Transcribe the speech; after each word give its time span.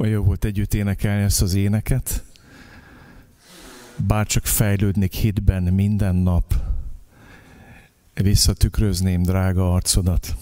Olyan 0.00 0.12
jó 0.12 0.22
volt 0.22 0.44
együtt 0.44 0.74
énekelni 0.74 1.22
ezt 1.22 1.42
az 1.42 1.54
éneket. 1.54 2.24
Bár 3.96 4.26
csak 4.26 4.46
fejlődnék 4.46 5.12
hitben 5.12 5.62
minden 5.62 6.14
nap, 6.14 6.54
visszatükrözném 8.14 9.22
drága 9.22 9.72
arcodat. 9.74 10.36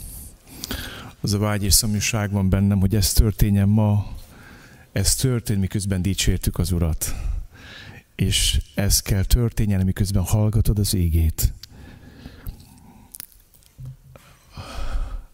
Az 1.20 1.32
a 1.32 1.38
vágy 1.38 1.64
és 1.64 1.74
szomjúság 1.74 2.30
van 2.30 2.48
bennem, 2.48 2.80
hogy 2.80 2.94
ez 2.94 3.12
történjen 3.12 3.68
ma, 3.68 4.12
ez 4.92 5.14
történt, 5.14 5.60
miközben 5.60 6.02
dicsértük 6.02 6.58
az 6.58 6.72
Urat. 6.72 7.14
És 8.14 8.62
ez 8.74 9.00
kell 9.00 9.24
történjen, 9.24 9.84
miközben 9.84 10.22
hallgatod 10.22 10.78
az 10.78 10.94
égét. 10.94 11.52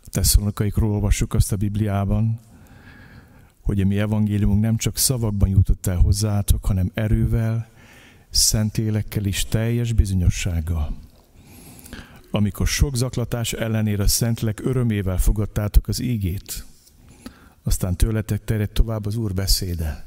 Tesszalonikaikról 0.05 0.91
olvassuk 0.91 1.35
azt 1.35 1.53
a 1.53 1.57
Bibliában, 1.57 2.41
hogy 3.65 3.81
a 3.81 3.87
mi 3.87 3.99
evangéliumunk 3.99 4.61
nem 4.61 4.77
csak 4.77 4.96
szavakban 4.96 5.49
jutott 5.49 5.86
el 5.86 5.96
hozzátok, 5.96 6.64
hanem 6.64 6.91
erővel, 6.95 7.68
szentélekkel 8.31 9.25
és 9.25 9.45
teljes 9.45 9.93
bizonyossággal. 9.93 10.96
Amikor 12.31 12.67
sok 12.67 12.96
zaklatás 12.96 13.53
ellenére 13.53 14.03
a 14.03 14.07
Szentlek 14.07 14.61
örömével 14.64 15.18
fogadtátok 15.18 15.89
az 15.89 16.00
ígét, 16.00 16.64
aztán 17.63 17.96
tőletek 17.96 18.45
terjed 18.45 18.71
tovább 18.71 19.07
az 19.07 19.17
Úr 19.17 19.35
beszéde. 19.35 20.04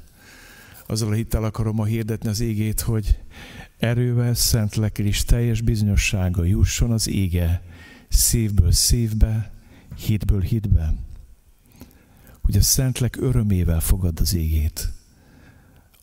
Azzal 0.88 1.10
a 1.10 1.14
hittel 1.14 1.44
akarom 1.44 1.76
ma 1.76 1.86
hirdetni 1.86 2.30
az 2.30 2.40
égét, 2.40 2.82
hogy 2.82 3.20
erővel, 3.78 4.34
szentlekkel 4.34 5.06
és 5.06 5.24
teljes 5.24 5.62
bizonyossága 5.62 6.44
jusson 6.44 6.92
az 6.92 7.08
ége 7.08 7.64
szívből 8.08 8.72
szívbe, 8.72 9.52
hitből 9.96 10.42
hitbe. 10.42 10.94
Hogy 12.48 12.58
a 12.58 12.62
Szentlek 12.62 13.18
örömével 13.20 13.80
fogad 13.80 14.20
az 14.20 14.34
égét. 14.34 14.92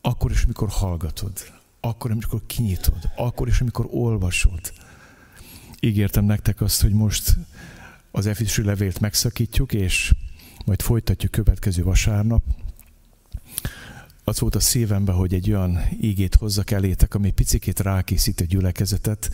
Akkor 0.01 0.31
is, 0.31 0.43
amikor 0.43 0.69
hallgatod, 0.69 1.31
akkor, 1.79 2.11
amikor 2.11 2.41
kinyitod, 2.45 3.09
akkor 3.15 3.47
is, 3.47 3.61
amikor 3.61 3.87
olvasod. 3.91 4.73
Ígértem 5.79 6.25
nektek 6.25 6.61
azt, 6.61 6.81
hogy 6.81 6.91
most 6.91 7.37
az 8.11 8.25
Efésű 8.25 8.63
levélt 8.63 8.99
megszakítjuk, 8.99 9.73
és 9.73 10.13
majd 10.65 10.81
folytatjuk 10.81 11.31
következő 11.31 11.83
vasárnap. 11.83 12.43
Az 14.23 14.39
volt 14.39 14.55
a 14.55 14.59
szívembe, 14.59 15.11
hogy 15.11 15.33
egy 15.33 15.51
olyan 15.51 15.79
ígét 16.01 16.35
hozzak 16.35 16.71
elétek, 16.71 17.13
ami 17.13 17.31
picikét 17.31 17.79
rákészít 17.79 18.41
a 18.41 18.45
gyülekezetet 18.45 19.29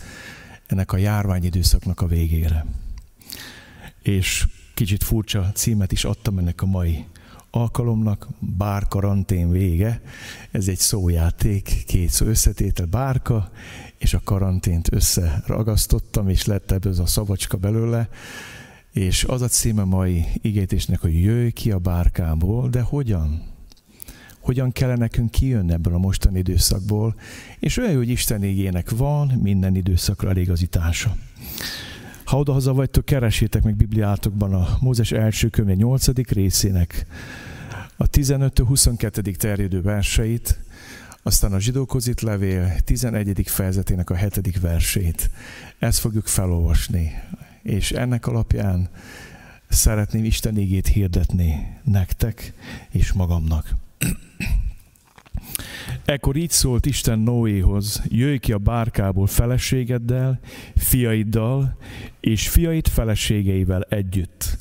ennek 0.66 0.92
a 0.92 0.96
járványidőszaknak 0.96 2.00
a 2.00 2.06
végére. 2.06 2.66
És 4.02 4.46
kicsit 4.74 5.04
furcsa 5.04 5.50
címet 5.54 5.92
is 5.92 6.04
adtam 6.04 6.38
ennek 6.38 6.62
a 6.62 6.66
mai 6.66 7.04
alkalomnak, 7.50 8.28
bár 8.38 8.88
karantén 8.88 9.50
vége. 9.50 10.00
Ez 10.50 10.68
egy 10.68 10.78
szójáték, 10.78 11.84
két 11.86 12.10
szó 12.10 12.26
összetétel, 12.26 12.86
bárka, 12.86 13.50
és 13.98 14.14
a 14.14 14.20
karantént 14.24 14.92
összeragasztottam, 14.92 16.28
és 16.28 16.44
lett 16.44 16.70
ebből 16.70 16.94
a 17.00 17.06
szavacska 17.06 17.56
belőle. 17.56 18.08
És 18.92 19.24
az 19.24 19.42
a 19.42 19.48
címe 19.48 19.84
mai 19.84 20.24
igétésnek, 20.34 21.00
hogy 21.00 21.22
jöjj 21.22 21.48
ki 21.48 21.70
a 21.70 21.78
bárkából, 21.78 22.68
de 22.68 22.80
hogyan? 22.80 23.42
Hogyan 24.40 24.72
kellene 24.72 24.98
nekünk 24.98 25.30
kijönni 25.30 25.72
ebből 25.72 25.94
a 25.94 25.98
mostani 25.98 26.38
időszakból? 26.38 27.14
És 27.58 27.76
olyan, 27.76 27.96
hogy 27.96 28.08
Isten 28.08 28.42
égének 28.42 28.90
van 28.90 29.26
minden 29.42 29.76
időszakra 29.76 30.28
elégazítása. 30.28 31.16
Ha 32.32 32.38
odahaza 32.38 32.72
vagytok, 32.72 33.04
keresétek 33.04 33.62
meg 33.62 33.76
Bibliátokban 33.76 34.54
a 34.54 34.76
Mózes 34.80 35.12
első 35.12 35.48
könyve 35.48 35.74
8. 35.74 36.28
részének 36.28 37.06
a 37.96 38.08
15-22. 38.10 39.36
terjedő 39.36 39.82
verseit, 39.82 40.58
aztán 41.22 41.52
a 41.52 41.60
zsidókhoz 41.60 42.10
levél 42.20 42.80
11. 42.84 43.42
fejezetének 43.44 44.10
a 44.10 44.16
7. 44.16 44.60
versét. 44.60 45.30
Ezt 45.78 45.98
fogjuk 45.98 46.26
felolvasni, 46.26 47.12
és 47.62 47.90
ennek 47.90 48.26
alapján 48.26 48.88
szeretném 49.68 50.24
Isten 50.24 50.58
ígét 50.58 50.86
hirdetni 50.86 51.78
nektek 51.84 52.52
és 52.90 53.12
magamnak. 53.12 53.74
Ekkor 56.04 56.36
így 56.36 56.50
szólt 56.50 56.86
Isten 56.86 57.18
Noéhoz, 57.18 58.02
jöjj 58.08 58.36
ki 58.36 58.52
a 58.52 58.58
bárkából 58.58 59.26
feleségeddel, 59.26 60.40
fiaiddal, 60.76 61.76
és 62.20 62.48
fiait 62.48 62.88
feleségeivel 62.88 63.82
együtt. 63.82 64.58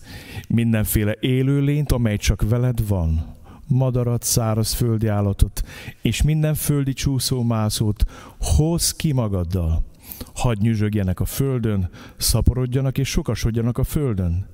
Mindenféle 0.48 1.16
élőlényt, 1.20 1.92
amely 1.92 2.18
csak 2.18 2.50
veled 2.50 2.88
van, 2.88 3.36
madarat, 3.68 4.24
száraz 4.24 4.74
földi 4.74 5.08
állatot, 5.08 5.64
és 6.02 6.22
minden 6.22 6.54
földi 6.54 6.94
csúszómászót 6.94 8.06
hoz 8.40 8.92
ki 8.92 9.12
magaddal. 9.12 9.86
Hadd 10.34 10.58
nyüzsögjenek 10.60 11.20
a 11.20 11.26
földön, 11.26 11.90
szaporodjanak 12.18 12.98
és 12.98 13.10
sokasodjanak 13.10 13.78
a 13.78 13.84
földön. 13.84 14.48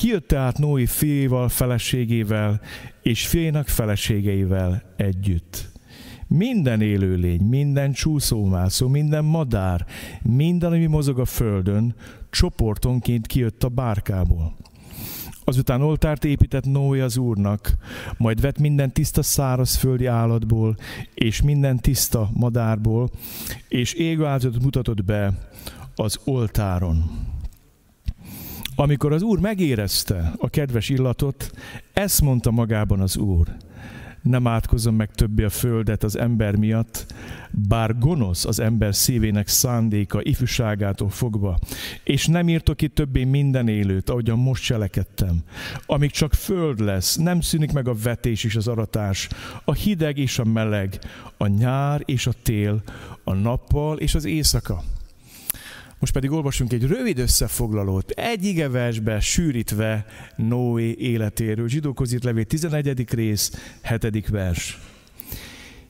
Kijött 0.00 0.28
tehát 0.28 0.58
Noé 0.58 0.84
fiéval, 0.84 1.48
feleségével 1.48 2.60
és 3.02 3.26
fiénak 3.26 3.68
feleségeivel 3.68 4.82
együtt. 4.96 5.68
Minden 6.26 6.80
élőlény, 6.80 7.40
minden 7.40 7.92
csúszómászó, 7.92 8.88
minden 8.88 9.24
madár, 9.24 9.86
minden, 10.22 10.72
ami 10.72 10.86
mozog 10.86 11.18
a 11.18 11.24
földön, 11.24 11.94
csoportonként 12.30 13.26
kijött 13.26 13.64
a 13.64 13.68
bárkából. 13.68 14.56
Azután 15.44 15.82
oltárt 15.82 16.24
épített 16.24 16.64
Noé 16.64 17.00
az 17.00 17.16
Úrnak, 17.16 17.74
majd 18.16 18.40
vett 18.40 18.58
minden 18.58 18.92
tiszta 18.92 19.22
szárazföldi 19.22 20.06
állatból, 20.06 20.76
és 21.14 21.42
minden 21.42 21.78
tiszta 21.78 22.30
madárból, 22.32 23.10
és 23.68 23.92
égő 23.92 24.26
mutatott 24.62 25.04
be 25.04 25.48
az 25.94 26.18
oltáron. 26.24 27.28
Amikor 28.80 29.12
az 29.12 29.22
Úr 29.22 29.38
megérezte 29.38 30.32
a 30.38 30.48
kedves 30.48 30.88
illatot, 30.88 31.50
ezt 31.92 32.20
mondta 32.20 32.50
magában 32.50 33.00
az 33.00 33.16
Úr– 33.16 33.48
nem 34.22 34.46
átkozom 34.46 34.94
meg 34.94 35.10
többé 35.10 35.42
a 35.42 35.48
földet 35.48 36.02
az 36.02 36.18
ember 36.18 36.56
miatt, 36.56 37.14
bár 37.50 37.98
gonosz 37.98 38.44
az 38.44 38.60
ember 38.60 38.94
szívének 38.94 39.48
szándéka 39.48 40.20
ifjúságától 40.22 41.08
fogva, 41.08 41.58
és 42.04 42.26
nem 42.26 42.48
írtok 42.48 42.76
ki 42.76 42.88
többé 42.88 43.24
minden 43.24 43.68
élőt, 43.68 44.10
ahogyan 44.10 44.38
most 44.38 44.64
cselekedtem. 44.64 45.38
Amíg 45.86 46.10
csak 46.10 46.34
föld 46.34 46.80
lesz, 46.80 47.16
nem 47.16 47.40
szűnik 47.40 47.72
meg 47.72 47.88
a 47.88 47.94
vetés 48.02 48.44
és 48.44 48.56
az 48.56 48.68
aratás, 48.68 49.28
a 49.64 49.72
hideg 49.72 50.18
és 50.18 50.38
a 50.38 50.44
meleg, 50.44 50.98
a 51.36 51.46
nyár 51.46 52.02
és 52.04 52.26
a 52.26 52.32
tél, 52.42 52.82
a 53.24 53.34
nappal 53.34 53.98
és 53.98 54.14
az 54.14 54.24
éjszaka 54.24 54.82
most 56.00 56.12
pedig 56.12 56.30
olvasunk 56.30 56.72
egy 56.72 56.86
rövid 56.86 57.18
összefoglalót, 57.18 58.10
egy 58.10 58.44
igeversbe 58.44 59.20
sűrítve 59.20 60.06
Noé 60.36 60.94
életéről. 60.98 61.68
Zsidókhoz 61.68 62.12
írt 62.12 62.24
levél 62.24 62.44
11. 62.44 63.10
rész, 63.10 63.74
7. 63.82 64.28
vers. 64.28 64.78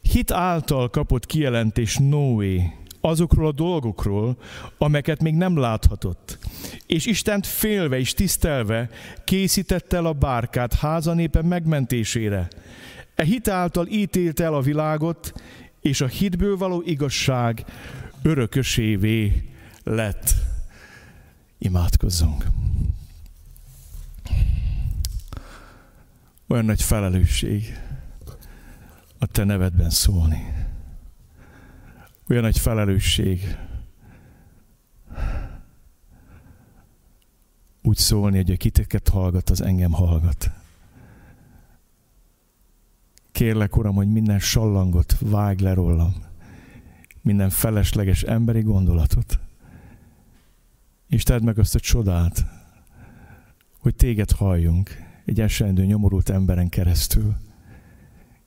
Hit 0.02 0.30
által 0.30 0.90
kapott 0.90 1.26
kijelentés 1.26 1.96
Noé 1.96 2.72
azokról 3.00 3.46
a 3.46 3.52
dolgokról, 3.52 4.36
amelyeket 4.78 5.22
még 5.22 5.34
nem 5.34 5.58
láthatott. 5.58 6.38
És 6.86 7.06
Istent 7.06 7.46
félve 7.46 7.98
és 7.98 8.12
tisztelve 8.12 8.90
készítette 9.24 9.96
el 9.96 10.06
a 10.06 10.12
bárkát 10.12 10.74
házanépe 10.74 11.42
megmentésére. 11.42 12.48
E 13.14 13.24
hit 13.24 13.48
által 13.48 13.86
ítélte 13.86 14.44
el 14.44 14.54
a 14.54 14.60
világot, 14.60 15.32
és 15.80 16.00
a 16.00 16.06
hitből 16.06 16.56
való 16.56 16.82
igazság 16.86 17.64
örökösévé 18.22 19.49
lett. 19.90 20.34
Imádkozzunk. 21.58 22.46
Olyan 26.48 26.64
nagy 26.64 26.82
felelősség 26.82 27.78
a 29.18 29.26
te 29.26 29.44
nevedben 29.44 29.90
szólni. 29.90 30.52
Olyan 32.28 32.42
nagy 32.42 32.58
felelősség 32.58 33.56
úgy 37.82 37.96
szólni, 37.96 38.36
hogy 38.36 38.50
a 38.50 38.56
kiteket 38.56 39.08
hallgat, 39.08 39.50
az 39.50 39.60
engem 39.60 39.92
hallgat. 39.92 40.50
Kérlek, 43.32 43.76
Uram, 43.76 43.94
hogy 43.94 44.12
minden 44.12 44.38
sallangot 44.38 45.16
vág 45.20 45.60
le 45.60 45.74
rólam, 45.74 46.14
minden 47.22 47.50
felesleges 47.50 48.22
emberi 48.22 48.60
gondolatot, 48.60 49.38
és 51.10 51.22
tedd 51.22 51.42
meg 51.42 51.58
azt 51.58 51.74
a 51.74 51.80
csodát, 51.80 52.44
hogy 53.78 53.94
téged 53.94 54.30
halljunk 54.30 54.90
egy 55.24 55.40
esendő, 55.40 55.84
nyomorult 55.84 56.30
emberen 56.30 56.68
keresztül. 56.68 57.36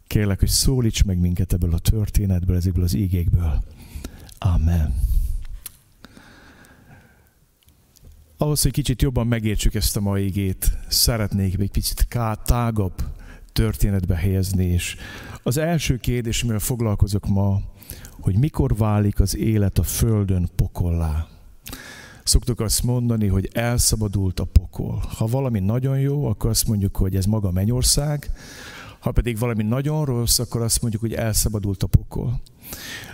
Kérlek, 0.07 0.39
hogy 0.39 0.49
szólíts 0.49 1.03
meg 1.03 1.17
minket 1.17 1.53
ebből 1.53 1.73
a 1.73 1.79
történetből, 1.79 2.55
ezekből 2.55 2.83
az 2.83 2.93
ígékből. 2.93 3.63
Amen. 4.37 4.95
Ahhoz, 8.37 8.61
hogy 8.61 8.71
kicsit 8.71 9.01
jobban 9.01 9.27
megértsük 9.27 9.73
ezt 9.73 9.97
a 9.97 10.01
mai 10.01 10.25
ígét, 10.25 10.77
szeretnék 10.87 11.59
egy 11.59 11.71
picit 11.71 12.07
tágabb 12.43 12.93
történetbe 13.53 14.15
helyezni. 14.15 14.65
És 14.65 14.97
az 15.43 15.57
első 15.57 15.97
kérdés, 15.97 16.41
amivel 16.41 16.59
foglalkozok 16.59 17.27
ma, 17.27 17.61
hogy 18.09 18.35
mikor 18.35 18.75
válik 18.75 19.19
az 19.19 19.37
élet 19.37 19.77
a 19.77 19.83
Földön 19.83 20.49
pokollá. 20.55 21.27
Szoktuk 22.23 22.59
azt 22.59 22.83
mondani, 22.83 23.27
hogy 23.27 23.49
elszabadult 23.53 24.39
a 24.39 24.45
pokol. 24.45 25.03
Ha 25.17 25.25
valami 25.25 25.59
nagyon 25.59 25.99
jó, 25.99 26.25
akkor 26.25 26.49
azt 26.49 26.67
mondjuk, 26.67 26.97
hogy 26.97 27.15
ez 27.15 27.25
maga 27.25 27.51
mennyország, 27.51 28.31
ha 28.99 29.11
pedig 29.11 29.37
valami 29.37 29.63
nagyon 29.63 30.05
rossz, 30.05 30.39
akkor 30.39 30.61
azt 30.61 30.81
mondjuk, 30.81 31.01
hogy 31.01 31.13
elszabadult 31.13 31.83
a 31.83 31.87
pokol. 31.87 32.41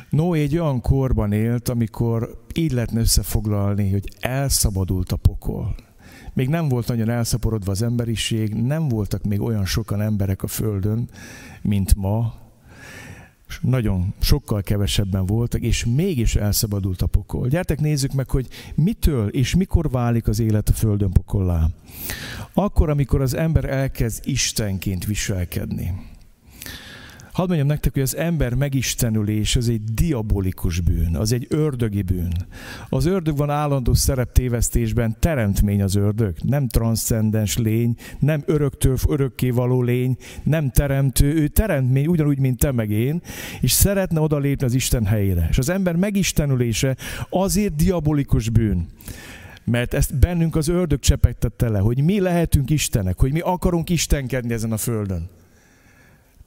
Noé 0.10 0.42
egy 0.42 0.58
olyan 0.58 0.82
korban 0.82 1.32
élt, 1.32 1.70
amikor 1.70 2.44
így 2.54 2.72
lehetne 2.72 3.00
összefoglalni, 3.00 3.92
hogy 3.92 4.14
elszabadult 4.20 5.12
a 5.12 5.16
pokol. 5.16 5.76
Még 6.34 6.50
nem 6.50 6.68
volt 6.68 6.88
nagyon 6.88 7.10
elszaporodva 7.10 7.72
az 7.72 7.82
emberiség, 7.82 8.54
nem 8.54 8.88
voltak 8.88 9.24
még 9.24 9.42
olyan 9.42 9.66
sokan 9.66 10.02
emberek 10.02 10.44
a 10.44 10.48
Földön, 10.48 11.10
mint 11.62 11.96
ma, 11.96 12.34
nagyon 13.62 14.13
sokkal 14.19 14.62
kevesebben 14.62 15.25
voltak, 15.25 15.62
és 15.62 15.86
mégis 15.86 16.36
elszabadult 16.36 17.01
a 17.01 17.07
pokol. 17.07 17.48
Gyertek 17.48 17.80
nézzük 17.80 18.13
meg, 18.13 18.30
hogy 18.30 18.48
mitől 18.75 19.28
és 19.28 19.56
mikor 19.56 19.90
válik 19.90 20.28
az 20.28 20.40
élet 20.40 20.69
a 20.69 20.74
Földön 20.74 21.12
pokollá. 21.12 21.68
Akkor, 22.54 22.90
amikor 22.90 23.22
az 23.22 23.34
ember 23.34 23.66
elkezd 23.66 24.28
Istenként 24.28 25.06
viselkedni. 25.06 26.09
Hadd 27.40 27.48
mondjam 27.48 27.70
nektek, 27.70 27.94
hogy 27.94 28.02
az 28.02 28.16
ember 28.16 28.54
megistenülés 28.54 29.56
az 29.56 29.70
egy 29.70 29.84
diabolikus 29.84 30.80
bűn, 30.80 31.16
az 31.16 31.32
egy 31.32 31.46
ördögi 31.50 32.02
bűn. 32.02 32.34
Az 32.90 33.06
ördög 33.06 33.38
van 33.38 33.50
állandó 33.50 33.94
szereptévesztésben, 33.94 35.16
teremtmény 35.20 35.82
az 35.82 35.96
ördög, 35.96 36.36
nem 36.42 36.68
transzcendens 36.68 37.58
lény, 37.58 37.96
nem 38.20 38.44
öröktől 38.46 38.98
örökké 39.08 39.50
való 39.50 39.82
lény, 39.82 40.18
nem 40.44 40.70
teremtő, 40.70 41.34
ő 41.34 41.48
teremtmény 41.48 42.08
ugyanúgy, 42.08 42.40
mint 42.40 42.60
te 42.60 42.72
meg 42.72 42.90
én, 42.90 43.22
és 43.62 43.72
szeretne 43.72 44.20
odalépni 44.20 44.66
az 44.66 44.74
Isten 44.74 45.06
helyére. 45.06 45.48
És 45.50 45.58
az 45.58 45.70
ember 45.70 45.96
megistenülése 45.96 46.96
azért 47.30 47.76
diabolikus 47.76 48.50
bűn, 48.50 48.88
mert 49.64 49.94
ezt 49.94 50.20
bennünk 50.20 50.56
az 50.56 50.68
ördög 50.68 51.00
csepegtette 51.00 51.70
le, 51.70 51.80
hogy 51.80 52.04
mi 52.04 52.20
lehetünk 52.20 52.70
Istenek, 52.70 53.20
hogy 53.20 53.32
mi 53.32 53.40
akarunk 53.40 53.90
istenkedni 53.90 54.54
ezen 54.54 54.72
a 54.72 54.78
földön. 54.78 55.38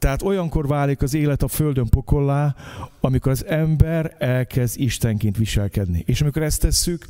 Tehát 0.03 0.23
olyankor 0.23 0.67
válik 0.67 1.03
az 1.03 1.15
élet 1.15 1.43
a 1.43 1.49
földön 1.49 1.89
pokollá, 1.89 2.55
amikor 3.01 3.33
az 3.33 3.47
ember 3.47 4.15
elkezd 4.19 4.81
Istenként 4.81 5.37
viselkedni. 5.37 6.03
És 6.07 6.21
amikor 6.21 6.43
ezt 6.43 6.61
tesszük, 6.61 7.07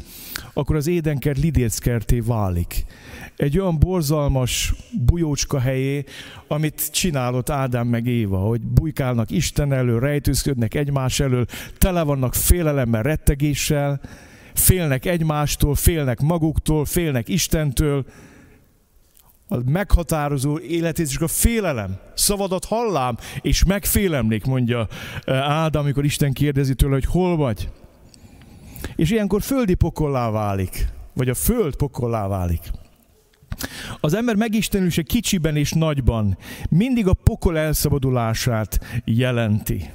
akkor 0.53 0.77
az 0.77 0.87
édenkert 0.87 1.39
lidéckerté 1.39 2.21
válik. 2.21 2.85
Egy 3.37 3.59
olyan 3.59 3.79
borzalmas 3.79 4.75
bujócska 5.05 5.61
helyé, 5.61 6.05
amit 6.49 6.91
csinálott 6.91 7.51
Ádám 7.51 7.87
meg 7.87 8.07
Éva, 8.07 8.39
hogy 8.39 8.61
bujkálnak 8.61 9.31
Isten 9.31 9.73
elől, 9.73 10.01
rejtőzködnek 10.01 10.75
egymás 10.75 11.21
elől, 11.21 11.47
tele 11.79 12.03
vannak 12.03 12.35
félelemmel, 12.35 13.03
rettegéssel, 13.03 14.01
félnek 14.55 15.05
egymástól, 15.05 15.75
félnek 15.75 16.21
maguktól, 16.21 16.85
félnek 16.85 17.29
Istentől, 17.29 18.05
a 19.53 19.63
meghatározó 19.71 20.59
életét, 20.59 21.07
és 21.07 21.17
a 21.17 21.29
félelem. 21.29 21.97
Szavadat 22.15 22.65
hallám, 22.65 23.17
és 23.41 23.65
megfélemlik, 23.65 24.45
mondja 24.45 24.89
eh, 25.25 25.51
Ádám, 25.51 25.83
amikor 25.83 26.05
Isten 26.05 26.33
kérdezi 26.33 26.75
tőle, 26.75 26.93
hogy 26.93 27.05
hol 27.05 27.37
vagy. 27.37 27.69
És 28.97 29.11
ilyenkor 29.11 29.43
földi 29.43 29.75
pokollá 29.75 30.31
válik, 30.31 30.87
vagy 31.13 31.29
a 31.29 31.35
föld 31.35 31.77
pokollá 31.77 32.27
válik. 32.29 32.71
Az 34.01 34.15
ember 34.15 34.35
megistenülése 34.35 35.03
kicsiben 35.03 35.57
és 35.57 35.73
nagyban 35.73 36.39
mindig 36.69 37.07
a 37.07 37.15
pokol 37.15 37.59
elszabadulását 37.59 38.81
jelenti. 39.05 39.91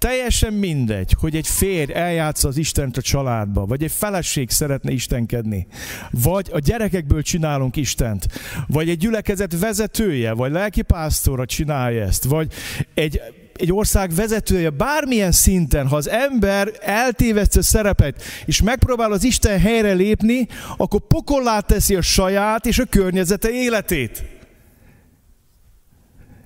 Teljesen 0.00 0.52
mindegy, 0.52 1.16
hogy 1.18 1.36
egy 1.36 1.46
férj 1.46 1.92
eljátsza 1.92 2.48
az 2.48 2.56
Istent 2.56 2.96
a 2.96 3.02
családba, 3.02 3.66
vagy 3.66 3.82
egy 3.82 3.92
feleség 3.92 4.50
szeretne 4.50 4.90
istenkedni, 4.90 5.66
vagy 6.10 6.48
a 6.52 6.58
gyerekekből 6.58 7.22
csinálunk 7.22 7.76
Istent, 7.76 8.26
vagy 8.66 8.88
egy 8.88 8.98
gyülekezet 8.98 9.58
vezetője, 9.58 10.32
vagy 10.32 10.52
lelkipásztora 10.52 11.46
csinálja 11.46 12.04
ezt, 12.04 12.24
vagy 12.24 12.52
egy 12.94 13.20
egy 13.56 13.72
ország 13.72 14.10
vezetője 14.14 14.70
bármilyen 14.70 15.32
szinten, 15.32 15.88
ha 15.88 15.96
az 15.96 16.08
ember 16.08 16.68
eltéveszti 16.80 17.58
a 17.58 17.62
szerepet, 17.62 18.22
és 18.44 18.62
megpróbál 18.62 19.12
az 19.12 19.24
Isten 19.24 19.58
helyre 19.58 19.92
lépni, 19.92 20.46
akkor 20.76 21.00
pokollá 21.00 21.60
teszi 21.60 21.94
a 21.94 22.00
saját 22.00 22.66
és 22.66 22.78
a 22.78 22.84
környezete 22.84 23.50
életét. 23.50 24.24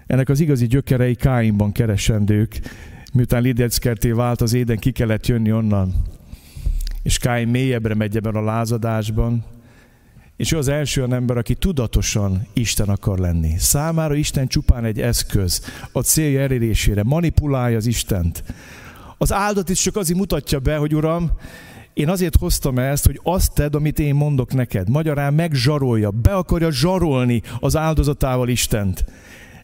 Ennek 0.06 0.28
az 0.28 0.40
igazi 0.40 0.66
gyökerei 0.66 1.14
Káinban 1.14 1.72
keresendők, 1.72 2.60
Miután 3.14 3.42
Lidieckerté 3.42 4.10
vált 4.10 4.40
az 4.40 4.52
éden, 4.52 4.78
ki 4.78 4.90
kellett 4.90 5.26
jönni 5.26 5.52
onnan. 5.52 5.94
És 7.02 7.18
Káin 7.18 7.48
mélyebbre 7.48 7.94
megy 7.94 8.16
ebben 8.16 8.34
a 8.34 8.44
lázadásban, 8.44 9.44
és 10.36 10.52
ő 10.52 10.56
az 10.56 10.68
első 10.68 11.00
olyan 11.00 11.14
ember, 11.14 11.36
aki 11.36 11.54
tudatosan 11.54 12.46
Isten 12.52 12.88
akar 12.88 13.18
lenni. 13.18 13.54
Számára 13.58 14.14
Isten 14.14 14.46
csupán 14.46 14.84
egy 14.84 15.00
eszköz, 15.00 15.62
a 15.92 16.00
célja 16.00 16.40
elérésére, 16.40 17.02
manipulálja 17.02 17.76
az 17.76 17.86
Istent. 17.86 18.44
Az 19.18 19.32
áldat 19.32 19.68
is 19.68 19.80
csak 19.80 19.96
azért 19.96 20.18
mutatja 20.18 20.58
be, 20.58 20.76
hogy 20.76 20.94
Uram, 20.94 21.30
én 21.92 22.08
azért 22.08 22.36
hoztam 22.36 22.78
ezt, 22.78 23.06
hogy 23.06 23.20
azt 23.22 23.54
tedd, 23.54 23.76
amit 23.76 23.98
én 23.98 24.14
mondok 24.14 24.54
neked. 24.54 24.88
Magyarán 24.88 25.34
megzsarolja, 25.34 26.10
be 26.10 26.34
akarja 26.34 26.70
zsarolni 26.70 27.42
az 27.60 27.76
áldozatával 27.76 28.48
Istent. 28.48 29.04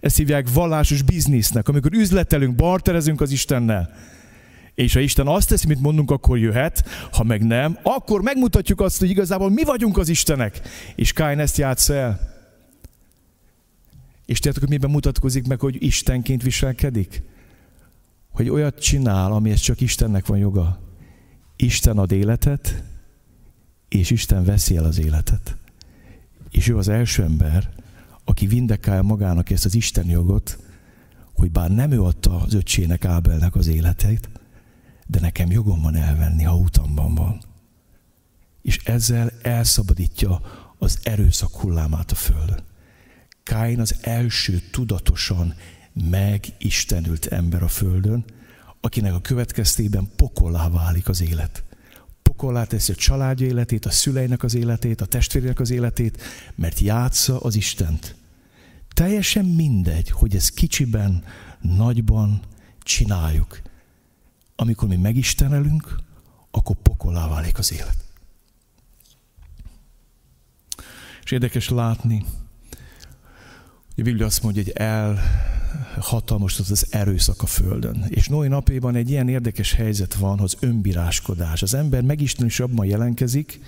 Ezt 0.01 0.17
hívják 0.17 0.53
vallásos 0.53 1.03
biznisznek, 1.03 1.69
amikor 1.69 1.93
üzletelünk, 1.93 2.55
barterezünk 2.55 3.21
az 3.21 3.31
Istennel. 3.31 3.91
És 4.75 4.95
ha 4.95 5.01
Isten 5.01 5.27
azt 5.27 5.49
teszi, 5.49 5.67
mit 5.67 5.81
mondunk, 5.81 6.11
akkor 6.11 6.39
jöhet, 6.39 6.85
ha 7.13 7.23
meg 7.23 7.47
nem, 7.47 7.79
akkor 7.83 8.23
megmutatjuk 8.23 8.81
azt, 8.81 8.99
hogy 8.99 9.11
igazából 9.11 9.51
mi 9.51 9.65
vagyunk 9.65 9.99
az 9.99 10.09
Istenek. 10.09 10.61
És 10.95 11.13
Káin 11.13 11.39
ezt 11.39 11.57
játsz 11.57 11.89
el. 11.89 12.21
És 14.27 14.37
tudjátok, 14.37 14.63
hogy 14.63 14.73
miben 14.73 14.91
mutatkozik 14.91 15.47
meg, 15.47 15.61
hogy 15.61 15.83
Istenként 15.83 16.43
viselkedik? 16.43 17.23
Hogy 18.31 18.49
olyat 18.49 18.81
csinál, 18.81 19.33
amihez 19.33 19.61
csak 19.61 19.81
Istennek 19.81 20.27
van 20.27 20.39
joga. 20.39 20.81
Isten 21.57 21.99
ad 21.99 22.13
életet, 22.13 22.83
és 23.89 24.11
Isten 24.11 24.45
veszi 24.45 24.77
el 24.77 24.85
az 24.85 24.99
életet. 24.99 25.57
És 26.51 26.69
ő 26.69 26.77
az 26.77 26.89
első 26.89 27.23
ember, 27.23 27.71
aki 28.31 28.47
vindekálja 28.47 29.03
magának 29.03 29.51
ezt 29.51 29.65
az 29.65 29.75
Isten 29.75 30.09
jogot, 30.09 30.59
hogy 31.33 31.51
bár 31.51 31.71
nem 31.71 31.91
ő 31.91 32.03
adta 32.03 32.41
az 32.41 32.55
öccsének 32.55 33.05
Ábelnek 33.05 33.55
az 33.55 33.67
életét, 33.67 34.29
de 35.07 35.21
nekem 35.21 35.51
jogom 35.51 35.83
van 35.83 35.95
elvenni, 35.95 36.43
ha 36.43 36.57
utamban 36.57 37.15
van. 37.15 37.41
És 38.63 38.79
ezzel 38.85 39.33
elszabadítja 39.43 40.41
az 40.79 40.99
erőszak 41.03 41.57
hullámát 41.57 42.11
a 42.11 42.15
földön. 42.15 42.63
Káin 43.43 43.81
az 43.81 43.97
első 44.01 44.61
tudatosan 44.71 45.55
megistenült 45.93 47.27
ember 47.27 47.63
a 47.63 47.69
földön, 47.69 48.25
akinek 48.81 49.15
a 49.15 49.21
következtében 49.21 50.09
pokollá 50.17 50.69
válik 50.69 51.09
az 51.09 51.23
élet. 51.23 51.65
Pokollá 52.23 52.65
teszi 52.65 52.93
a 52.93 52.95
családja 52.95 53.47
életét, 53.47 53.87
a 53.87 53.91
szüleinek 53.91 54.43
az 54.43 54.55
életét, 54.55 55.01
a 55.01 55.07
testvérének 55.07 55.61
az 55.61 55.71
életét, 55.71 56.23
mert 56.55 56.79
játsza 56.79 57.41
az 57.41 57.57
Istent. 57.57 58.19
Teljesen 59.01 59.45
mindegy, 59.45 60.11
hogy 60.11 60.35
ez 60.35 60.49
kicsiben, 60.49 61.25
nagyban 61.61 62.41
csináljuk. 62.83 63.61
Amikor 64.57 64.89
mi 64.89 64.97
megistenelünk, 64.97 65.97
akkor 66.51 66.77
pokolá 66.77 67.29
válik 67.29 67.59
az 67.59 67.73
élet. 67.73 67.97
És 71.25 71.31
érdekes 71.31 71.69
látni, 71.69 72.25
a 73.97 74.03
Biblia 74.03 74.27
azt 74.27 74.43
mondja, 74.43 74.63
hogy 74.63 74.73
el 74.73 75.19
hatalmas 75.99 76.59
az 76.59 76.87
erőszak 76.91 77.43
a 77.43 77.47
földön. 77.47 78.05
És 78.09 78.29
Noé 78.29 78.49
napjában 78.49 78.95
egy 78.95 79.11
ilyen 79.11 79.29
érdekes 79.29 79.73
helyzet 79.73 80.15
van, 80.15 80.41
az 80.41 80.57
önbíráskodás. 80.61 81.63
Az 81.63 81.75
ember 81.75 82.03
megisten 82.03 82.47
is 82.47 82.61
abban 82.61 82.87
jelenkezik, 82.87 83.61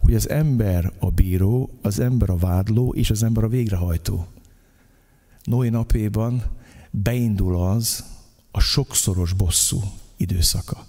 hogy 0.00 0.14
az 0.14 0.28
ember 0.28 0.92
a 0.98 1.10
bíró, 1.10 1.78
az 1.82 1.98
ember 1.98 2.30
a 2.30 2.36
vádló, 2.36 2.94
és 2.94 3.10
az 3.10 3.22
ember 3.22 3.44
a 3.44 3.48
végrehajtó. 3.48 4.26
Noé 5.44 5.68
napéban 5.68 6.42
beindul 6.90 7.62
az 7.62 8.04
a 8.50 8.60
sokszoros 8.60 9.32
bosszú 9.32 9.82
időszaka, 10.16 10.86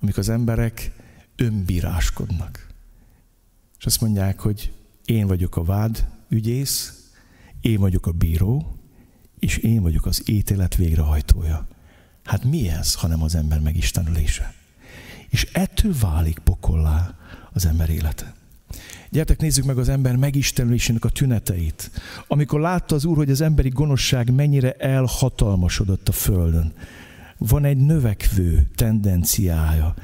amikor 0.00 0.18
az 0.18 0.28
emberek 0.28 0.92
önbíráskodnak. 1.36 2.66
És 3.78 3.84
azt 3.84 4.00
mondják, 4.00 4.40
hogy 4.40 4.72
én 5.04 5.26
vagyok 5.26 5.56
a 5.56 5.64
vád 5.64 6.08
ügyész, 6.28 7.08
én 7.60 7.78
vagyok 7.78 8.06
a 8.06 8.12
bíró, 8.12 8.76
és 9.38 9.56
én 9.56 9.82
vagyok 9.82 10.06
az 10.06 10.22
ítélet 10.28 10.74
végrehajtója. 10.74 11.68
Hát 12.24 12.44
mi 12.44 12.68
ez, 12.68 12.94
hanem 12.94 13.22
az 13.22 13.34
ember 13.34 13.60
megistenülése? 13.60 14.54
És 15.28 15.48
ettől 15.52 15.94
válik 16.00 16.38
pokollá 16.38 17.18
az 17.52 17.66
ember 17.66 17.90
élete. 17.90 18.34
Gyertek, 19.12 19.40
nézzük 19.40 19.64
meg 19.64 19.78
az 19.78 19.88
ember 19.88 20.16
megistenülésének 20.16 21.04
a 21.04 21.08
tüneteit. 21.08 21.90
Amikor 22.26 22.60
látta 22.60 22.94
az 22.94 23.04
Úr, 23.04 23.16
hogy 23.16 23.30
az 23.30 23.40
emberi 23.40 23.68
gonoszság 23.68 24.34
mennyire 24.34 24.72
elhatalmasodott 24.72 26.08
a 26.08 26.12
földön. 26.12 26.72
Van 27.38 27.64
egy 27.64 27.76
növekvő 27.76 28.66
tendenciája 28.74 29.94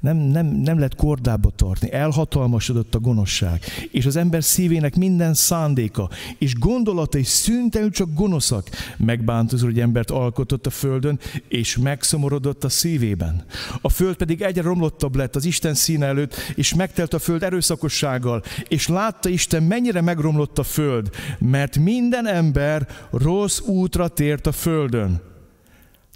nem, 0.00 0.16
nem, 0.16 0.46
nem 0.46 0.76
lehet 0.76 0.94
kordába 0.94 1.50
tartni, 1.50 1.92
elhatalmasodott 1.92 2.94
a 2.94 2.98
gonoszság, 3.00 3.64
és 3.90 4.06
az 4.06 4.16
ember 4.16 4.44
szívének 4.44 4.96
minden 4.96 5.34
szándéka, 5.34 6.08
és 6.38 6.54
gondolatai 6.54 7.22
szüntelenül 7.22 7.92
csak 7.92 8.14
gonoszak. 8.14 8.68
Megbántozó, 8.96 9.64
hogy 9.64 9.80
embert 9.80 10.10
alkotott 10.10 10.66
a 10.66 10.70
földön, 10.70 11.18
és 11.48 11.76
megszomorodott 11.76 12.64
a 12.64 12.68
szívében. 12.68 13.44
A 13.80 13.88
föld 13.88 14.16
pedig 14.16 14.42
egyre 14.42 14.62
romlottabb 14.62 15.16
lett 15.16 15.36
az 15.36 15.44
Isten 15.44 15.74
színe 15.74 16.06
előtt, 16.06 16.34
és 16.54 16.74
megtelt 16.74 17.14
a 17.14 17.18
föld 17.18 17.42
erőszakossággal, 17.42 18.42
és 18.68 18.88
látta 18.88 19.28
Isten, 19.28 19.62
mennyire 19.62 20.00
megromlott 20.00 20.58
a 20.58 20.62
föld, 20.62 21.10
mert 21.38 21.78
minden 21.78 22.26
ember 22.26 22.88
rossz 23.10 23.60
útra 23.60 24.08
tért 24.08 24.46
a 24.46 24.52
földön. 24.52 25.20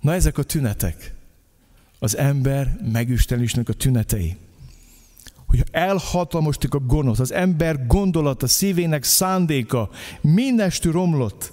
Na 0.00 0.12
ezek 0.12 0.38
a 0.38 0.42
tünetek 0.42 1.13
az 2.04 2.16
ember 2.16 2.78
megüstenésnek 2.92 3.68
a 3.68 3.72
tünetei. 3.72 4.36
Hogy 5.46 5.64
elhatalmostik 5.70 6.74
a 6.74 6.78
gonosz, 6.78 7.18
az 7.18 7.32
ember 7.32 7.86
gondolata, 7.86 8.46
szívének 8.46 9.04
szándéka, 9.04 9.90
mindestű 10.20 10.90
romlott. 10.90 11.52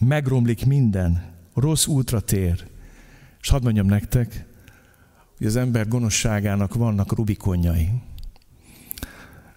Megromlik 0.00 0.66
minden, 0.66 1.32
rossz 1.54 1.86
útra 1.86 2.20
tér. 2.20 2.66
És 3.40 3.48
hadd 3.48 3.62
mondjam 3.62 3.86
nektek, 3.86 4.46
hogy 5.36 5.46
az 5.46 5.56
ember 5.56 5.88
gonoszságának 5.88 6.74
vannak 6.74 7.12
rubikonjai. 7.12 7.90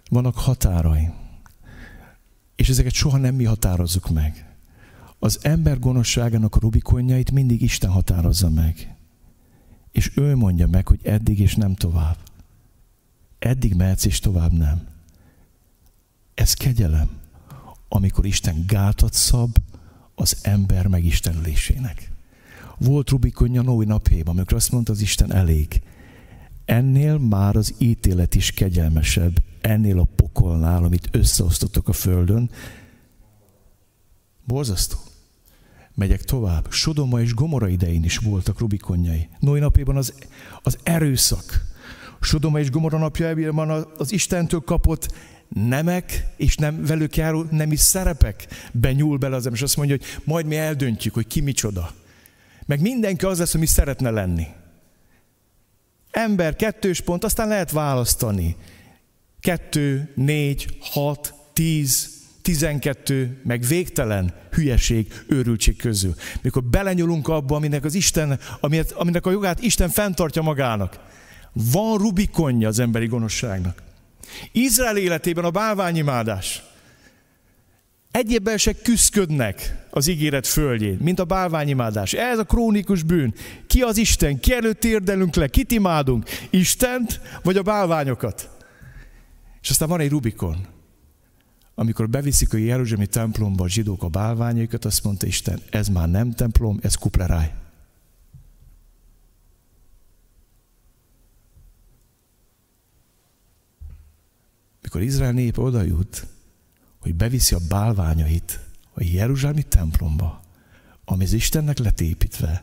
Vannak 0.08 0.36
határai. 0.36 1.10
És 2.56 2.68
ezeket 2.68 2.92
soha 2.92 3.16
nem 3.16 3.34
mi 3.34 3.44
határozzuk 3.44 4.10
meg. 4.10 4.49
Az 5.22 5.38
ember 5.42 5.78
gonoszságának 5.78 6.56
a 6.56 6.58
rubikonjait 6.58 7.30
mindig 7.30 7.62
Isten 7.62 7.90
határozza 7.90 8.48
meg. 8.48 8.94
És 9.92 10.10
ő 10.16 10.36
mondja 10.36 10.66
meg, 10.66 10.88
hogy 10.88 11.00
eddig 11.02 11.38
és 11.40 11.54
nem 11.54 11.74
tovább. 11.74 12.16
Eddig 13.38 13.74
mehetsz 13.74 14.04
és 14.04 14.18
tovább 14.18 14.52
nem. 14.52 14.86
Ez 16.34 16.54
kegyelem, 16.54 17.10
amikor 17.88 18.26
Isten 18.26 18.64
gátat 18.66 19.12
szab 19.12 19.56
az 20.14 20.38
ember 20.42 20.86
megistenülésének. 20.86 22.10
Volt 22.78 23.10
Rubikonja 23.10 23.62
Noé 23.62 23.84
napjában, 23.84 24.36
amikor 24.36 24.56
azt 24.56 24.72
mondta 24.72 24.92
az 24.92 25.00
Isten 25.00 25.32
elég. 25.32 25.82
Ennél 26.64 27.18
már 27.18 27.56
az 27.56 27.74
ítélet 27.78 28.34
is 28.34 28.50
kegyelmesebb, 28.50 29.42
ennél 29.60 29.98
a 29.98 30.08
pokolnál, 30.16 30.84
amit 30.84 31.08
összeosztottak 31.12 31.88
a 31.88 31.92
földön. 31.92 32.50
Borzasztó. 34.44 35.09
Megyek 35.94 36.22
tovább. 36.22 36.66
Sodoma 36.70 37.20
és 37.20 37.34
Gomora 37.34 37.68
idején 37.68 38.04
is 38.04 38.18
voltak 38.18 38.58
Rubikonjai. 38.58 39.28
Noé 39.38 39.60
napjában 39.60 39.96
az, 39.96 40.14
az 40.62 40.78
erőszak. 40.82 41.68
Sodoma 42.20 42.58
és 42.58 42.70
Gomora 42.70 42.98
napjában 42.98 43.86
az 43.98 44.12
Istentől 44.12 44.60
kapott 44.60 45.14
nemek 45.48 46.26
és 46.36 46.56
nem 46.56 46.84
velük 46.84 47.16
járó 47.16 47.46
nemi 47.50 47.76
szerepek 47.76 48.46
benyúl 48.72 49.18
bele 49.18 49.36
az 49.36 49.44
ember, 49.44 49.58
és 49.58 49.64
azt 49.64 49.76
mondja, 49.76 49.96
hogy 49.96 50.06
majd 50.24 50.46
mi 50.46 50.56
eldöntjük, 50.56 51.14
hogy 51.14 51.26
ki 51.26 51.40
micsoda. 51.40 51.94
Meg 52.66 52.80
mindenki 52.80 53.24
az 53.24 53.38
lesz, 53.38 53.54
ami 53.54 53.66
szeretne 53.66 54.10
lenni. 54.10 54.46
Ember, 56.10 56.56
kettős 56.56 57.00
pont, 57.00 57.24
aztán 57.24 57.48
lehet 57.48 57.70
választani. 57.70 58.56
Kettő, 59.40 60.12
négy, 60.14 60.76
hat, 60.80 61.34
tíz, 61.52 62.19
12, 62.42 63.40
meg 63.44 63.62
végtelen 63.62 64.34
hülyeség, 64.50 65.24
őrültség 65.26 65.76
közül. 65.76 66.14
Mikor 66.42 66.64
belenyúlunk 66.64 67.28
abba, 67.28 67.56
aminek, 67.56 67.84
az 67.84 67.94
Isten, 67.94 68.38
aminek, 68.60 68.86
aminek 68.94 69.26
a 69.26 69.30
jogát 69.30 69.62
Isten 69.62 69.88
fenntartja 69.88 70.42
magának. 70.42 70.98
Van 71.52 71.98
rubikonja 71.98 72.68
az 72.68 72.78
emberi 72.78 73.06
gonoszságnak. 73.06 73.82
Izrael 74.52 74.96
életében 74.96 75.44
a 75.44 75.50
bálványimádás. 75.50 76.62
Egyébben 78.10 78.58
se 78.58 78.72
küzdködnek 78.72 79.86
az 79.90 80.06
ígéret 80.06 80.46
földjén, 80.46 80.98
mint 81.00 81.18
a 81.18 81.24
bálványimádás. 81.24 82.12
Ez 82.12 82.38
a 82.38 82.44
krónikus 82.44 83.02
bűn. 83.02 83.34
Ki 83.66 83.82
az 83.82 83.96
Isten? 83.96 84.40
Ki 84.40 84.52
előtt 84.52 84.84
érdelünk 84.84 85.34
le? 85.34 85.48
Kit 85.48 85.70
imádunk? 85.70 86.28
Istent 86.50 87.20
vagy 87.42 87.56
a 87.56 87.62
bálványokat? 87.62 88.48
És 89.62 89.70
aztán 89.70 89.88
van 89.88 90.00
egy 90.00 90.10
Rubikon 90.10 90.66
amikor 91.80 92.08
beviszik 92.08 92.52
a 92.52 92.56
Jeruzsálemi 92.56 93.06
templomba 93.06 93.64
a 93.64 93.68
zsidók 93.68 94.02
a 94.02 94.08
bálványaikat, 94.08 94.84
azt 94.84 95.04
mondta 95.04 95.26
Isten, 95.26 95.60
ez 95.70 95.88
már 95.88 96.08
nem 96.08 96.32
templom, 96.32 96.78
ez 96.82 96.94
kupleráj. 96.94 97.54
Mikor 104.82 105.02
Izrael 105.02 105.32
nép 105.32 105.58
oda 105.58 105.82
jut, 105.82 106.26
hogy 106.98 107.14
beviszi 107.14 107.54
a 107.54 107.60
bálványait 107.68 108.60
a 108.94 109.02
Jeruzsálemi 109.02 109.62
templomba, 109.62 110.40
ami 111.04 111.24
az 111.24 111.32
Istennek 111.32 111.78
lett 111.78 112.00
építve, 112.00 112.62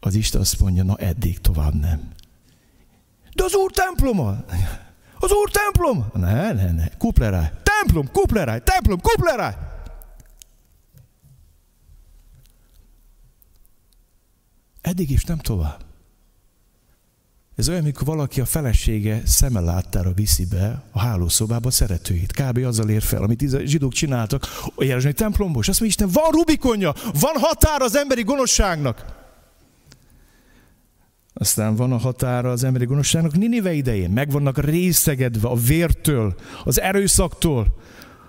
az 0.00 0.14
Isten 0.14 0.40
azt 0.40 0.60
mondja, 0.60 0.82
na 0.82 0.96
eddig 0.96 1.40
tovább 1.40 1.74
nem. 1.74 2.12
De 3.34 3.44
az 3.44 3.54
Úr 3.54 3.70
temploma! 3.72 4.44
Az 5.18 5.30
Úr 5.32 5.50
templom! 5.50 6.06
Ne, 6.14 6.52
ne, 6.52 6.72
ne, 6.72 6.88
kupleráj 6.88 7.62
templom, 7.84 8.10
kupleráj, 8.12 8.60
templom, 8.62 9.00
kupleráj. 9.00 9.54
Eddig 14.80 15.10
is 15.10 15.24
nem 15.24 15.38
tovább. 15.38 15.84
Ez 17.56 17.68
olyan, 17.68 17.82
mikor 17.82 18.06
valaki 18.06 18.40
a 18.40 18.44
felesége 18.44 19.22
szeme 19.26 19.60
láttára 19.60 20.12
viszi 20.12 20.46
be 20.46 20.82
a 20.92 20.98
hálószobába 20.98 21.68
a 21.68 21.70
szeretőit. 21.70 22.32
Kb. 22.32 22.58
azzal 22.58 22.88
ér 22.88 23.02
fel, 23.02 23.22
amit 23.22 23.42
a 23.52 23.64
zsidók 23.64 23.92
csináltak 23.92 24.42
a 24.74 24.84
Jeruzsálemi 24.84 25.18
templomból. 25.18 25.62
És 25.62 25.68
azt 25.68 25.80
mondja, 25.80 26.04
Isten, 26.06 26.22
van 26.22 26.32
Rubikonja, 26.32 26.94
van 27.20 27.34
határ 27.34 27.80
az 27.80 27.96
emberi 27.96 28.22
gonoszságnak. 28.22 29.23
Aztán 31.34 31.76
van 31.76 31.92
a 31.92 31.96
határa 31.96 32.50
az 32.50 32.64
emberi 32.64 32.84
gonoszságnak 32.84 33.36
Ninive 33.36 33.72
idején. 33.72 34.10
Meg 34.10 34.30
vannak 34.30 34.58
részegedve 34.58 35.48
a 35.48 35.54
vértől, 35.54 36.34
az 36.64 36.80
erőszaktól, 36.80 37.78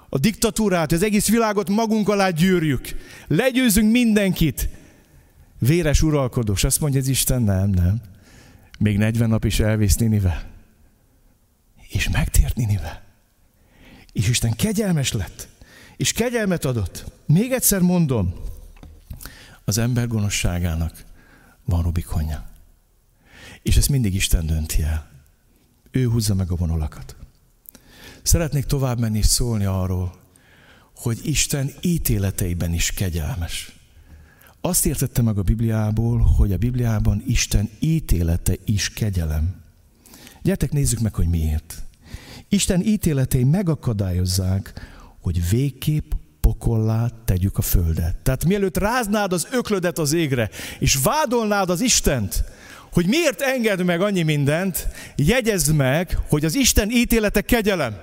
a 0.10 0.18
diktatúrát, 0.18 0.92
az 0.92 1.04
egész 1.04 1.30
világot 1.30 1.70
magunk 1.70 2.10
alá 2.10 2.30
gyűrjük. 2.30 2.88
Legyőzünk 3.28 3.92
mindenkit. 3.92 4.70
Véres 5.60 6.02
uralkodós. 6.02 6.64
Azt 6.64 6.80
mondja 6.80 7.00
az 7.00 7.08
Isten, 7.08 7.42
nem, 7.42 7.70
nem. 7.70 8.02
Még 8.80 8.98
40 8.98 9.30
nap 9.30 9.46
is 9.46 9.60
elvész 9.60 9.96
Ninive. 9.96 10.50
És 11.90 12.10
megtért 12.10 12.56
Ninive. 12.56 13.04
És 14.12 14.30
Isten 14.30 14.52
kegyelmes 14.52 15.12
lett. 15.12 15.48
És 15.98 16.12
kegyelmet 16.12 16.66
adott. 16.66 17.12
Még 17.26 17.52
egyszer 17.52 17.82
mondom, 17.82 18.34
az 19.66 19.78
ember 19.78 20.08
gonoszságának 20.08 21.04
van 21.66 21.82
Rubikonja. 21.82 22.55
És 23.66 23.78
ezt 23.78 23.90
mindig 23.90 24.14
Isten 24.14 24.46
dönti 24.46 24.82
el. 24.82 25.10
Ő 25.92 26.10
húzza 26.10 26.34
meg 26.34 26.52
a 26.52 26.56
vonalakat. 26.56 27.16
Szeretnék 28.22 28.66
tovább 28.66 29.00
menni 29.00 29.18
és 29.18 29.26
szólni 29.26 29.66
arról, 29.66 30.16
hogy 30.96 31.20
Isten 31.24 31.72
ítéleteiben 31.82 32.74
is 32.74 32.92
kegyelmes. 32.92 33.72
Azt 34.62 34.86
értette 34.86 35.22
meg 35.22 35.38
a 35.38 35.42
Bibliából, 35.42 36.20
hogy 36.20 36.52
a 36.52 36.58
Bibliában 36.58 37.24
Isten 37.28 37.70
ítélete 37.80 38.56
is 38.66 38.90
kegyelem. 38.90 39.62
Gyertek, 40.42 40.72
nézzük 40.72 41.00
meg, 41.00 41.14
hogy 41.14 41.28
miért. 41.28 41.84
Isten 42.50 42.82
ítéletei 42.82 43.44
megakadályozzák, 43.44 44.74
hogy 45.22 45.50
végképp 45.50 46.12
pokollá 46.40 47.10
tegyük 47.26 47.58
a 47.58 47.62
földet. 47.62 48.16
Tehát 48.16 48.46
mielőtt 48.46 48.78
ráznád 48.78 49.34
az 49.34 49.48
öklödet 49.52 50.00
az 50.00 50.14
égre, 50.14 50.50
és 50.80 51.00
vádolnád 51.04 51.70
az 51.70 51.82
Istent, 51.82 52.44
hogy 52.96 53.08
miért 53.08 53.42
enged 53.42 53.84
meg 53.84 54.02
annyi 54.02 54.22
mindent, 54.22 54.88
jegyezd 55.16 55.76
meg, 55.76 56.18
hogy 56.30 56.46
az 56.46 56.56
Isten 56.56 56.90
ítélete 56.92 57.42
kegyelem. 57.42 57.96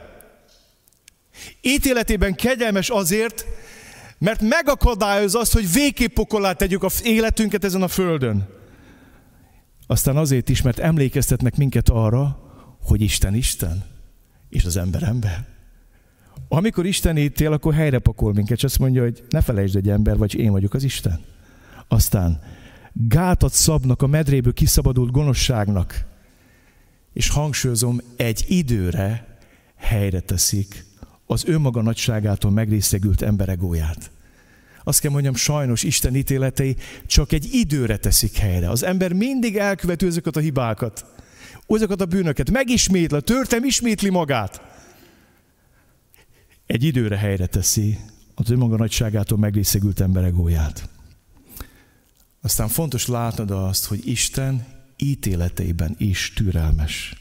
Ítéletében 1.60 2.34
kegyelmes 2.34 2.88
azért, 2.88 3.46
mert 4.18 4.40
megakadályoz 4.40 5.34
azt, 5.34 5.52
hogy 5.52 5.72
végképp 5.72 6.14
pokolá 6.14 6.52
tegyük 6.52 6.82
az 6.82 7.04
életünket 7.04 7.64
ezen 7.64 7.82
a 7.82 7.88
földön. 7.88 8.48
Aztán 9.86 10.16
azért 10.16 10.48
is, 10.48 10.62
mert 10.62 10.78
emlékeztetnek 10.78 11.56
minket 11.56 11.88
arra, 11.88 12.38
hogy 12.82 13.00
Isten 13.00 13.34
Isten, 13.34 13.84
és 14.48 14.64
az 14.64 14.76
ember 14.76 15.02
ember. 15.02 15.44
Amikor 16.48 16.86
Isten 16.86 17.18
ítél, 17.18 17.52
akkor 17.52 17.74
helyre 17.74 17.98
pakol 17.98 18.32
minket, 18.32 18.56
és 18.56 18.64
azt 18.64 18.78
mondja, 18.78 19.02
hogy 19.02 19.22
ne 19.28 19.40
felejtsd, 19.40 19.74
hogy 19.74 19.88
ember 19.88 20.16
vagy, 20.16 20.34
én 20.34 20.50
vagyok 20.50 20.74
az 20.74 20.82
Isten. 20.82 21.20
Aztán 21.88 22.40
gátat 22.92 23.52
szabnak 23.52 24.02
a 24.02 24.06
medréből 24.06 24.52
kiszabadult 24.52 25.10
gonoszságnak. 25.10 26.10
és 27.12 27.28
hangsúlyozom, 27.28 28.00
egy 28.16 28.44
időre 28.48 29.38
helyre 29.76 30.20
teszik 30.20 30.84
az 31.26 31.44
önmaga 31.44 31.82
nagyságától 31.82 32.50
megrészegült 32.50 33.22
emberegóját. 33.22 34.10
Azt 34.84 35.00
kell 35.00 35.10
mondjam, 35.10 35.34
sajnos 35.34 35.82
Isten 35.82 36.16
ítéletei 36.16 36.76
csak 37.06 37.32
egy 37.32 37.48
időre 37.52 37.96
teszik 37.96 38.36
helyre. 38.36 38.70
Az 38.70 38.82
ember 38.82 39.12
mindig 39.12 39.56
elkövető 39.56 40.06
ezeket 40.06 40.36
a 40.36 40.40
hibákat, 40.40 41.04
azokat 41.66 42.00
a 42.00 42.06
bűnöket, 42.06 42.50
megismétli, 42.50 43.22
törtem 43.22 43.64
ismétli 43.64 44.10
magát. 44.10 44.60
Egy 46.66 46.84
időre 46.84 47.16
helyre 47.16 47.46
teszi 47.46 47.98
az 48.34 48.50
önmaga 48.50 48.76
nagyságától 48.76 49.38
megrészegült 49.38 50.00
emberegóját. 50.00 50.88
Aztán 52.42 52.68
fontos 52.68 53.06
látnod 53.06 53.50
azt, 53.50 53.86
hogy 53.86 54.06
Isten 54.06 54.66
ítéleteiben 54.96 55.94
is 55.98 56.32
türelmes. 56.32 57.14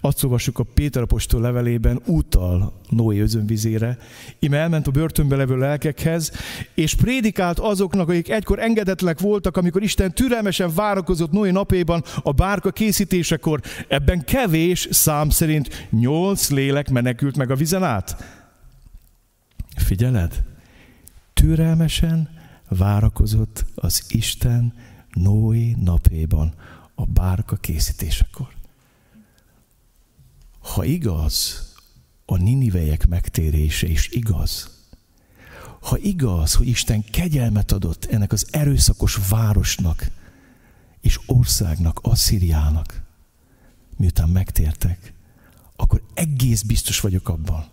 Azt 0.00 0.24
olvassuk 0.24 0.58
a 0.58 0.62
Péter 0.62 1.02
apostol 1.02 1.40
levelében, 1.40 2.00
utal 2.06 2.80
Noé 2.88 3.20
özönvizére, 3.20 3.98
ime 4.38 4.56
elment 4.56 4.86
a 4.86 4.90
börtönbe 4.90 5.36
levő 5.36 5.56
lelkekhez, 5.56 6.32
és 6.74 6.94
prédikált 6.94 7.58
azoknak, 7.58 8.08
akik 8.08 8.30
egykor 8.30 8.58
engedetlek 8.58 9.20
voltak, 9.20 9.56
amikor 9.56 9.82
Isten 9.82 10.12
türelmesen 10.12 10.74
várakozott 10.74 11.30
Noé 11.30 11.50
napéban 11.50 12.04
a 12.22 12.32
bárka 12.32 12.70
készítésekor. 12.70 13.60
Ebben 13.88 14.24
kevés 14.24 14.88
szám 14.90 15.30
szerint 15.30 15.88
nyolc 15.90 16.50
lélek 16.50 16.90
menekült 16.90 17.36
meg 17.36 17.50
a 17.50 17.56
vizen 17.56 17.84
át. 17.84 18.24
Figyeled? 19.76 20.42
Türelmesen 21.34 22.37
várakozott 22.68 23.64
az 23.74 24.04
Isten 24.08 24.74
Noé 25.12 25.74
napéban 25.78 26.54
a 26.94 27.04
bárka 27.04 27.56
készítésekor. 27.56 28.48
Ha 30.60 30.84
igaz, 30.84 31.66
a 32.24 32.36
ninivejek 32.36 33.06
megtérése 33.06 33.86
is 33.86 34.08
igaz, 34.08 34.76
ha 35.80 35.98
igaz, 35.98 36.54
hogy 36.54 36.66
Isten 36.66 37.04
kegyelmet 37.04 37.72
adott 37.72 38.04
ennek 38.04 38.32
az 38.32 38.46
erőszakos 38.50 39.18
városnak 39.28 40.10
és 41.00 41.20
országnak, 41.26 41.98
Asszíriának, 42.02 43.02
miután 43.96 44.28
megtértek, 44.28 45.12
akkor 45.76 46.02
egész 46.14 46.62
biztos 46.62 47.00
vagyok 47.00 47.28
abban, 47.28 47.64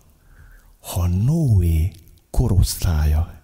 ha 0.80 1.06
Noé 1.06 1.92
korosztálya 2.30 3.35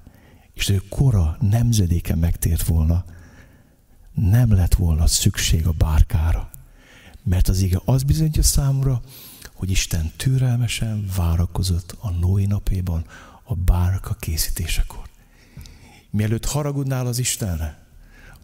és 0.54 0.68
ő 0.68 0.82
kora 0.88 1.36
nemzedéke 1.40 2.14
megtért 2.14 2.66
volna, 2.66 3.04
nem 4.14 4.52
lett 4.52 4.74
volna 4.74 5.06
szükség 5.06 5.66
a 5.66 5.72
bárkára. 5.72 6.50
Mert 7.22 7.48
az 7.48 7.60
ige 7.60 7.80
az 7.84 8.02
bizonyítja 8.02 8.42
számomra, 8.42 9.00
hogy 9.54 9.70
Isten 9.70 10.12
türelmesen 10.16 11.08
várakozott 11.16 11.96
a 12.00 12.10
Noé 12.10 12.44
napéban 12.44 13.04
a 13.44 13.54
bárka 13.54 14.14
készítésekor. 14.14 15.08
Mielőtt 16.10 16.44
haragudnál 16.44 17.06
az 17.06 17.18
Istenre, 17.18 17.86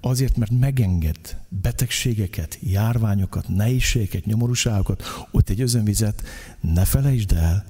azért, 0.01 0.37
mert 0.37 0.51
megenged 0.51 1.41
betegségeket, 1.49 2.59
járványokat, 2.61 3.49
nehézségeket, 3.49 4.25
nyomorúságokat, 4.25 5.03
ott 5.31 5.49
egy 5.49 5.61
özönvizet, 5.61 6.23
ne 6.61 6.85
felejtsd 6.85 7.33
el, 7.33 7.65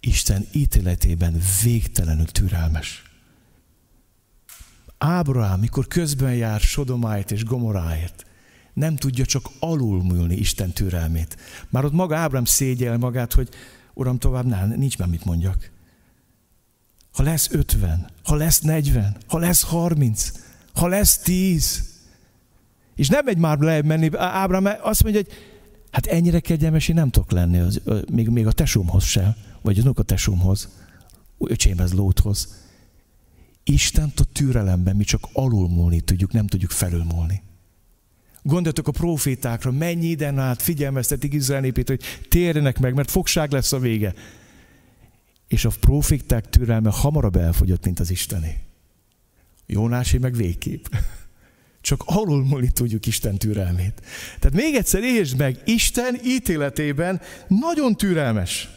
Isten 0.00 0.46
ítéletében 0.52 1.40
végtelenül 1.62 2.26
türelmes. 2.26 3.09
Ábrahám, 5.02 5.60
mikor 5.60 5.86
közben 5.86 6.34
jár 6.34 6.60
Sodomáért 6.60 7.30
és 7.30 7.44
Gomoráért, 7.44 8.24
nem 8.72 8.96
tudja 8.96 9.24
csak 9.24 9.48
alulmúlni 9.58 10.34
Isten 10.34 10.70
türelmét. 10.70 11.36
Már 11.68 11.84
ott 11.84 11.92
maga 11.92 12.16
Ábrahám 12.16 12.44
szégyel 12.44 12.98
magát, 12.98 13.32
hogy 13.32 13.48
Uram, 13.94 14.18
tovább 14.18 14.46
nem, 14.46 14.68
nincs 14.76 14.98
már 14.98 15.08
mit 15.08 15.24
mondjak. 15.24 15.70
Ha 17.12 17.22
lesz 17.22 17.48
50, 17.50 18.10
ha 18.24 18.34
lesz 18.34 18.60
40, 18.60 19.16
ha 19.26 19.38
lesz 19.38 19.62
30, 19.62 20.32
ha 20.74 20.86
lesz 20.86 21.18
10, 21.18 21.84
és 22.96 23.08
nem 23.08 23.24
megy 23.24 23.38
már 23.38 23.58
lejjebb 23.58 23.84
menni, 23.84 24.10
Ábrahám 24.16 24.78
azt 24.82 25.02
mondja, 25.02 25.20
hogy 25.20 25.32
hát 25.90 26.06
ennyire 26.06 26.40
kegyelmes 26.40 26.88
én 26.88 26.94
nem 26.94 27.10
tudok 27.10 27.30
lenni, 27.30 27.58
az, 27.58 27.80
még, 28.12 28.28
még 28.28 28.46
a 28.46 28.52
tesómhoz 28.52 29.04
sem, 29.04 29.34
vagy 29.62 29.78
az 29.78 29.90
a 29.94 30.02
tesómhoz, 30.02 30.68
öcsémhez, 31.38 31.92
Lóthoz. 31.92 32.68
Istent 33.70 34.20
a 34.20 34.24
türelemben 34.24 34.96
mi 34.96 35.04
csak 35.04 35.28
alulmúlni 35.32 36.00
tudjuk, 36.00 36.32
nem 36.32 36.46
tudjuk 36.46 36.70
felülmúlni. 36.70 37.42
Gondoljatok 38.42 38.88
a 38.88 38.92
profétákra, 38.92 39.70
mennyi 39.70 40.06
iden 40.06 40.38
át 40.38 40.62
figyelmeztetik 40.62 41.32
Izrael 41.32 41.60
népét, 41.60 41.88
hogy 41.88 42.02
térjenek 42.28 42.78
meg, 42.78 42.94
mert 42.94 43.10
fogság 43.10 43.52
lesz 43.52 43.72
a 43.72 43.78
vége. 43.78 44.14
És 45.48 45.64
a 45.64 45.70
proféták 45.80 46.48
türelme 46.48 46.90
hamarabb 46.92 47.36
elfogyott, 47.36 47.84
mint 47.84 48.00
az 48.00 48.10
Isteni. 48.10 48.58
Jónásé 49.66 50.18
meg 50.18 50.34
végképp. 50.34 50.84
Csak 51.80 52.02
alulmúlni 52.06 52.70
tudjuk 52.70 53.06
Isten 53.06 53.38
türelmét. 53.38 54.02
Tehát 54.38 54.56
még 54.56 54.74
egyszer 54.74 55.02
értsd 55.02 55.36
meg, 55.36 55.60
Isten 55.64 56.18
ítéletében 56.24 57.20
nagyon 57.48 57.96
türelmes. 57.96 58.68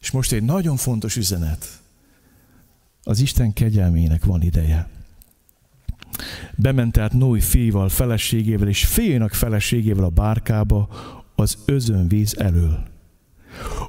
És 0.00 0.10
most 0.10 0.32
egy 0.32 0.42
nagyon 0.42 0.76
fontos 0.76 1.16
üzenet. 1.16 1.79
Az 3.02 3.20
Isten 3.20 3.52
kegyelmének 3.52 4.24
van 4.24 4.42
ideje. 4.42 4.88
Bement 6.56 6.92
tehát 6.92 7.12
Noé 7.12 7.40
fiival, 7.40 7.88
feleségével 7.88 8.68
és 8.68 8.86
fiának 8.86 9.32
feleségével 9.32 10.04
a 10.04 10.08
bárkába 10.08 10.88
az 11.34 11.58
özönvíz 11.64 12.36
elől. 12.38 12.88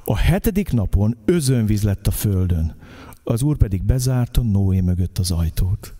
A 0.04 0.16
hetedik 0.16 0.72
napon 0.72 1.16
özönvíz 1.24 1.82
lett 1.82 2.06
a 2.06 2.10
földön, 2.10 2.76
az 3.24 3.42
úr 3.42 3.56
pedig 3.56 3.82
bezárta 3.82 4.42
Noé 4.42 4.80
mögött 4.80 5.18
az 5.18 5.30
ajtót. 5.30 5.94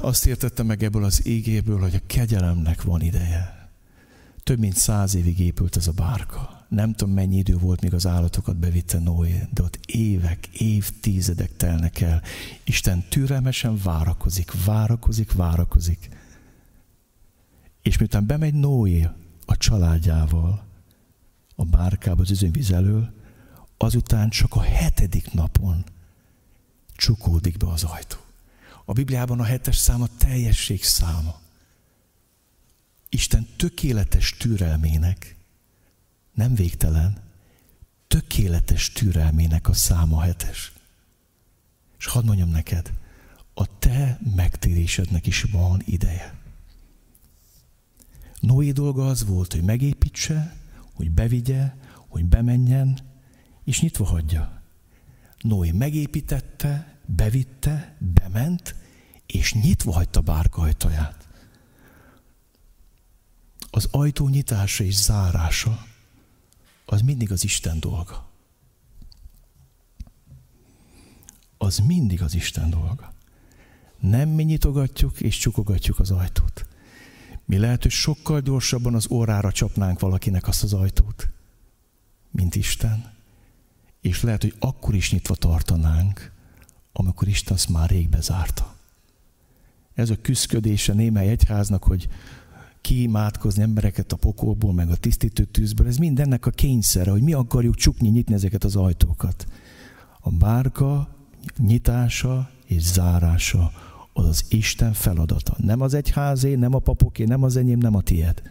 Azt 0.00 0.26
értette 0.26 0.62
meg 0.62 0.82
ebből 0.82 1.04
az 1.04 1.26
égéből, 1.26 1.78
hogy 1.78 1.94
a 1.94 2.06
kegyelemnek 2.06 2.82
van 2.82 3.00
ideje. 3.00 3.70
Több 4.42 4.58
mint 4.58 4.76
száz 4.76 5.14
évig 5.14 5.40
épült 5.40 5.76
ez 5.76 5.86
a 5.86 5.92
bárka 5.92 6.61
nem 6.72 6.92
tudom 6.92 7.14
mennyi 7.14 7.36
idő 7.36 7.56
volt, 7.56 7.80
míg 7.80 7.94
az 7.94 8.06
állatokat 8.06 8.56
bevitte 8.56 8.98
Noé, 8.98 9.48
de 9.50 9.62
ott 9.62 9.78
évek, 9.86 10.46
évtizedek 10.46 11.56
telnek 11.56 12.00
el. 12.00 12.22
Isten 12.64 13.04
türelmesen 13.08 13.78
várakozik, 13.82 14.64
várakozik, 14.64 15.32
várakozik. 15.32 16.08
És 17.82 17.98
miután 17.98 18.26
bemegy 18.26 18.54
Noé 18.54 19.08
a 19.46 19.56
családjával 19.56 20.64
a 21.54 21.64
bárkába 21.64 22.22
az 22.22 22.30
üzővíz 22.30 22.70
elől, 22.70 23.12
azután 23.76 24.28
csak 24.28 24.54
a 24.54 24.62
hetedik 24.62 25.32
napon 25.32 25.84
csukódik 26.96 27.56
be 27.56 27.66
az 27.66 27.84
ajtó. 27.84 28.16
A 28.84 28.92
Bibliában 28.92 29.40
a 29.40 29.44
hetes 29.44 29.76
szám 29.76 30.02
a 30.02 30.08
teljesség 30.18 30.84
száma. 30.84 31.40
Isten 33.08 33.46
tökéletes 33.56 34.36
türelmének 34.36 35.36
nem 36.32 36.54
végtelen, 36.54 37.22
tökéletes 38.06 38.92
türelmének 38.92 39.68
a 39.68 39.72
száma 39.72 40.22
hetes. 40.22 40.72
És 41.98 42.06
hadd 42.06 42.24
mondjam 42.24 42.48
neked, 42.48 42.92
a 43.54 43.78
te 43.78 44.18
megtérésednek 44.36 45.26
is 45.26 45.42
van 45.42 45.82
ideje. 45.84 46.34
Noé 48.40 48.70
dolga 48.72 49.06
az 49.06 49.24
volt, 49.24 49.52
hogy 49.52 49.62
megépítse, 49.62 50.56
hogy 50.94 51.10
bevigye, 51.10 51.74
hogy 52.08 52.24
bemenjen, 52.24 52.98
és 53.64 53.80
nyitva 53.80 54.04
hagyja. 54.04 54.62
Noé 55.38 55.70
megépítette, 55.70 56.98
bevitte, 57.06 57.96
bement, 57.98 58.74
és 59.26 59.52
nyitva 59.52 59.92
hagyta 59.92 60.20
bárka 60.20 60.62
ajtaját. 60.62 61.28
Az 63.70 63.88
ajtó 63.90 64.28
nyitása 64.28 64.84
és 64.84 64.94
zárása 64.94 65.86
az 66.92 67.00
mindig 67.00 67.32
az 67.32 67.44
Isten 67.44 67.80
dolga. 67.80 68.28
Az 71.58 71.78
mindig 71.78 72.22
az 72.22 72.34
Isten 72.34 72.70
dolga. 72.70 73.12
Nem 74.00 74.28
mi 74.28 74.42
nyitogatjuk 74.42 75.20
és 75.20 75.38
csukogatjuk 75.38 75.98
az 75.98 76.10
ajtót. 76.10 76.66
Mi 77.44 77.58
lehet, 77.58 77.82
hogy 77.82 77.90
sokkal 77.90 78.40
gyorsabban 78.40 78.94
az 78.94 79.10
órára 79.10 79.52
csapnánk 79.52 80.00
valakinek 80.00 80.48
azt 80.48 80.62
az 80.62 80.72
ajtót, 80.72 81.28
mint 82.30 82.54
Isten. 82.54 83.12
És 84.00 84.22
lehet, 84.22 84.42
hogy 84.42 84.54
akkor 84.58 84.94
is 84.94 85.12
nyitva 85.12 85.34
tartanánk, 85.34 86.32
amikor 86.92 87.28
Isten 87.28 87.54
azt 87.54 87.68
már 87.68 87.90
rég 87.90 88.08
bezárta. 88.08 88.76
Ez 89.94 90.10
a 90.10 90.20
küszködése 90.20 90.92
némely 90.92 91.28
egyháznak, 91.28 91.82
hogy 91.84 92.08
kiimádkozni 92.82 93.62
embereket 93.62 94.12
a 94.12 94.16
pokolból, 94.16 94.72
meg 94.72 94.90
a 94.90 94.96
tisztítő 94.96 95.44
tűzből, 95.44 95.86
ez 95.86 95.96
mindennek 95.96 96.46
a 96.46 96.50
kényszere, 96.50 97.10
hogy 97.10 97.22
mi 97.22 97.32
akarjuk 97.32 97.74
csukni, 97.74 98.08
nyitni 98.08 98.34
ezeket 98.34 98.64
az 98.64 98.76
ajtókat. 98.76 99.46
A 100.20 100.30
bárka 100.30 101.08
nyitása 101.58 102.50
és 102.66 102.82
zárása 102.82 103.72
az 104.12 104.24
az 104.24 104.44
Isten 104.48 104.92
feladata. 104.92 105.56
Nem 105.58 105.80
az 105.80 105.94
egyházé, 105.94 106.54
nem 106.54 106.74
a 106.74 106.78
papoké, 106.78 107.24
nem 107.24 107.42
az 107.42 107.56
enyém, 107.56 107.78
nem 107.78 107.94
a 107.94 108.00
tied, 108.00 108.42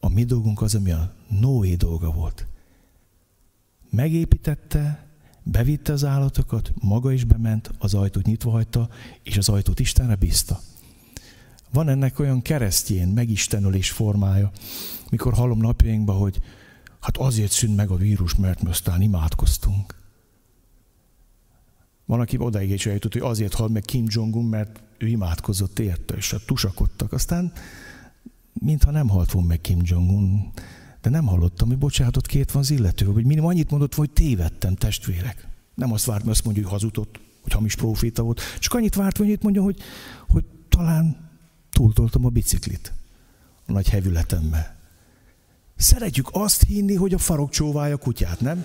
A 0.00 0.08
mi 0.08 0.24
dolgunk 0.24 0.62
az, 0.62 0.74
ami 0.74 0.90
a 0.90 1.14
Noé 1.40 1.74
dolga 1.74 2.10
volt. 2.10 2.46
Megépítette, 3.90 5.06
bevitte 5.42 5.92
az 5.92 6.04
állatokat, 6.04 6.72
maga 6.80 7.12
is 7.12 7.24
bement, 7.24 7.70
az 7.78 7.94
ajtót 7.94 8.26
nyitva 8.26 8.50
hagyta, 8.50 8.88
és 9.22 9.36
az 9.36 9.48
ajtót 9.48 9.80
Istenre 9.80 10.14
bízta. 10.14 10.60
Van 11.72 11.88
ennek 11.88 12.18
olyan 12.18 12.42
keresztjén 12.42 13.08
megistenülés 13.08 13.90
formája, 13.90 14.50
mikor 15.10 15.32
hallom 15.32 15.58
napjainkban, 15.58 16.16
hogy 16.16 16.40
hát 17.00 17.16
azért 17.16 17.50
szűnt 17.50 17.76
meg 17.76 17.90
a 17.90 17.96
vírus, 17.96 18.34
mert 18.34 18.62
mi 18.62 18.68
aztán 18.68 19.02
imádkoztunk. 19.02 19.94
Van, 22.04 22.20
aki 22.20 22.36
odaig 22.38 22.70
is 22.70 22.86
eljutott, 22.86 23.12
hogy 23.12 23.22
azért 23.22 23.54
hal 23.54 23.68
meg 23.68 23.82
Kim 23.82 24.04
Jong-un, 24.08 24.44
mert 24.44 24.80
ő 24.98 25.06
imádkozott 25.06 25.78
érte, 25.78 26.14
és 26.14 26.32
a 26.32 26.38
tusakodtak. 26.46 27.12
Aztán, 27.12 27.52
mintha 28.52 28.90
nem 28.90 29.08
halt 29.08 29.30
volna 29.30 29.48
meg 29.48 29.60
Kim 29.60 29.78
Jong-un, 29.82 30.50
de 31.00 31.10
nem 31.10 31.26
hallottam, 31.26 31.68
hogy 31.68 31.78
bocsánatot 31.78 32.26
két 32.26 32.52
van 32.52 32.62
az 32.62 32.70
illető, 32.70 33.04
hogy 33.04 33.24
minimum 33.24 33.48
annyit 33.48 33.70
mondott, 33.70 33.94
hogy 33.94 34.10
tévedtem, 34.10 34.74
testvérek. 34.74 35.48
Nem 35.74 35.92
azt 35.92 36.04
várt, 36.04 36.26
azt 36.26 36.44
mondja, 36.44 36.62
hogy 36.62 36.72
hazudott, 36.72 37.20
hogy 37.42 37.52
hamis 37.52 37.74
proféta 37.74 38.22
volt, 38.22 38.40
csak 38.58 38.74
annyit 38.74 38.94
várt, 38.94 39.16
hogy 39.16 39.38
mondja, 39.42 39.62
hogy, 39.62 39.80
hogy 40.28 40.44
talán 40.68 41.25
túltoltam 41.76 42.24
a 42.24 42.28
biciklit 42.28 42.92
a 43.66 43.72
nagy 43.72 43.88
hevületemmel. 43.88 44.76
Szeretjük 45.76 46.28
azt 46.32 46.62
hinni, 46.62 46.94
hogy 46.94 47.14
a 47.14 47.18
farok 47.18 47.50
csóválja 47.50 47.96
kutyát, 47.96 48.40
nem? 48.40 48.64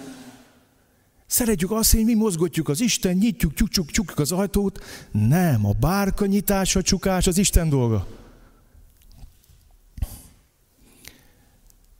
Szeretjük 1.26 1.72
azt, 1.72 1.92
hogy 1.92 2.04
mi 2.04 2.14
mozgatjuk 2.14 2.70
az 2.70 2.82
Isten, 2.82 3.16
nyitjuk, 3.18 3.54
csuk, 3.54 3.90
csuk, 3.90 4.20
az 4.20 4.32
ajtót. 4.32 4.84
Nem, 5.12 5.66
a 5.66 5.72
bárka 5.72 6.26
nyitása, 6.26 6.82
csukás 6.82 7.28
az 7.28 7.38
Isten 7.38 7.70
dolga. 7.70 8.08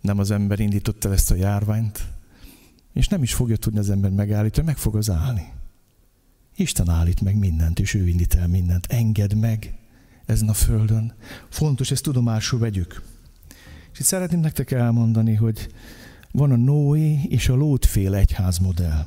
Nem 0.02 0.20
az 0.20 0.32
ember 0.32 0.60
indította 0.60 1.08
el 1.08 1.14
ezt 1.14 1.32
a 1.32 1.36
járványt, 1.36 2.08
és 2.94 3.08
nem 3.08 3.24
is 3.24 3.34
fogja 3.34 3.58
tudni 3.58 3.80
az 3.80 3.90
ember 3.90 4.12
megállítani, 4.12 4.66
meg 4.66 4.78
fog 4.78 4.96
az 4.96 5.10
állni. 5.10 5.52
Isten 6.56 6.90
állít 6.90 7.22
meg 7.22 7.36
mindent, 7.36 7.80
és 7.80 7.94
ő 7.94 8.08
indít 8.08 8.34
el 8.34 8.48
mindent. 8.48 8.86
Engedd 8.86 9.36
meg 9.36 9.81
ezen 10.26 10.50
a 10.50 10.54
földön. 10.54 11.14
Fontos, 11.50 11.92
ezt 11.92 12.04
tudomásul 12.04 12.60
vegyük. 12.60 13.02
És 13.94 14.00
itt 14.00 14.06
szeretném 14.06 14.40
nektek 14.40 14.72
elmondani, 14.72 15.34
hogy 15.36 15.74
van 16.32 16.52
a 16.52 16.56
Noé 16.56 17.20
és 17.30 17.50
a 17.50 17.56
Lótféle 17.56 18.18
egyházmodell. 18.18 19.06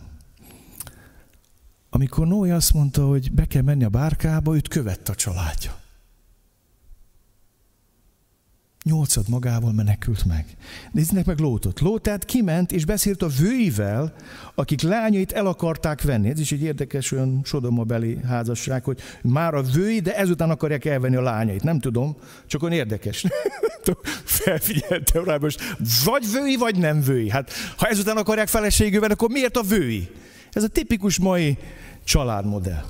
Amikor 1.90 2.26
Noé 2.26 2.50
azt 2.50 2.74
mondta, 2.74 3.06
hogy 3.06 3.32
be 3.32 3.46
kell 3.46 3.62
menni 3.62 3.84
a 3.84 3.88
bárkába, 3.88 4.54
őt 4.54 4.68
követte 4.68 5.12
a 5.12 5.14
családja. 5.14 5.82
Nyolcad 8.84 9.28
magával 9.28 9.72
menekült 9.72 10.24
meg. 10.24 10.46
Nézznek 10.92 11.24
meg 11.24 11.38
Lótot. 11.38 11.80
Lót 11.80 12.02
tehát 12.02 12.24
kiment 12.24 12.72
és 12.72 12.84
beszélt 12.84 13.22
a 13.22 13.28
vőivel, 13.28 14.14
akik 14.54 14.82
lányait 14.82 15.32
el 15.32 15.46
akarták 15.46 16.02
venni. 16.02 16.28
Ez 16.28 16.38
is 16.38 16.52
egy 16.52 16.62
érdekes 16.62 17.12
olyan 17.12 17.40
sodomabeli 17.44 18.18
házasság, 18.26 18.84
hogy 18.84 19.00
már 19.22 19.54
a 19.54 19.62
vői, 19.62 20.00
de 20.00 20.16
ezután 20.16 20.50
akarják 20.50 20.84
elvenni 20.84 21.16
a 21.16 21.20
lányait. 21.20 21.62
Nem 21.62 21.80
tudom, 21.80 22.16
csak 22.46 22.62
olyan 22.62 22.74
érdekes. 22.74 23.24
Felfigyeltem 24.24 25.24
rá 25.24 25.36
most, 25.36 25.60
vagy 26.04 26.30
vői, 26.32 26.56
vagy 26.56 26.76
nem 26.76 27.00
vői. 27.00 27.30
Hát 27.30 27.52
ha 27.76 27.86
ezután 27.86 28.16
akarják 28.16 28.48
feleségüvel, 28.48 29.10
akkor 29.10 29.28
miért 29.28 29.56
a 29.56 29.62
vői? 29.62 30.08
Ez 30.52 30.62
a 30.62 30.68
tipikus 30.68 31.18
mai 31.18 31.58
családmodell. 32.04 32.84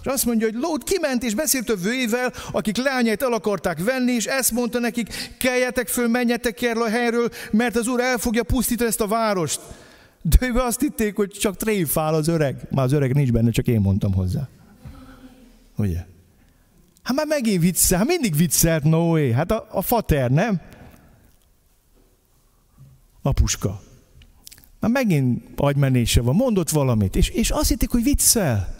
És 0.00 0.06
azt 0.06 0.24
mondja, 0.24 0.46
hogy 0.46 0.60
Lót 0.60 0.84
kiment 0.84 1.22
és 1.22 1.34
beszélt 1.34 1.70
a 1.70 1.76
vőivel, 1.76 2.32
akik 2.52 2.76
lányait 2.76 3.22
el 3.22 3.32
akarták 3.32 3.84
venni, 3.84 4.12
és 4.12 4.26
ezt 4.26 4.50
mondta 4.50 4.78
nekik, 4.78 5.34
keljetek 5.38 5.88
föl, 5.88 6.08
menjetek 6.08 6.62
erről 6.62 6.82
a 6.82 6.88
helyről, 6.88 7.28
mert 7.50 7.76
az 7.76 7.86
úr 7.86 8.00
el 8.00 8.18
fogja 8.18 8.42
pusztítani 8.42 8.88
ezt 8.88 9.00
a 9.00 9.06
várost. 9.06 9.60
De 10.22 10.46
ő 10.46 10.54
azt 10.54 10.80
hitték, 10.80 11.16
hogy 11.16 11.30
csak 11.30 11.56
tréfál 11.56 12.14
az 12.14 12.28
öreg. 12.28 12.56
Már 12.70 12.84
az 12.84 12.92
öreg 12.92 13.14
nincs 13.14 13.32
benne, 13.32 13.50
csak 13.50 13.66
én 13.66 13.80
mondtam 13.80 14.14
hozzá. 14.14 14.48
Ugye? 15.76 16.06
Hát 17.02 17.16
már 17.16 17.26
megint 17.26 17.62
viccel, 17.62 17.98
hát 17.98 18.06
mindig 18.06 18.36
viccelt 18.36 18.82
Noé. 18.82 19.32
Hát 19.32 19.50
a, 19.50 19.66
a 19.70 19.82
fater, 19.82 20.30
nem? 20.30 20.60
Apuska. 23.22 23.82
Már 24.80 24.90
megint 24.90 25.44
agymenése 25.56 26.20
van, 26.20 26.34
mondott 26.34 26.70
valamit, 26.70 27.16
és, 27.16 27.28
és 27.28 27.50
azt 27.50 27.68
hitték, 27.68 27.90
hogy 27.90 28.02
viccel. 28.02 28.79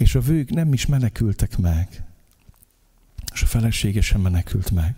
És 0.00 0.14
a 0.14 0.20
vők 0.20 0.50
nem 0.50 0.72
is 0.72 0.86
menekültek 0.86 1.58
meg. 1.58 2.04
És 3.32 3.42
a 3.42 3.46
felesége 3.46 4.00
sem 4.00 4.20
menekült 4.20 4.70
meg, 4.70 4.94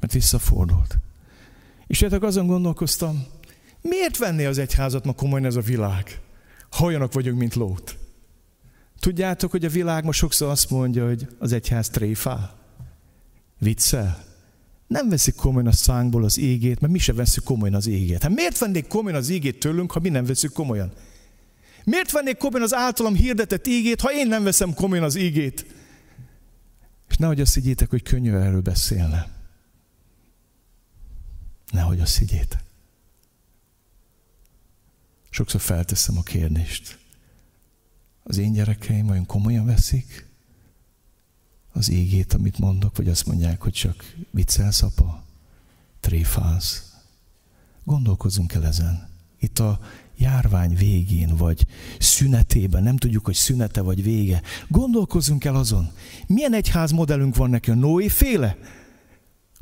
mert 0.00 0.12
visszafordult. 0.12 0.98
És 1.86 2.00
értek 2.00 2.22
azon 2.22 2.46
gondolkoztam, 2.46 3.24
miért 3.80 4.16
venné 4.16 4.44
az 4.44 4.58
egyházat 4.58 5.04
ma 5.04 5.12
komolyan 5.12 5.46
ez 5.46 5.56
a 5.56 5.60
világ, 5.60 6.20
ha 6.70 6.84
olyanok 6.84 7.12
vagyunk, 7.12 7.38
mint 7.38 7.54
Lót? 7.54 7.98
Tudjátok, 9.00 9.50
hogy 9.50 9.64
a 9.64 9.68
világ 9.68 10.04
ma 10.04 10.12
sokszor 10.12 10.48
azt 10.48 10.70
mondja, 10.70 11.06
hogy 11.06 11.28
az 11.38 11.52
egyház 11.52 11.88
tréfál? 11.88 12.58
Viccel? 13.58 14.24
Nem 14.86 15.08
veszik 15.08 15.34
komolyan 15.34 15.68
a 15.68 15.72
szánkból 15.72 16.24
az 16.24 16.38
égét, 16.38 16.80
mert 16.80 16.92
mi 16.92 16.98
se 16.98 17.12
veszük 17.12 17.44
komolyan 17.44 17.74
az 17.74 17.86
égét. 17.86 18.22
Hát 18.22 18.34
miért 18.34 18.58
vennék 18.58 18.86
komolyan 18.86 19.18
az 19.18 19.28
égét 19.28 19.58
tőlünk, 19.58 19.92
ha 19.92 20.00
mi 20.00 20.08
nem 20.08 20.24
veszük 20.24 20.52
komolyan? 20.52 20.92
Miért 21.84 22.10
vennék 22.10 22.36
komolyan 22.36 22.66
az 22.66 22.74
általam 22.74 23.14
hirdetett 23.14 23.66
ígét, 23.66 24.00
ha 24.00 24.12
én 24.12 24.28
nem 24.28 24.42
veszem 24.42 24.74
komolyan 24.74 25.04
az 25.04 25.14
ígét? 25.14 25.66
És 27.08 27.16
nehogy 27.16 27.40
azt 27.40 27.54
higgyétek, 27.54 27.90
hogy 27.90 28.02
könnyű 28.02 28.32
erről 28.32 28.60
beszélne. 28.60 29.30
Nehogy 31.70 32.00
azt 32.00 32.18
higgyétek. 32.18 32.62
Sokszor 35.30 35.60
felteszem 35.60 36.18
a 36.18 36.22
kérdést. 36.22 36.98
Az 38.22 38.38
én 38.38 38.52
gyerekeim 38.52 39.08
olyan 39.08 39.26
komolyan 39.26 39.66
veszik 39.66 40.26
az 41.72 41.88
ígét, 41.88 42.32
amit 42.32 42.58
mondok, 42.58 42.96
vagy 42.96 43.08
azt 43.08 43.26
mondják, 43.26 43.62
hogy 43.62 43.72
csak 43.72 44.14
viccelsz, 44.30 44.82
apa, 44.82 45.24
tréfálsz. 46.00 46.92
Gondolkozzunk 47.84 48.52
el 48.52 48.66
ezen. 48.66 49.08
Itt 49.38 49.58
a 49.58 49.80
járvány 50.18 50.74
végén, 50.74 51.36
vagy 51.36 51.66
szünetében, 51.98 52.82
nem 52.82 52.96
tudjuk, 52.96 53.24
hogy 53.24 53.34
szünete 53.34 53.80
vagy 53.80 54.02
vége. 54.02 54.42
Gondolkozzunk 54.68 55.44
el 55.44 55.54
azon, 55.54 55.90
milyen 56.26 56.54
egyház 56.54 56.90
modellünk 56.90 57.36
van 57.36 57.50
neki 57.50 57.70
a 57.70 57.74
Noé 57.74 58.08
féle? 58.08 58.56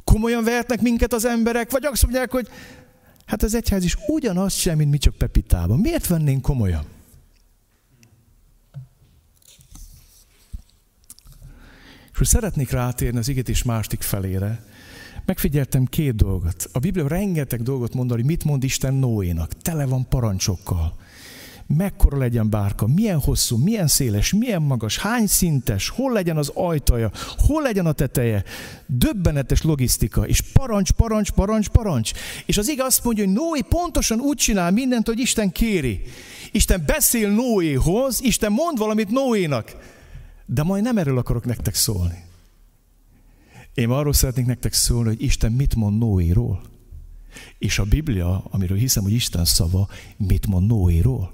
Komolyan 0.05 0.45
vehetnek 0.45 0.81
minket 0.81 1.13
az 1.13 1.25
emberek, 1.25 1.71
vagy 1.71 1.85
azt 1.85 2.03
mondják, 2.03 2.31
hogy 2.31 2.49
hát 3.27 3.43
az 3.43 3.55
egyház 3.55 3.85
is 3.85 3.97
ugyanaz 4.07 4.53
sem, 4.53 4.77
mint 4.77 4.91
mi 4.91 4.99
csak 4.99 5.15
Pepitában. 5.15 5.79
Miért 5.79 6.07
vennénk 6.07 6.43
komolyan? 6.43 6.85
És 12.13 12.19
most 12.19 12.31
szeretnék 12.31 12.71
rátérni 12.71 13.19
az 13.19 13.29
igetés 13.29 13.63
másik 13.63 14.03
felére, 14.03 14.65
megfigyeltem 15.25 15.85
két 15.85 16.15
dolgot. 16.15 16.69
A 16.73 16.79
Biblia 16.79 17.09
rengeteg 17.09 17.63
dolgot 17.63 17.95
mond, 17.95 18.11
hogy 18.11 18.25
mit 18.25 18.45
mond 18.45 18.65
Isten 18.65 18.95
Noénak. 18.95 19.53
Tele 19.63 19.87
van 19.87 20.09
parancsokkal. 20.09 20.95
Mekkora 21.77 22.19
legyen 22.19 22.51
bárka, 22.51 22.87
milyen 22.87 23.19
hosszú, 23.19 23.57
milyen 23.57 23.87
széles, 23.87 24.33
milyen 24.33 24.63
magas, 24.63 24.99
hány 24.99 25.27
szintes, 25.27 25.89
hol 25.89 26.13
legyen 26.13 26.37
az 26.37 26.51
ajtaja, 26.55 27.11
hol 27.47 27.63
legyen 27.63 27.87
a 27.87 27.93
teteje. 27.93 28.45
Döbbenetes 28.87 29.63
logisztika, 29.63 30.27
és 30.27 30.41
parancs, 30.41 30.91
parancs, 30.91 31.31
parancs, 31.31 31.69
parancs. 31.69 32.13
És 32.47 32.59
az 32.59 32.69
ige 32.69 32.85
azt 32.85 33.05
mondja, 33.05 33.25
hogy 33.25 33.35
Noé 33.35 33.61
pontosan 33.69 34.21
úgy 34.21 34.37
csinál 34.37 34.71
mindent, 34.71 35.07
hogy 35.07 35.19
Isten 35.19 35.53
kéri. 35.53 36.03
Isten 36.53 36.83
beszél 36.87 37.31
Noéhoz, 37.31 38.23
Isten 38.23 38.53
mond 38.53 38.79
valamit 38.79 39.11
Noénak. 39.11 39.77
De 40.47 40.63
majd 40.63 40.83
nem 40.83 40.99
erről 40.99 41.19
akarok 41.19 41.45
nektek 41.45 41.75
szólni. 41.75 42.31
Én 43.75 43.91
arról 43.91 44.13
szeretnék 44.13 44.47
nektek 44.47 44.73
szólni, 44.73 45.09
hogy 45.09 45.23
Isten 45.23 45.53
mit 45.53 45.75
mond 45.75 45.99
Noéról. 45.99 46.63
És 47.59 47.79
a 47.79 47.85
Biblia, 47.85 48.45
amiről 48.51 48.77
hiszem, 48.77 49.03
hogy 49.03 49.13
Isten 49.13 49.45
szava, 49.45 49.89
mit 50.17 50.47
mond 50.47 50.67
Noéról. 50.67 51.33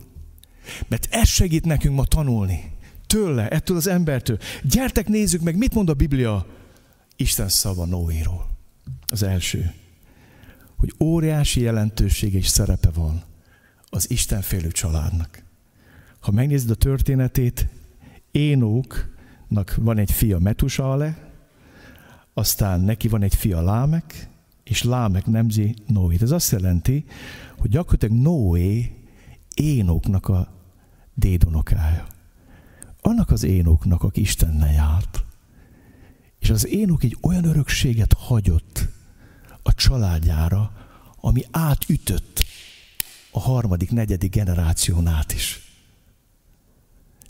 Mert 0.89 1.09
ez 1.11 1.29
segít 1.29 1.65
nekünk 1.65 1.95
ma 1.95 2.05
tanulni. 2.05 2.73
Tőle, 3.07 3.49
ettől 3.49 3.77
az 3.77 3.87
embertől. 3.87 4.39
Gyertek, 4.63 5.09
nézzük 5.09 5.41
meg, 5.41 5.57
mit 5.57 5.75
mond 5.75 5.89
a 5.89 5.95
Biblia 5.95 6.47
Isten 7.17 7.49
szava 7.49 7.85
Noéról. 7.85 8.49
Az 9.07 9.23
első, 9.23 9.73
hogy 10.77 10.95
óriási 11.01 11.61
jelentősége 11.61 12.39
és 12.39 12.47
szerepe 12.47 12.91
van 12.91 13.23
az 13.91 14.11
Istenfélő 14.11 14.71
családnak. 14.71 15.43
Ha 16.21 16.31
megnézed 16.31 16.71
a 16.71 16.75
történetét, 16.75 17.67
Énóknak 18.31 19.75
van 19.77 19.99
egy 19.99 20.13
fia 20.13 20.39
Metusale, 20.39 21.28
aztán 22.39 22.81
neki 22.81 23.09
van 23.09 23.23
egy 23.23 23.35
fia 23.35 23.63
Lámek, 23.63 24.29
és 24.65 24.83
Lámek 24.83 25.27
nemzi 25.27 25.75
Noét. 25.87 26.23
Ez 26.23 26.31
azt 26.31 26.51
jelenti, 26.51 27.05
hogy 27.59 27.71
gyakorlatilag 27.71 28.23
Noé 28.23 28.97
Énoknak 29.55 30.29
a 30.29 30.53
dédonokája. 31.15 32.07
Annak 33.01 33.31
az 33.31 33.43
Énoknak, 33.43 34.03
aki 34.03 34.21
Istennel 34.21 34.73
járt. 34.73 35.25
És 36.39 36.51
az 36.51 36.67
Énok 36.67 37.03
egy 37.03 37.17
olyan 37.23 37.45
örökséget 37.45 38.13
hagyott 38.13 38.89
a 39.63 39.75
családjára, 39.75 40.73
ami 41.21 41.43
átütött 41.51 42.45
a 43.31 43.41
harmadik, 43.41 43.91
negyedik 43.91 44.33
generáción 44.33 45.07
át 45.07 45.33
is. 45.33 45.68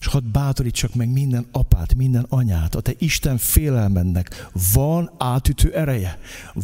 És 0.01 0.07
hadd 0.07 0.33
bátorítsak 0.33 0.95
meg 0.95 1.13
minden 1.13 1.47
apát, 1.53 1.95
minden 1.95 2.27
anyát, 2.29 2.75
a 2.75 2.81
te 2.81 2.93
Isten 2.99 3.39
félelmennek 3.39 4.49
van 4.73 5.11
átütő 5.19 5.73
ereje, 5.75 6.19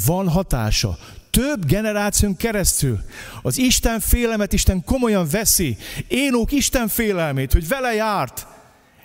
van 0.06 0.28
hatása, 0.28 0.98
több 1.30 1.66
generáción 1.66 2.36
keresztül. 2.36 3.00
Az 3.42 3.58
Isten 3.58 4.00
félelmet 4.00 4.52
Isten 4.52 4.84
komolyan 4.84 5.26
veszi. 5.30 5.76
Énók 6.08 6.52
Isten 6.52 6.88
félelmét, 6.88 7.52
hogy 7.52 7.68
vele 7.68 7.94
járt. 7.94 8.46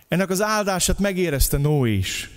Ennek 0.08 0.30
az 0.30 0.42
áldását 0.42 1.00
megérezte 1.00 1.58
Noé 1.58 1.94
is. 1.94 2.30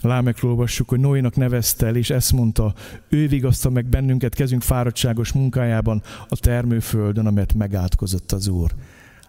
Lámekről 0.00 0.50
olvassuk, 0.50 0.88
hogy 0.88 1.00
Noénak 1.00 1.36
nevezte 1.36 1.86
el, 1.86 1.96
és 1.96 2.10
ezt 2.10 2.32
mondta, 2.32 2.74
ő 3.08 3.28
vigaszta 3.28 3.70
meg 3.70 3.86
bennünket 3.86 4.34
kezünk 4.34 4.62
fáradtságos 4.62 5.32
munkájában 5.32 6.02
a 6.28 6.36
termőföldön, 6.36 7.26
amelyet 7.26 7.54
megátkozott 7.54 8.32
az 8.32 8.46
Úr. 8.48 8.70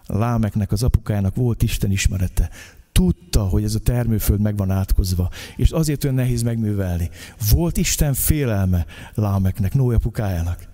Lámeknek, 0.08 0.72
az 0.72 0.82
apukájának 0.82 1.34
volt 1.34 1.62
Isten 1.62 1.90
ismerete. 1.90 2.50
Tudta, 2.92 3.42
hogy 3.42 3.64
ez 3.64 3.74
a 3.74 3.78
termőföld 3.78 4.40
meg 4.40 4.56
van 4.56 4.70
átkozva, 4.70 5.30
és 5.56 5.70
azért 5.70 6.04
olyan 6.04 6.16
nehéz 6.16 6.42
megművelni. 6.42 7.10
Volt 7.50 7.76
Isten 7.76 8.14
félelme 8.14 8.86
Lámeknek, 9.14 9.74
Noé 9.74 9.94
apukájának. 9.94 10.68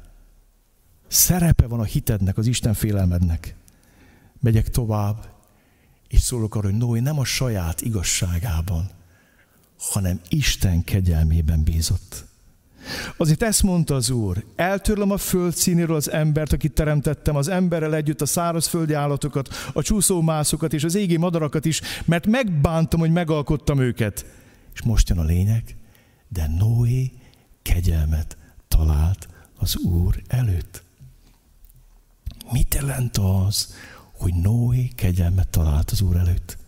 Szerepe 1.06 1.66
van 1.66 1.80
a 1.80 1.84
hitednek, 1.84 2.38
az 2.38 2.46
Isten 2.46 2.74
félelmednek. 2.74 3.56
Megyek 4.40 4.68
tovább, 4.68 5.28
és 6.08 6.20
szólok 6.20 6.54
arra, 6.54 6.70
hogy 6.70 6.78
Noé 6.78 7.00
nem 7.00 7.18
a 7.18 7.24
saját 7.24 7.80
igazságában, 7.80 8.90
hanem 9.78 10.20
Isten 10.28 10.84
kegyelmében 10.84 11.62
bízott. 11.62 12.26
Azért 13.16 13.42
ezt 13.42 13.62
mondta 13.62 13.94
az 13.94 14.10
Úr, 14.10 14.44
eltörlöm 14.56 15.10
a 15.10 15.16
föld 15.16 15.54
színéről 15.54 15.96
az 15.96 16.10
embert, 16.10 16.52
akit 16.52 16.72
teremtettem, 16.72 17.36
az 17.36 17.48
emberrel 17.48 17.94
együtt 17.94 18.20
a 18.20 18.26
szárazföldi 18.26 18.92
állatokat, 18.92 19.48
a 19.72 19.82
csúszómászokat 19.82 20.72
és 20.72 20.84
az 20.84 20.94
égi 20.94 21.16
madarakat 21.16 21.64
is, 21.64 21.80
mert 22.04 22.26
megbántam, 22.26 23.00
hogy 23.00 23.12
megalkottam 23.12 23.78
őket. 23.78 24.26
És 24.74 24.82
most 24.82 25.08
jön 25.08 25.18
a 25.18 25.24
lényeg, 25.24 25.76
de 26.28 26.50
Noé 26.58 27.12
kegyelmet 27.62 28.36
talált 28.68 29.28
az 29.58 29.76
Úr 29.76 30.22
előtt. 30.26 30.82
Mit 32.52 32.74
jelent 32.74 33.18
az, 33.18 33.74
hogy 34.12 34.34
Noé 34.34 34.90
kegyelmet 34.94 35.48
talált 35.48 35.90
az 35.90 36.00
Úr 36.00 36.16
előtt? 36.16 36.58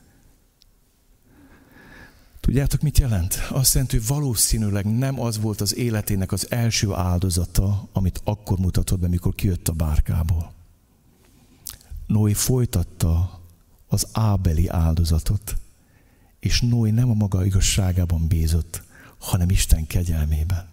Tudjátok, 2.47 2.81
mit 2.81 2.99
jelent? 2.99 3.39
Azt 3.51 3.75
jelenti, 3.75 3.97
hogy 3.97 4.07
valószínűleg 4.07 4.99
nem 4.99 5.21
az 5.21 5.41
volt 5.41 5.61
az 5.61 5.77
életének 5.77 6.33
az 6.33 6.51
első 6.51 6.93
áldozata, 6.93 7.89
amit 7.93 8.21
akkor 8.25 8.59
mutatott 8.59 8.99
be, 8.99 9.09
mikor 9.09 9.35
kijött 9.35 9.69
a 9.69 9.73
bárkából. 9.73 10.53
Noé 12.07 12.33
folytatta 12.33 13.41
az 13.87 14.07
ábeli 14.13 14.69
áldozatot, 14.69 15.57
és 16.41 16.61
Noé 16.61 16.91
nem 16.91 17.11
a 17.11 17.15
maga 17.15 17.45
igazságában 17.45 18.27
bízott, 18.27 18.83
hanem 19.19 19.51
Isten 19.51 19.87
kegyelmében. 19.87 20.69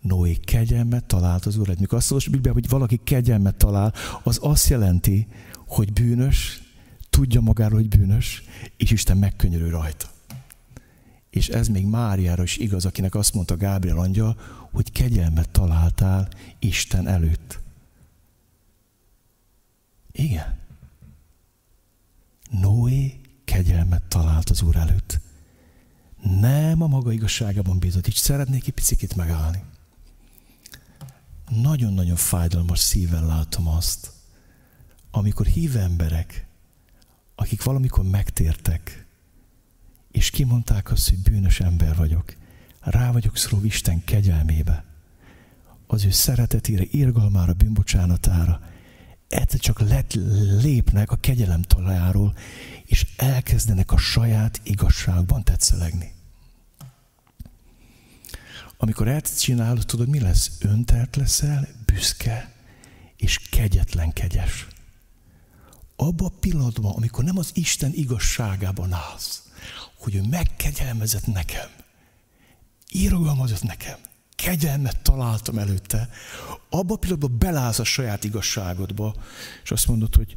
Noé 0.00 0.34
kegyelmet 0.34 1.04
talált 1.04 1.46
az 1.46 1.56
Úr. 1.56 1.78
Mikor 1.78 1.98
azt 1.98 2.28
mondja, 2.30 2.52
hogy 2.52 2.68
valaki 2.68 3.00
kegyelmet 3.04 3.56
talál, 3.56 3.94
az 4.22 4.38
azt 4.42 4.68
jelenti, 4.68 5.26
hogy 5.66 5.92
bűnös, 5.92 6.62
tudja 7.10 7.40
magáról, 7.40 7.78
hogy 7.78 7.88
bűnös, 7.88 8.42
és 8.76 8.90
Isten 8.90 9.16
megkönyörül 9.16 9.70
rajta. 9.70 10.14
És 11.36 11.48
ez 11.48 11.68
még 11.68 11.86
Máriára 11.86 12.42
is 12.42 12.56
igaz, 12.56 12.84
akinek 12.84 13.14
azt 13.14 13.34
mondta 13.34 13.56
Gábriel 13.56 13.98
angyal, 13.98 14.40
hogy 14.72 14.92
kegyelmet 14.92 15.48
találtál 15.48 16.28
Isten 16.58 17.06
előtt. 17.06 17.60
Igen. 20.12 20.58
Noé 22.50 23.20
kegyelmet 23.44 24.02
talált 24.02 24.50
az 24.50 24.62
Úr 24.62 24.76
előtt. 24.76 25.20
Nem 26.40 26.82
a 26.82 26.86
maga 26.86 27.12
igazságában 27.12 27.78
bízott. 27.78 28.06
Így 28.06 28.14
szeretnék 28.14 28.66
egy 28.66 28.74
picit 28.74 29.16
megállni. 29.16 29.62
Nagyon-nagyon 31.48 32.16
fájdalmas 32.16 32.78
szívvel 32.78 33.26
látom 33.26 33.68
azt, 33.68 34.12
amikor 35.10 35.46
hív 35.46 35.76
emberek, 35.76 36.46
akik 37.34 37.62
valamikor 37.62 38.04
megtértek, 38.04 39.05
és 40.16 40.30
kimondták 40.30 40.90
azt, 40.90 41.08
hogy 41.08 41.18
bűnös 41.18 41.60
ember 41.60 41.96
vagyok. 41.96 42.36
Rá 42.80 43.12
vagyok 43.12 43.36
szóló 43.36 43.64
Isten 43.64 44.04
kegyelmébe. 44.04 44.84
Az 45.86 46.04
ő 46.04 46.10
szeretetére, 46.10 46.84
irgalmára, 46.90 47.52
bűnbocsánatára. 47.52 48.60
Egyszer 49.28 49.60
csak 49.60 49.80
lett, 49.80 50.12
lépnek 50.60 51.10
a 51.10 51.16
kegyelem 51.16 51.62
talajáról, 51.62 52.36
és 52.84 53.06
elkezdenek 53.16 53.92
a 53.92 53.96
saját 53.98 54.60
igazságban 54.62 55.44
tetszelegni. 55.44 56.12
Amikor 58.76 59.08
ezt 59.08 59.40
csinálod, 59.40 59.86
tudod, 59.86 60.08
mi 60.08 60.20
lesz? 60.20 60.50
Öntelt 60.60 61.16
leszel, 61.16 61.68
büszke, 61.86 62.52
és 63.16 63.38
kegyetlen 63.38 64.12
kegyes. 64.12 64.66
Abba 65.96 66.24
a 66.24 66.32
pillanatban, 66.40 66.94
amikor 66.94 67.24
nem 67.24 67.38
az 67.38 67.50
Isten 67.54 67.92
igazságában 67.94 68.92
állsz, 68.92 69.44
hogy 70.06 70.14
ő 70.14 70.22
megkegyelmezett 70.30 71.26
nekem, 71.26 71.68
írogalmazott 72.92 73.62
nekem, 73.62 73.98
kegyelmet 74.34 75.02
találtam 75.02 75.58
előtte, 75.58 76.08
abba 76.70 76.94
a 76.94 76.96
pillanatban 76.96 77.38
belállsz 77.38 77.78
a 77.78 77.84
saját 77.84 78.24
igazságodba, 78.24 79.14
és 79.62 79.70
azt 79.70 79.86
mondod, 79.86 80.14
hogy 80.14 80.36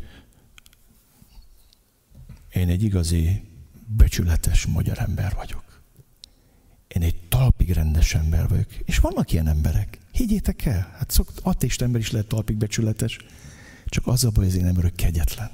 én 2.54 2.70
egy 2.70 2.84
igazi, 2.84 3.44
becsületes 3.88 4.66
magyar 4.66 5.00
ember 5.00 5.34
vagyok. 5.36 5.82
Én 6.88 7.02
egy 7.02 7.16
talpig 7.28 7.72
rendes 7.72 8.16
ember 8.16 8.48
vagyok. 8.48 8.74
És 8.86 9.00
vannak 9.00 9.32
ilyen 9.32 9.48
emberek. 9.48 9.98
Higgyétek 10.12 10.66
el, 10.66 10.94
hát 10.98 11.12
szokt, 11.12 11.40
ateist 11.44 11.82
ember 11.82 12.02
is 12.02 12.12
lehet 12.12 12.28
talpig 12.28 12.58
becsületes. 12.58 13.18
Csak 13.86 14.08
az 14.08 14.24
a 14.24 14.30
baj, 14.30 14.46
az 14.46 14.56
én 14.56 14.66
ember 14.66 14.92
kegyetlen. 14.96 15.52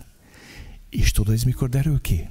És 0.89 1.11
tudod, 1.11 1.33
ez 1.33 1.43
mikor 1.43 1.69
derül 1.69 2.01
ki? 2.01 2.29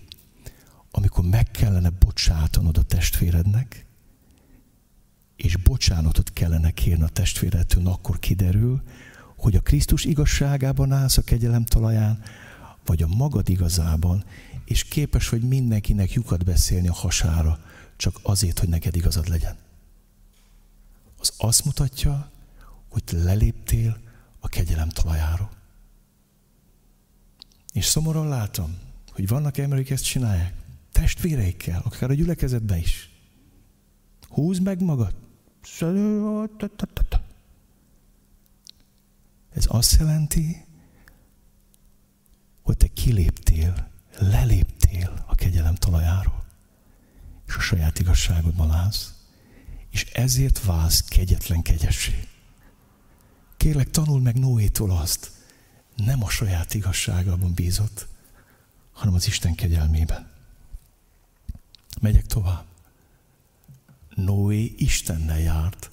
Amikor 0.96 1.24
meg 1.24 1.50
kellene 1.50 1.90
bocsátanod 1.90 2.78
a 2.78 2.82
testvérednek, 2.82 3.86
és 5.36 5.56
bocsánatot 5.56 6.32
kellene 6.32 6.70
kérni 6.70 7.02
a 7.02 7.08
testvéredtől, 7.08 7.86
akkor 7.86 8.18
kiderül, 8.18 8.82
hogy 9.36 9.56
a 9.56 9.60
Krisztus 9.60 10.04
igazságában 10.04 10.92
állsz 10.92 11.16
a 11.16 11.22
kegyelem 11.22 11.64
talaján, 11.64 12.22
vagy 12.84 13.02
a 13.02 13.06
magad 13.06 13.48
igazában, 13.48 14.24
és 14.64 14.84
képes 14.84 15.28
vagy 15.28 15.42
mindenkinek 15.42 16.12
lyukat 16.12 16.44
beszélni 16.44 16.88
a 16.88 16.92
hasára, 16.92 17.58
csak 17.96 18.18
azért, 18.22 18.58
hogy 18.58 18.68
neked 18.68 18.96
igazad 18.96 19.28
legyen. 19.28 19.56
Az 21.18 21.32
azt 21.36 21.64
mutatja, 21.64 22.30
hogy 22.88 23.04
te 23.04 23.16
leléptél 23.16 23.98
a 24.40 24.48
kegyelem 24.48 24.88
talajáról. 24.88 25.50
És 27.72 27.84
szomorúan 27.84 28.28
látom, 28.28 28.78
hogy 29.12 29.28
vannak 29.28 29.58
emberek, 29.58 29.90
ezt 29.90 30.04
csinálják 30.04 30.62
testvéreikkel, 30.94 31.80
akár 31.84 32.10
a 32.10 32.14
gyülekezetben 32.14 32.78
is. 32.78 33.10
Húzd 34.28 34.62
meg 34.62 34.82
magad. 34.82 35.14
Ez 39.52 39.64
azt 39.68 39.98
jelenti, 39.98 40.64
hogy 42.62 42.76
te 42.76 42.86
kiléptél, 42.86 43.90
leléptél 44.18 45.24
a 45.26 45.34
kegyelem 45.34 45.74
talajáról, 45.74 46.44
és 47.46 47.54
a 47.54 47.60
saját 47.60 47.98
igazságodban 47.98 48.70
állsz, 48.70 49.14
és 49.90 50.04
ezért 50.04 50.64
válsz 50.64 51.00
kegyetlen 51.00 51.62
kegyessé. 51.62 52.28
Kérlek, 53.56 53.90
tanul 53.90 54.20
meg 54.20 54.38
Noétól 54.38 54.90
azt, 54.90 55.30
nem 55.96 56.22
a 56.22 56.28
saját 56.28 56.74
igazságában 56.74 57.54
bízott, 57.54 58.06
hanem 58.92 59.14
az 59.14 59.26
Isten 59.26 59.54
kegyelmében. 59.54 60.33
Megyek 62.04 62.26
tovább. 62.26 62.64
Noé 64.14 64.74
Istennel 64.76 65.40
járt 65.40 65.90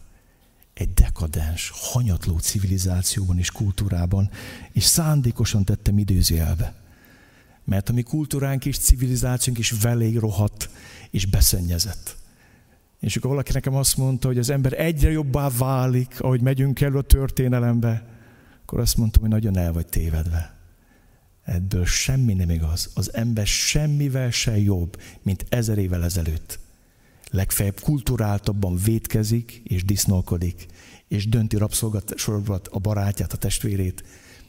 egy 0.74 0.93
dekadens, 0.93 1.71
hanyatló 1.74 2.38
civilizációban 2.38 3.38
és 3.38 3.52
kultúrában, 3.52 4.30
és 4.71 4.84
szándékosan 4.84 5.65
tettem 5.65 5.97
időzőjelbe. 5.97 6.76
Mert 7.63 7.89
a 7.89 7.93
mi 7.93 8.02
kultúránk 8.02 8.65
és 8.65 8.78
civilizációnk 8.78 9.60
is 9.60 9.71
velé 9.71 10.15
rohadt 10.15 10.69
és 11.10 11.26
beszennyezett. 11.26 12.15
És 13.00 13.15
akkor 13.15 13.30
valaki 13.30 13.52
nekem 13.52 13.76
azt 13.76 13.97
mondta, 13.97 14.28
hogy 14.28 14.38
az 14.38 14.50
ember 14.50 14.80
egyre 14.80 15.12
jobbá 15.12 15.50
válik, 15.58 16.21
ahogy 16.21 16.41
megyünk 16.41 16.82
elő 16.82 16.97
a 16.97 17.02
történelembe, 17.02 18.06
akkor 18.62 18.80
azt 18.80 18.97
mondtam, 18.97 19.21
hogy 19.21 19.32
nagyon 19.32 19.58
el 19.58 19.74
vagy 19.74 19.88
tévedve. 19.88 20.61
Ebből 21.44 21.86
semmi 21.86 22.34
nem 22.34 22.50
igaz. 22.50 22.90
Az 22.94 23.14
ember 23.14 23.48
semmivel 23.48 24.32
se 24.32 24.58
jobb, 24.58 25.02
mint 25.22 25.46
ezer 25.50 25.78
évvel 25.78 26.04
ezelőtt. 26.04 26.60
legfeljebb 27.32 27.80
kulturáltabban 27.80 28.76
vétkezik 28.76 29.62
és 29.64 29.86
disznolkodik, 29.86 30.66
és 31.08 31.30
dönti 31.30 31.58
rabszolgasorbat 31.58 32.68
a 32.68 32.80
barátját, 32.80 33.34
a 33.34 33.38
testvérét. 33.38 34.04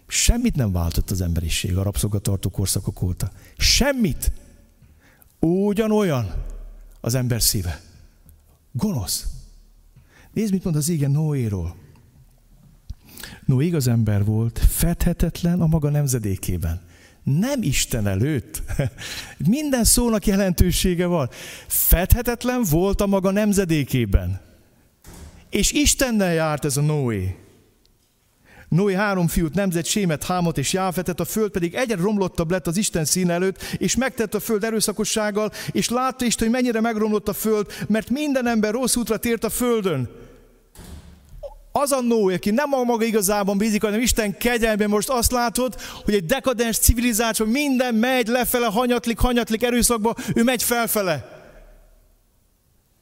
Semmit 0.07 0.55
nem 0.55 0.73
váltott 0.73 1.11
az 1.11 1.21
emberiség 1.21 1.77
a 1.77 1.83
rabszolgatartó 1.83 2.51
korszakok 2.51 3.03
óta. 3.03 3.33
Semmit! 3.57 4.33
Ugyanolyan 5.41 6.45
az 7.01 7.15
ember 7.15 7.43
szíve. 7.43 7.81
Gonosz. 8.73 9.27
Nézd, 10.33 10.53
mit 10.53 10.65
mond 10.65 10.77
az 10.77 10.89
igen 10.89 11.11
Noéról. 11.11 11.82
Noé 13.45 13.67
igaz 13.67 13.89
ember 13.89 14.25
volt, 14.25 14.59
fedhetetlen 14.59 15.61
a 15.61 15.67
maga 15.67 15.91
nemzedékében. 15.91 16.81
Nem 17.23 17.63
Isten 17.63 18.07
előtt. 18.07 18.63
Minden 19.49 19.85
szónak 19.85 20.27
jelentősége 20.27 21.07
van. 21.07 21.29
Fedhetetlen 21.67 22.63
volt 22.71 23.01
a 23.01 23.07
maga 23.07 23.31
nemzedékében. 23.31 24.41
És 25.51 25.73
Istennel 25.73 26.33
járt 26.33 26.65
ez 26.65 26.77
a 26.77 26.81
Noé. 26.81 27.37
Noé 28.69 28.95
három 28.95 29.27
fiút 29.29 29.55
nemzett, 29.55 29.85
Sémet, 29.85 30.25
Hámot 30.25 30.59
és 30.59 30.73
Jáfetet, 30.73 31.21
a 31.21 31.25
föld 31.25 31.51
pedig 31.51 31.75
egyre 31.75 31.97
romlottabb 31.97 32.51
lett 32.51 32.67
az 32.67 32.77
Isten 32.77 33.05
szín 33.05 33.31
előtt, 33.31 33.63
és 33.77 33.97
megtett 33.97 34.35
a 34.35 34.41
föld 34.41 34.65
erőszakossággal, 34.65 35.51
és 35.73 35.89
látta 35.89 36.25
Isten, 36.25 36.49
hogy 36.49 36.57
mennyire 36.57 36.81
megromlott 36.81 37.29
a 37.29 37.33
föld, 37.33 37.67
mert 37.89 38.11
minden 38.11 38.47
ember 38.47 38.73
rossz 38.73 38.97
útra 38.97 39.17
tért 39.17 39.45
a 39.45 39.51
földön. 39.51 40.09
Az 41.73 41.93
a 41.93 42.01
Noé, 42.01 42.35
aki 42.35 42.51
nem 42.51 42.73
a 42.73 42.83
maga 42.83 43.05
igazában 43.05 43.59
bízik, 43.59 43.83
hanem 43.83 44.01
Isten 44.01 44.37
kegyelmében 44.37 44.89
most 44.89 45.09
azt 45.09 45.33
látod, 45.33 45.77
hogy 46.05 46.15
egy 46.15 46.25
dekadens 46.25 46.79
civilizáció 46.79 47.47
minden 47.47 47.95
megy 47.95 48.27
lefele, 48.27 48.67
hanyatlik, 48.67 49.19
hanyatlik 49.19 49.63
erőszakba, 49.63 50.15
ő 50.35 50.43
megy 50.43 50.63
felfele. 50.63 51.41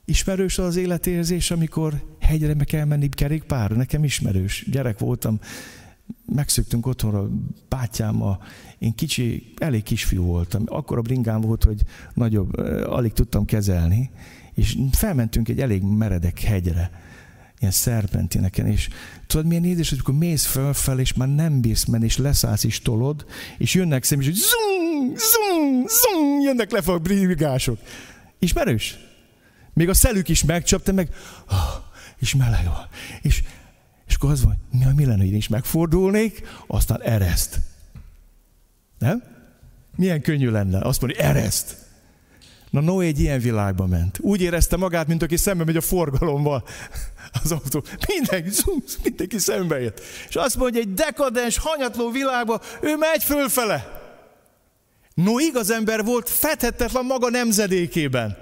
Ismerős 0.04 0.58
az 0.58 0.76
életérzés, 0.76 1.50
amikor 1.50 1.94
hegyre 2.20 2.54
meg 2.54 2.66
kell 2.66 2.84
menni 2.84 3.08
kerékpárra? 3.08 3.76
Nekem 3.76 4.04
ismerős. 4.04 4.64
Gyerek 4.70 4.98
voltam, 4.98 5.38
megszöktünk 6.34 6.86
otthonra, 6.86 7.28
a, 7.98 8.38
én 8.78 8.94
kicsi, 8.94 9.52
elég 9.58 9.82
kisfiú 9.82 10.24
voltam. 10.24 10.62
Akkor 10.66 10.98
a 10.98 11.02
bringám 11.02 11.40
volt, 11.40 11.64
hogy 11.64 11.82
nagyobb, 12.14 12.56
alig 12.86 13.12
tudtam 13.12 13.44
kezelni, 13.44 14.10
és 14.54 14.76
felmentünk 14.92 15.48
egy 15.48 15.60
elég 15.60 15.82
meredek 15.82 16.40
hegyre, 16.40 16.90
ilyen 17.60 17.72
szerpentineken, 17.72 18.66
és 18.66 18.88
tudod 19.26 19.46
milyen 19.46 19.64
érzés, 19.64 19.88
hogy 19.88 19.98
akkor 20.00 20.14
mész 20.14 20.44
fölfel, 20.44 20.98
és 20.98 21.12
már 21.12 21.28
nem 21.28 21.60
bírsz 21.60 21.84
menni, 21.84 22.04
és 22.04 22.16
leszállsz 22.16 22.64
is 22.64 22.82
tolod, 22.82 23.24
és 23.58 23.74
jönnek 23.74 24.04
szem, 24.04 24.20
és 24.20 24.26
hogy 24.26 24.34
zum, 24.34 25.14
zum, 25.16 25.84
zum, 25.86 26.40
jönnek 26.40 26.70
le 26.70 26.92
a 26.92 26.98
brigások. 26.98 27.78
Ismerős? 28.38 28.98
Még 29.74 29.88
a 29.88 29.94
szelük 29.94 30.28
is 30.28 30.44
megcsapta, 30.44 30.92
meg, 30.92 31.08
oh, 31.48 31.56
és 32.18 32.34
meleg 32.34 32.64
van. 32.64 32.88
És, 33.22 33.42
és 34.06 34.14
akkor 34.14 34.30
az 34.30 34.42
van, 34.42 34.56
mi, 34.70 34.84
mi 34.96 35.04
lenne, 35.04 35.18
hogy 35.18 35.30
én 35.30 35.36
is 35.36 35.48
megfordulnék, 35.48 36.42
aztán 36.66 37.02
ereszt. 37.02 37.60
Nem? 38.98 39.22
Milyen 39.96 40.20
könnyű 40.20 40.50
lenne 40.50 40.80
azt 40.80 41.00
mondani, 41.00 41.24
ereszt. 41.24 41.76
Na 42.70 42.80
Noé 42.80 43.06
egy 43.06 43.20
ilyen 43.20 43.40
világba 43.40 43.86
ment. 43.86 44.18
Úgy 44.20 44.40
érezte 44.40 44.76
magát, 44.76 45.06
mint 45.06 45.22
aki 45.22 45.36
szembe 45.36 45.64
megy 45.64 45.76
a 45.76 45.80
forgalommal 45.80 46.64
az 47.42 47.52
autó. 47.52 47.84
Mindenki, 48.06 48.50
mindenki 49.02 49.38
szembe 49.38 49.80
jött. 49.80 50.00
És 50.28 50.36
azt 50.36 50.56
mondja, 50.56 50.80
egy 50.80 50.94
dekadens, 50.94 51.58
hanyatló 51.58 52.10
világba, 52.10 52.60
ő 52.80 52.96
megy 52.96 53.24
fölfele. 53.24 54.00
No, 55.14 55.38
igaz 55.38 55.70
ember 55.70 56.04
volt, 56.04 56.28
fedhetetlen 56.28 57.04
maga 57.04 57.30
nemzedékében. 57.30 58.38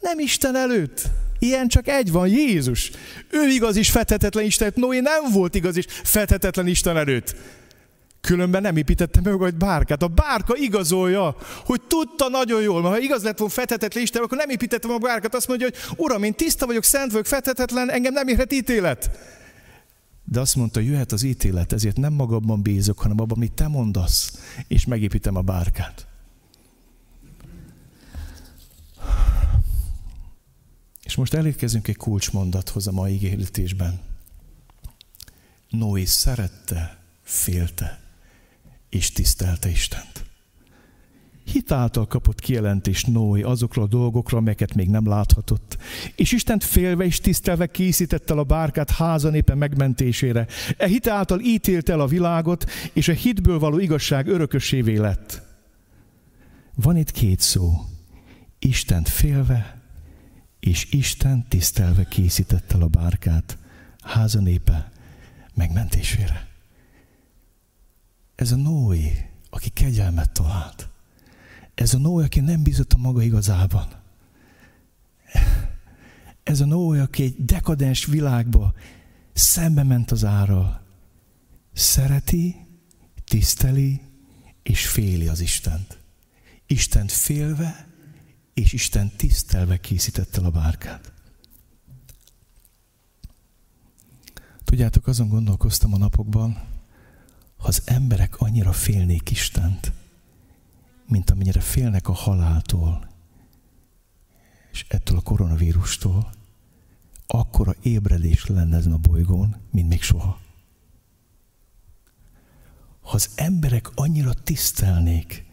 Nem 0.00 0.18
Isten 0.18 0.56
előtt. 0.56 1.02
Ilyen 1.38 1.68
csak 1.68 1.88
egy 1.88 2.12
van, 2.12 2.28
Jézus. 2.28 2.90
Ő 3.30 3.48
igaz 3.48 3.76
is 3.76 3.90
fethetetlen 3.90 4.44
Isten, 4.44 4.72
Noé 4.74 5.00
nem 5.00 5.32
volt 5.32 5.54
igaz 5.54 5.76
is 5.76 5.84
fethetetlen 6.04 6.66
Isten 6.66 6.96
előtt. 6.96 7.34
Különben 8.20 8.62
nem 8.62 8.76
építette 8.76 9.20
meg 9.20 9.42
egy 9.42 9.54
bárkát. 9.54 10.02
A 10.02 10.08
bárka 10.08 10.56
igazolja, 10.56 11.36
hogy 11.64 11.80
tudta 11.82 12.28
nagyon 12.28 12.62
jól, 12.62 12.82
mert 12.82 12.94
ha 12.94 13.00
igaz 13.00 13.22
lett 13.22 13.38
volna 13.38 13.52
fethetetlen 13.54 14.02
Isten, 14.02 14.22
akkor 14.22 14.38
nem 14.38 14.50
építette 14.50 14.86
meg 14.86 14.96
a 14.96 14.98
bárkát. 14.98 15.34
Azt 15.34 15.48
mondja, 15.48 15.66
hogy 15.66 15.98
Uram, 15.98 16.22
én 16.22 16.34
tiszta 16.34 16.66
vagyok, 16.66 16.84
szent 16.84 17.10
vagyok, 17.10 17.26
fethetetlen, 17.26 17.90
engem 17.90 18.12
nem 18.12 18.28
érhet 18.28 18.52
ítélet. 18.52 19.10
De 20.24 20.40
azt 20.40 20.56
mondta, 20.56 20.80
jöhet 20.80 21.12
az 21.12 21.22
ítélet, 21.22 21.72
ezért 21.72 21.96
nem 21.96 22.12
magamban 22.12 22.62
bízok, 22.62 22.98
hanem 22.98 23.20
abban, 23.20 23.36
amit 23.36 23.52
te 23.52 23.68
mondasz, 23.68 24.38
és 24.68 24.84
megépítem 24.84 25.36
a 25.36 25.40
bárkát. 25.40 26.06
És 31.02 31.14
most 31.14 31.34
elérkezünk 31.34 31.88
egy 31.88 31.96
kulcsmondathoz 31.96 32.86
a 32.86 32.92
mai 32.92 33.12
ígéretésben. 33.12 34.00
Noé 35.68 36.04
szerette, 36.04 36.98
félte 37.22 37.99
és 38.90 39.12
tisztelte 39.12 39.68
Istent. 39.68 40.24
Hitáltal 41.44 42.06
kapott 42.06 42.40
kijelentést 42.40 43.06
Noé 43.06 43.42
azokról 43.42 43.84
a 43.84 43.88
dolgokról, 43.88 44.40
amelyeket 44.40 44.74
még 44.74 44.88
nem 44.88 45.08
láthatott. 45.08 45.76
És 46.16 46.32
Istent 46.32 46.64
félve 46.64 47.04
és 47.04 47.20
tisztelve 47.20 47.66
készítette 47.66 48.32
el 48.32 48.38
a 48.38 48.44
bárkát 48.44 48.90
háza 48.90 49.30
népe 49.30 49.54
megmentésére. 49.54 50.46
E 50.76 50.86
hitáltal 50.86 51.40
ítélt 51.40 51.88
el 51.88 52.00
a 52.00 52.06
világot, 52.06 52.70
és 52.92 53.08
a 53.08 53.12
hitből 53.12 53.58
való 53.58 53.78
igazság 53.78 54.26
örökösévé 54.26 54.96
lett. 54.96 55.42
Van 56.74 56.96
itt 56.96 57.10
két 57.10 57.40
szó. 57.40 57.72
Istent 58.58 59.08
félve 59.08 59.80
és 60.60 60.86
Isten 60.90 61.46
tisztelve 61.48 62.04
készítette 62.04 62.74
el 62.74 62.82
a 62.82 62.88
bárkát 62.88 63.58
háza 64.02 64.40
népe 64.40 64.90
megmentésére. 65.54 66.49
Ez 68.40 68.52
a 68.52 68.56
Noé, 68.56 69.30
aki 69.50 69.68
kegyelmet 69.68 70.32
talált. 70.32 70.88
Ez 71.74 71.94
a 71.94 71.98
Noé, 71.98 72.24
aki 72.24 72.40
nem 72.40 72.62
bízott 72.62 72.92
a 72.92 72.96
maga 72.96 73.22
igazában. 73.22 73.88
Ez 76.42 76.60
a 76.60 76.64
Noé, 76.64 76.98
aki 76.98 77.22
egy 77.22 77.44
dekadens 77.44 78.04
világba 78.04 78.74
szembe 79.32 79.82
ment 79.82 80.10
az 80.10 80.24
árral. 80.24 80.82
Szereti, 81.72 82.56
tiszteli 83.24 84.00
és 84.62 84.88
féli 84.88 85.28
az 85.28 85.40
Istent. 85.40 85.98
Istent 86.66 87.12
félve 87.12 87.88
és 88.54 88.72
Isten 88.72 89.10
tisztelve 89.16 89.80
készítette 89.80 90.40
a 90.40 90.50
bárkát. 90.50 91.12
Tudjátok, 94.64 95.06
azon 95.06 95.28
gondolkoztam 95.28 95.94
a 95.94 95.98
napokban, 95.98 96.69
ha 97.60 97.68
az 97.68 97.82
emberek 97.84 98.40
annyira 98.40 98.72
félnék 98.72 99.30
Istent, 99.30 99.92
mint 101.06 101.30
amennyire 101.30 101.60
félnek 101.60 102.08
a 102.08 102.12
haláltól, 102.12 103.08
és 104.72 104.84
ettől 104.88 105.16
a 105.16 105.20
koronavírustól, 105.20 106.32
akkor 107.26 107.68
a 107.68 107.74
ébredés 107.82 108.46
lenne 108.46 108.76
ezen 108.76 108.92
a 108.92 108.96
bolygón, 108.96 109.56
mint 109.70 109.88
még 109.88 110.02
soha. 110.02 110.40
Ha 113.00 113.10
az 113.10 113.30
emberek 113.34 113.90
annyira 113.94 114.34
tisztelnék, 114.34 115.44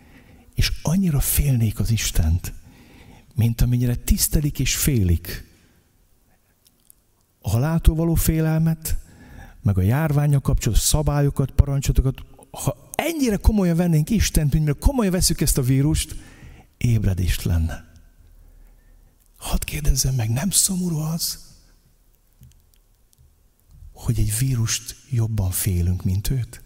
és 0.53 0.71
annyira 0.81 1.19
félnék 1.19 1.79
az 1.79 1.89
Istent, 1.89 2.53
mint 3.35 3.61
amennyire 3.61 3.95
tisztelik 3.95 4.59
és 4.59 4.75
félik 4.75 5.45
a 7.41 7.49
haláltól 7.49 7.95
való 7.95 8.13
félelmet, 8.13 8.97
meg 9.67 9.77
a 9.77 9.81
járványok 9.81 10.43
kapcsolatos 10.43 10.83
szabályokat, 10.83 11.51
parancsotokat, 11.51 12.21
ha 12.51 12.89
ennyire 12.95 13.37
komolyan 13.37 13.75
vennénk 13.75 14.09
Istent, 14.09 14.53
mint 14.53 14.77
komolyan 14.77 15.11
veszük 15.11 15.41
ezt 15.41 15.57
a 15.57 15.61
vírust, 15.61 16.15
ébredést 16.77 17.43
lenne. 17.43 17.85
Hadd 19.37 19.63
kérdezzem 19.65 20.15
meg, 20.15 20.29
nem 20.29 20.49
szomorú 20.49 20.97
az, 20.97 21.45
hogy 23.93 24.19
egy 24.19 24.37
vírust 24.37 24.95
jobban 25.09 25.51
félünk, 25.51 26.03
mint 26.03 26.29
őt? 26.29 26.63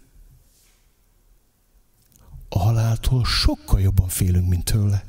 A 2.49 2.60
haláltól 2.60 3.26
sokkal 3.26 3.82
jobban 3.82 4.08
félünk, 4.08 4.47
mint 4.49 4.64
tőle. 4.64 5.06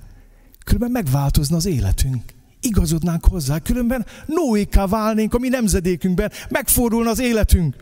Különben 0.65 0.91
megváltozna 0.91 1.57
az 1.57 1.65
életünk. 1.65 2.35
Igazodnánk 2.63 3.25
hozzá, 3.25 3.59
különben 3.59 4.07
Noéká 4.27 4.87
válnénk 4.87 5.35
a 5.35 5.39
mi 5.39 5.49
nemzedékünkben, 5.49 6.33
megfordulna 6.49 7.11
az 7.11 7.19
életünk. 7.19 7.77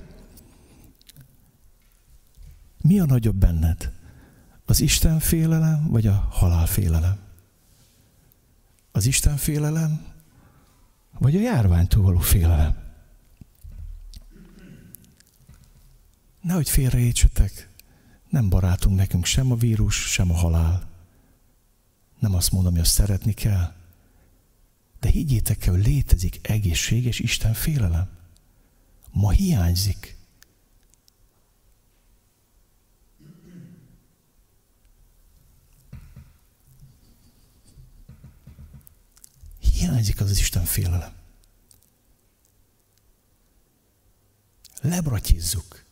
Mi 2.83 3.01
a 3.01 3.05
nagyobb 3.05 3.37
benned? 3.37 3.93
Az 4.65 4.81
Isten 4.81 5.19
félelem, 5.19 5.87
vagy 5.91 6.07
a 6.07 6.27
halál 6.31 6.67
félelem? 6.67 7.19
Az 8.93 9.07
Isten 9.07 9.37
félelem, 9.37 10.07
vagy 11.19 11.37
a 11.37 11.41
járványtól 11.41 12.03
való 12.03 12.19
félelem? 12.19 12.77
Nehogy 16.41 16.69
félreértsetek, 16.69 17.69
nem 18.29 18.49
barátunk 18.49 18.97
nekünk 18.97 19.25
sem 19.25 19.53
a 19.53 19.57
vírus, 19.57 20.13
sem 20.13 20.31
a 20.31 20.35
halál. 20.35 20.89
Nem 22.19 22.35
azt 22.35 22.53
mondom, 22.53 22.73
hogy 22.73 22.81
azt 22.81 22.93
szeretni 22.93 23.33
kell. 23.33 23.73
De 25.01 25.09
higgyétek 25.09 25.67
el, 25.67 25.73
hogy 25.73 25.85
létezik 25.87 26.49
egészséges 26.49 27.19
Isten 27.19 27.55
félelem. 27.55 28.09
Ma 29.11 29.31
hiányzik. 29.31 30.17
Hiányzik 39.59 40.21
az, 40.21 40.31
az 40.31 40.39
Isten 40.39 40.65
félelem. 40.65 41.13
Lebratyizzuk. 44.81 45.85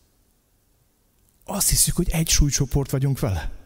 Azt 1.45 1.69
hiszük, 1.69 1.97
hogy 1.97 2.09
egy 2.09 2.29
súlycsoport 2.29 2.91
vagyunk 2.91 3.19
vele. 3.19 3.58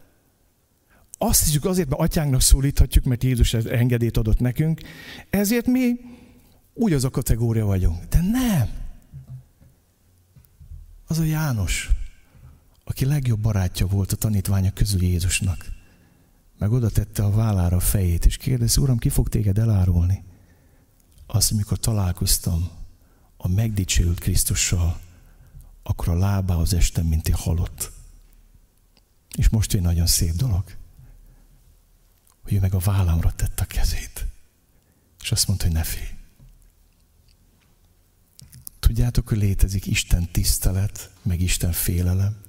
Azt 1.25 1.45
hiszük 1.45 1.65
azért, 1.65 1.89
mert 1.89 2.01
atyánknak 2.01 2.41
szólíthatjuk, 2.41 3.05
mert 3.05 3.25
Jézus 3.25 3.55
engedélyt 3.55 4.17
adott 4.17 4.39
nekünk, 4.39 4.81
ezért 5.31 5.67
mi 5.67 5.95
úgy 6.75 6.93
az 6.93 7.05
a 7.05 7.11
kategória 7.11 7.65
vagyunk. 7.65 8.05
De 8.05 8.21
nem. 8.21 8.69
Az 11.07 11.19
a 11.19 11.25
János, 11.25 11.91
aki 12.85 13.05
legjobb 13.05 13.41
barátja 13.41 13.87
volt 13.87 14.13
a 14.13 14.17
tanítványa 14.17 14.73
közül 14.73 15.03
Jézusnak. 15.03 15.67
Meg 16.59 16.73
oda 16.73 16.91
tette 16.91 17.25
a 17.25 17.31
vállára 17.31 17.77
a 17.77 17.81
fejét, 17.81 18.25
és 18.25 18.37
kérdezi, 18.37 18.81
Uram, 18.81 18.99
ki 18.99 19.09
fog 19.09 19.29
téged 19.29 19.59
elárulni? 19.59 20.25
Azt, 21.27 21.53
amikor 21.53 21.79
találkoztam 21.79 22.71
a 23.37 23.49
megdicsőült 23.49 24.19
Krisztussal, 24.19 24.99
akkor 25.83 26.09
a 26.09 26.19
lábához 26.19 26.75
estem, 26.75 27.07
mint 27.07 27.29
egy 27.29 27.41
halott. 27.41 27.93
És 29.37 29.49
most 29.49 29.75
egy 29.75 29.83
nagyon 29.83 30.07
szép 30.07 30.33
dolog, 30.33 30.81
hogy 32.43 32.53
ő 32.53 32.61
meg 32.61 32.75
a 32.75 32.79
vállamra 32.79 33.33
tett 33.33 33.61
a 33.61 33.65
kezét. 33.65 34.27
És 35.23 35.33
azt 35.33 35.47
mondta, 35.47 35.67
hogy 35.67 35.75
ne 35.75 35.83
félj. 35.83 36.09
Tudjátok, 38.81 39.29
hogy 39.29 39.39
létezik 39.39 39.87
Isten 39.87 40.29
tisztelet, 40.31 41.11
meg 41.23 41.41
Isten 41.41 41.73
félelem? 41.73 42.41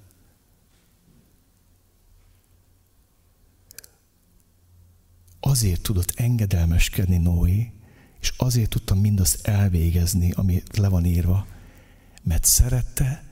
Azért 5.39 5.81
tudott 5.81 6.11
engedelmeskedni 6.15 7.17
Noé, 7.17 7.71
és 8.19 8.33
azért 8.37 8.69
tudtam 8.69 8.99
mindazt 8.99 9.47
elvégezni, 9.47 10.31
ami 10.31 10.63
le 10.71 10.87
van 10.87 11.05
írva, 11.05 11.47
mert 12.23 12.45
szerette, 12.45 13.23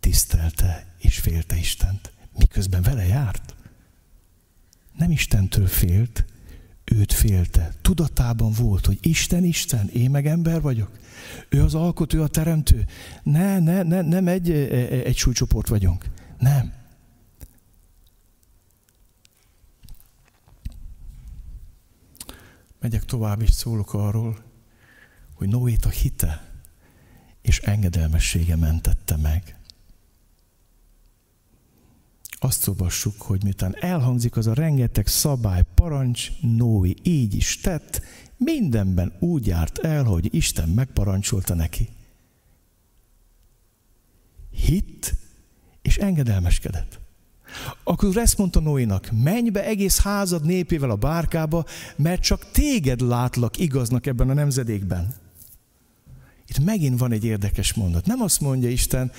tisztelte 0.00 0.94
és 0.98 1.18
félte 1.18 1.56
Istent, 1.56 2.12
miközben 2.38 2.82
vele 2.82 3.06
járt. 3.06 3.54
Nem 4.98 5.10
Istentől 5.10 5.66
félt, 5.66 6.24
őt 6.84 7.12
félte. 7.12 7.74
Tudatában 7.82 8.52
volt, 8.52 8.86
hogy 8.86 8.98
Isten, 9.00 9.44
Isten, 9.44 9.88
én 9.88 10.10
meg 10.10 10.26
ember 10.26 10.60
vagyok. 10.60 10.98
Ő 11.48 11.62
az 11.62 11.74
alkotó, 11.74 12.22
a 12.22 12.28
teremtő. 12.28 12.86
Ne, 13.22 13.58
ne, 13.58 13.82
ne, 13.82 14.00
nem 14.00 14.28
egy, 14.28 14.50
egy 14.50 15.16
súlycsoport 15.16 15.68
vagyunk. 15.68 16.04
Nem. 16.38 16.72
Megyek 22.80 23.04
tovább, 23.04 23.42
és 23.42 23.50
szólok 23.50 23.94
arról, 23.94 24.38
hogy 25.34 25.48
Noét 25.48 25.84
a 25.84 25.88
hite 25.88 26.48
és 27.42 27.58
engedelmessége 27.58 28.56
mentette 28.56 29.16
meg. 29.16 29.57
Azt 32.40 32.68
olvassuk, 32.68 33.22
hogy 33.22 33.42
miután 33.42 33.76
elhangzik 33.80 34.36
az 34.36 34.46
a 34.46 34.54
rengeteg 34.54 35.06
szabály, 35.06 35.62
parancs, 35.74 36.30
Noé 36.40 36.94
így 37.02 37.34
is 37.34 37.60
tett, 37.60 38.00
mindenben 38.36 39.12
úgy 39.18 39.46
járt 39.46 39.78
el, 39.78 40.04
hogy 40.04 40.34
Isten 40.34 40.68
megparancsolta 40.68 41.54
neki. 41.54 41.88
Hitt 44.50 45.14
és 45.82 45.96
engedelmeskedett. 45.96 47.00
Akkor 47.84 48.16
ezt 48.16 48.38
mondta 48.38 48.60
Noénak, 48.60 49.08
menj 49.22 49.50
be 49.50 49.64
egész 49.64 50.00
házad 50.00 50.44
népével 50.44 50.90
a 50.90 50.96
bárkába, 50.96 51.64
mert 51.96 52.22
csak 52.22 52.50
téged 52.50 53.00
látlak 53.00 53.58
igaznak 53.58 54.06
ebben 54.06 54.30
a 54.30 54.34
nemzedékben. 54.34 55.14
Itt 56.46 56.64
megint 56.64 56.98
van 56.98 57.12
egy 57.12 57.24
érdekes 57.24 57.74
mondat. 57.74 58.06
Nem 58.06 58.20
azt 58.20 58.40
mondja 58.40 58.68
Isten, 58.70 59.12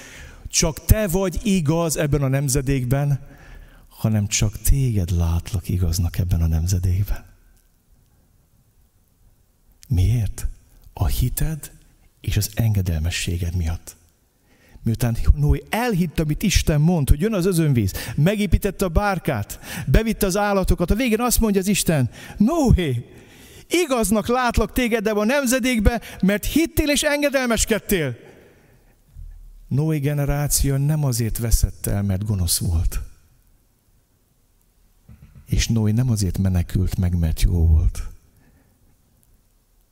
csak 0.50 0.86
te 0.86 1.08
vagy 1.08 1.40
igaz 1.44 1.98
ebben 1.98 2.22
a 2.22 2.28
nemzedékben, 2.28 3.20
hanem 3.88 4.28
csak 4.28 4.62
téged 4.62 5.12
látlak 5.12 5.70
igaznak 5.70 6.18
ebben 6.18 6.42
a 6.42 6.48
nemzedékben. 6.48 7.26
Miért? 9.88 10.48
A 10.94 11.08
hited 11.08 11.72
és 12.22 12.38
az 12.38 12.50
engedelmességed 12.54 13.56
miatt. 13.56 13.96
Miután 14.84 15.18
Noé 15.36 15.64
elhitt, 15.70 16.20
amit 16.20 16.44
Isten 16.44 16.82
mond, 16.82 17.10
hogy 17.10 17.20
jön 17.20 17.34
az 17.34 17.46
özönvíz, 17.46 17.94
megépítette 18.16 18.86
a 18.86 18.90
bárkát, 18.90 19.60
bevitte 19.86 20.26
az 20.26 20.38
állatokat, 20.38 20.92
a 20.92 20.96
végén 20.96 21.22
azt 21.22 21.40
mondja 21.40 21.62
az 21.62 21.68
Isten, 21.68 22.10
Noé, 22.38 23.06
igaznak 23.68 24.28
látlak 24.28 24.74
téged 24.74 25.08
ebben 25.08 25.22
a 25.22 25.26
nemzedékbe, 25.26 26.02
mert 26.22 26.46
hittél 26.46 26.90
és 26.90 27.04
engedelmeskedtél. 27.04 28.29
Noé 29.70 30.00
generáció 30.00 30.76
nem 30.76 31.04
azért 31.04 31.38
veszett 31.38 31.86
el, 31.86 32.04
mert 32.04 32.26
gonosz 32.26 32.58
volt. 32.58 33.02
És 35.46 35.68
Noé 35.68 35.92
nem 35.92 36.10
azért 36.10 36.38
menekült 36.38 36.98
meg, 36.98 37.18
mert 37.18 37.42
jó 37.42 37.68
volt. 37.68 38.08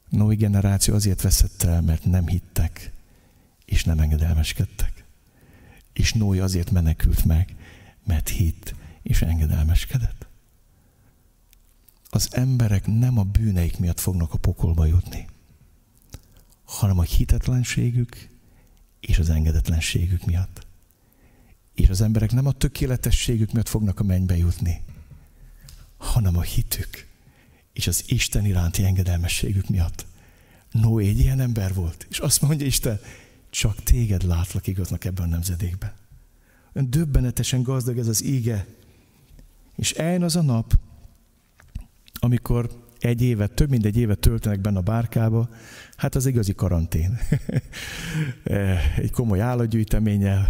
Noé 0.10 0.36
generáció 0.36 0.94
azért 0.94 1.22
veszett 1.22 1.64
el, 1.64 1.82
mert 1.82 2.06
nem 2.06 2.28
hittek, 2.28 2.92
és 3.66 3.84
nem 3.84 4.00
engedelmeskedtek. 4.00 5.04
És 5.94 6.14
Noé 6.14 6.40
azért 6.40 6.72
menekült 6.72 7.26
meg, 7.26 7.56
mert 8.06 8.30
hitt, 8.30 8.76
és 9.02 9.22
engedelmeskedett. 9.22 10.28
Az 12.10 12.28
emberek 12.32 12.88
nem 12.88 13.18
a 13.18 13.24
bűneik 13.24 13.80
miatt 13.80 14.00
fognak 14.00 14.34
a 14.34 14.38
pokolba 14.38 14.86
jutni, 14.86 15.28
hanem 16.64 17.00
a 17.00 17.04
hitetlenségük 17.04 18.30
és 19.00 19.20
az 19.20 19.30
engedetlenségük 19.30 20.26
miatt. 20.26 20.66
És 21.74 21.90
az 21.90 22.02
emberek 22.02 22.32
nem 22.32 22.46
a 22.46 22.52
tökéletességük 22.52 23.52
miatt 23.52 23.68
fognak 23.68 24.00
a 24.00 24.04
mennybe 24.04 24.38
jutni, 24.38 24.82
hanem 25.98 26.38
a 26.38 26.42
hitük 26.42 27.08
és 27.74 27.88
az 27.88 28.04
Isten 28.08 28.46
iránti 28.46 28.84
engedelmességük 28.84 29.70
miatt. 29.70 30.06
Noé 30.72 31.08
egy 31.08 31.20
ilyen 31.20 31.40
ember 31.40 31.74
volt, 31.74 32.06
és 32.10 32.20
azt 32.20 32.42
mondja 32.42 32.66
Isten, 32.66 33.00
csak 33.50 33.84
téged 33.84 34.24
látlak 34.24 34.68
igaznak 34.68 35.06
ebben 35.06 35.26
a 35.26 35.30
nemzedékben. 35.30 35.94
Ön 36.74 36.90
döbbenetesen 36.90 37.64
gazdag 37.64 37.98
ez 37.98 38.08
az 38.08 38.24
íge. 38.24 38.66
És 39.76 39.92
eljön 39.92 40.24
az 40.24 40.36
a 40.36 40.42
nap, 40.42 40.80
amikor 42.14 42.87
egy 43.00 43.22
évet, 43.22 43.52
több 43.52 43.70
mint 43.70 43.86
egy 43.86 43.98
évet 43.98 44.20
töltenek 44.20 44.62
benne 44.62 44.78
a 44.78 44.82
bárkába, 44.82 45.50
hát 45.96 46.16
az 46.16 46.26
igazi 46.26 46.54
karantén. 46.54 47.18
egy 48.98 49.12
komoly 49.12 49.42
állatgyűjteménnyel, 49.42 50.48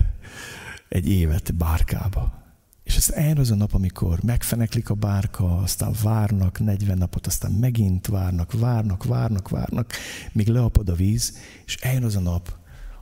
egy 0.90 1.10
évet 1.10 1.56
bárkába. 1.56 2.46
És 2.84 2.96
ez 2.96 3.12
eljön 3.12 3.38
az 3.38 3.52
a 3.52 3.56
nap, 3.56 3.74
amikor 3.74 4.20
megfeneklik 4.24 4.90
a 4.90 4.94
bárka, 4.94 5.58
aztán 5.58 5.94
várnak 6.04 6.60
40 6.60 6.98
napot, 6.98 7.28
aztán 7.28 7.52
megint 7.52 8.08
várnak, 8.08 8.60
várnak, 8.60 9.04
várnak, 9.04 9.50
várnak, 9.50 9.94
míg 10.32 10.48
leapad 10.48 10.90
a 10.90 10.94
víz, 10.94 11.38
és 11.66 11.76
eljön 11.76 12.04
az 12.04 12.16
a 12.16 12.20
nap, 12.20 12.56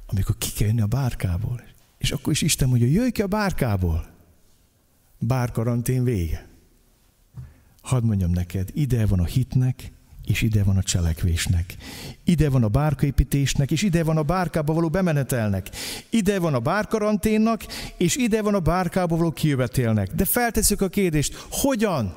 amikor 0.05 0.37
ki 0.37 0.51
kell 0.51 0.67
jönni 0.67 0.81
a 0.81 0.87
bárkából. 0.87 1.63
És 1.97 2.11
akkor 2.11 2.31
is 2.31 2.41
Isten 2.41 2.69
mondja, 2.69 2.87
jöjj 2.87 3.09
ki 3.09 3.21
a 3.21 3.27
bárkából. 3.27 4.05
Bárkarantén 5.19 6.03
vége. 6.03 6.47
Hadd 7.85 8.03
mondjam 8.03 8.31
neked, 8.31 8.69
ide 8.73 9.05
van 9.05 9.19
a 9.19 9.25
hitnek, 9.25 9.91
és 10.25 10.41
ide 10.41 10.63
van 10.63 10.77
a 10.77 10.83
cselekvésnek. 10.83 11.75
Ide 12.23 12.49
van 12.49 12.63
a 12.63 12.67
bárkaépítésnek, 12.67 13.71
és 13.71 13.81
ide 13.81 14.03
van 14.03 14.17
a 14.17 14.23
bárkába 14.23 14.73
való 14.73 14.89
bemenetelnek. 14.89 15.69
Ide 16.09 16.39
van 16.39 16.53
a 16.53 16.59
bárkaranténnak, 16.59 17.65
és 17.97 18.15
ide 18.15 18.41
van 18.41 18.53
a 18.53 18.59
bárkába 18.59 19.15
való 19.15 19.31
kijövetélnek. 19.31 20.13
De 20.13 20.25
feltesszük 20.25 20.81
a 20.81 20.89
kérdést, 20.89 21.45
hogyan? 21.49 22.15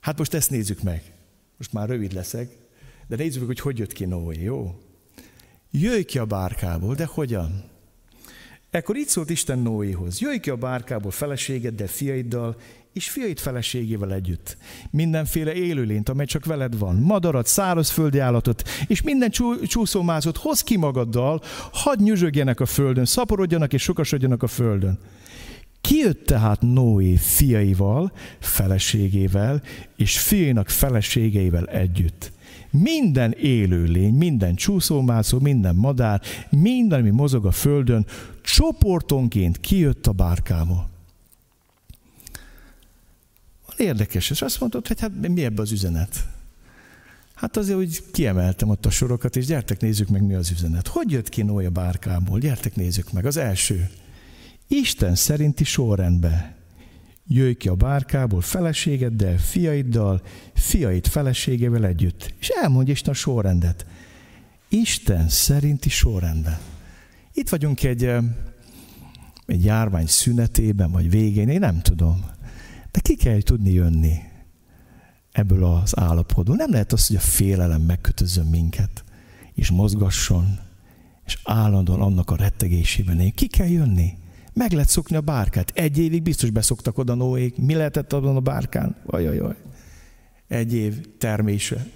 Hát 0.00 0.18
most 0.18 0.34
ezt 0.34 0.50
nézzük 0.50 0.82
meg. 0.82 1.12
Most 1.56 1.72
már 1.72 1.88
rövid 1.88 2.12
leszek, 2.12 2.56
de 3.08 3.16
nézzük 3.16 3.38
meg, 3.38 3.46
hogy 3.46 3.60
hogy 3.60 3.78
jött 3.78 3.92
ki 3.92 4.04
Noé, 4.04 4.42
jó? 4.42 4.80
Jöjj 5.70 6.02
ki 6.02 6.18
a 6.18 6.24
bárkából, 6.24 6.94
de 6.94 7.04
hogyan? 7.04 7.64
Ekkor 8.70 8.96
így 8.96 9.08
szólt 9.08 9.30
Isten 9.30 9.58
Noéhoz, 9.58 10.20
jöjj 10.20 10.38
ki 10.38 10.50
a 10.50 10.56
bárkából 10.56 11.10
feleségeddel, 11.10 11.86
fiaiddal, 11.86 12.56
és 12.92 13.10
fiait 13.10 13.40
feleségével 13.40 14.12
együtt. 14.12 14.56
Mindenféle 14.90 15.54
élőlényt, 15.54 16.08
amely 16.08 16.26
csak 16.26 16.44
veled 16.44 16.78
van, 16.78 16.96
madarat, 16.96 17.46
szárazföldi 17.46 18.18
állatot, 18.18 18.68
és 18.86 19.02
minden 19.02 19.30
csú, 19.30 19.60
csúszómázot 19.66 20.36
hoz 20.36 20.60
ki 20.60 20.76
magaddal, 20.76 21.40
hadd 21.72 22.02
nyüzsögjenek 22.02 22.60
a 22.60 22.66
földön, 22.66 23.04
szaporodjanak 23.04 23.72
és 23.72 23.82
sokasodjanak 23.82 24.42
a 24.42 24.46
földön. 24.46 24.98
Kijött 25.80 26.26
tehát 26.26 26.60
Noé 26.60 27.16
fiaival, 27.16 28.12
feleségével, 28.38 29.62
és 29.96 30.18
fiainak 30.18 30.68
feleségeivel 30.68 31.66
együtt. 31.66 32.32
minden 32.70 33.32
élő 33.32 33.84
lény, 33.84 34.14
minden 34.14 34.54
csúszómászó, 34.54 35.38
minden 35.38 35.74
madár, 35.74 36.20
minden, 36.50 37.00
ami 37.00 37.10
mozog 37.10 37.46
a 37.46 37.50
földön, 37.50 38.06
csoportonként 38.42 39.60
kijött 39.60 40.06
a 40.06 40.12
bárkából. 40.12 40.91
Érdekes, 43.82 44.30
és 44.30 44.42
azt 44.42 44.60
mondod, 44.60 44.86
hogy 44.86 45.00
hát 45.00 45.28
mi 45.28 45.44
ebbe 45.44 45.62
az 45.62 45.72
üzenet? 45.72 46.26
Hát 47.34 47.56
azért 47.56 47.78
úgy 47.78 48.02
kiemeltem 48.12 48.68
ott 48.68 48.86
a 48.86 48.90
sorokat, 48.90 49.36
és 49.36 49.46
gyertek 49.46 49.80
nézzük 49.80 50.08
meg, 50.08 50.22
mi 50.22 50.34
az 50.34 50.50
üzenet. 50.50 50.86
Hogy 50.86 51.10
jött 51.10 51.28
ki 51.28 51.42
Noé 51.42 51.68
bárkából? 51.68 52.38
Gyertek 52.38 52.76
nézzük 52.76 53.12
meg. 53.12 53.26
Az 53.26 53.36
első. 53.36 53.90
Isten 54.68 55.14
szerinti 55.14 55.64
sorrendbe. 55.64 56.56
Jöjj 57.26 57.52
ki 57.52 57.68
a 57.68 57.74
bárkából 57.74 58.40
feleségeddel, 58.40 59.38
fiaiddal, 59.38 60.22
fiait 60.54 61.06
feleségével 61.06 61.86
együtt. 61.86 62.34
És 62.38 62.48
elmondja 62.48 62.92
Isten 62.92 63.12
a 63.12 63.16
sorrendet. 63.16 63.86
Isten 64.68 65.28
szerinti 65.28 65.88
sorrendben. 65.88 66.58
Itt 67.32 67.48
vagyunk 67.48 67.82
egy, 67.82 68.04
egy 69.46 69.64
járvány 69.64 70.06
szünetében, 70.06 70.90
vagy 70.90 71.10
végén, 71.10 71.48
én 71.48 71.60
nem 71.60 71.80
tudom. 71.80 72.31
De 72.92 73.00
ki 73.00 73.16
kell 73.16 73.40
tudni 73.40 73.72
jönni 73.72 74.14
ebből 75.32 75.64
az 75.64 75.98
állapotból. 75.98 76.56
Nem 76.56 76.70
lehet 76.70 76.92
az, 76.92 77.06
hogy 77.06 77.16
a 77.16 77.20
félelem 77.20 77.82
megkötözön 77.82 78.46
minket, 78.46 79.04
és 79.54 79.70
mozgasson, 79.70 80.58
és 81.26 81.38
állandóan 81.44 82.00
annak 82.00 82.30
a 82.30 82.36
rettegésében 82.36 83.20
él. 83.20 83.30
Ki 83.30 83.46
kell 83.46 83.68
jönni? 83.68 84.20
Meg 84.52 84.72
lehet 84.72 84.88
szokni 84.88 85.16
a 85.16 85.20
bárkát. 85.20 85.70
Egy 85.74 85.98
évig 85.98 86.22
biztos 86.22 86.50
beszoktak 86.50 86.98
oda 86.98 87.14
Noék. 87.14 87.56
Mi 87.56 87.74
lehetett 87.74 88.12
abban 88.12 88.36
a 88.36 88.40
bárkán? 88.40 88.96
Ajajaj. 89.06 89.56
Egy 90.48 90.74
év 90.74 91.06
termése. 91.18 91.86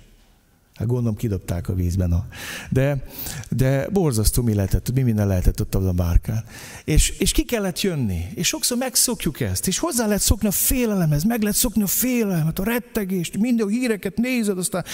Hát 0.77 0.87
gondolom 0.87 1.17
kidobták 1.17 1.69
a 1.69 1.75
vízben. 1.75 2.13
A... 2.13 2.27
De, 2.71 3.05
de 3.51 3.89
borzasztó 3.89 4.43
mi 4.43 4.55
lehetett, 4.55 4.93
mi 4.93 5.03
minden 5.03 5.27
lehetett 5.27 5.61
ott 5.61 5.75
a 5.75 5.93
bárkán. 5.93 6.45
És, 6.85 7.09
és 7.19 7.33
ki 7.33 7.45
kellett 7.45 7.81
jönni. 7.81 8.25
És 8.35 8.47
sokszor 8.47 8.77
megszokjuk 8.79 9.41
ezt. 9.41 9.67
És 9.67 9.79
hozzá 9.79 10.07
lehet 10.07 10.23
szokni 10.23 10.49
a 10.49 10.51
félelemhez, 10.51 11.25
meg 11.25 11.41
lehet 11.41 11.57
szokni 11.57 11.83
a 11.83 11.87
félelmet, 11.87 12.59
a 12.59 12.65
rettegést, 12.65 13.39
minden 13.39 13.67
a 13.67 13.71
híreket 13.71 14.17
nézed, 14.17 14.59
aztán 14.59 14.85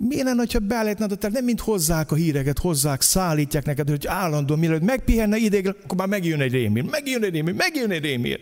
Miért 0.00 0.24
lenne, 0.24 0.44
ha 0.52 0.58
beállítnád 0.58 1.12
a 1.12 1.16
terv? 1.16 1.34
Nem 1.34 1.44
mint 1.44 1.60
hozzák 1.60 2.12
a 2.12 2.14
híreket, 2.14 2.58
hozzák, 2.58 3.00
szállítják 3.00 3.64
neked, 3.64 3.88
hogy 3.88 4.06
állandóan, 4.06 4.58
mielőtt 4.58 4.82
megpihenne 4.82 5.36
ideig, 5.36 5.68
akkor 5.68 5.96
már 5.96 6.08
megjön 6.08 6.40
egy 6.40 6.52
rémír, 6.52 6.84
megjön 6.84 7.24
egy 7.24 7.32
rémír, 7.32 7.54
megjön 7.54 7.90
egy 7.90 8.02
rémír. 8.02 8.40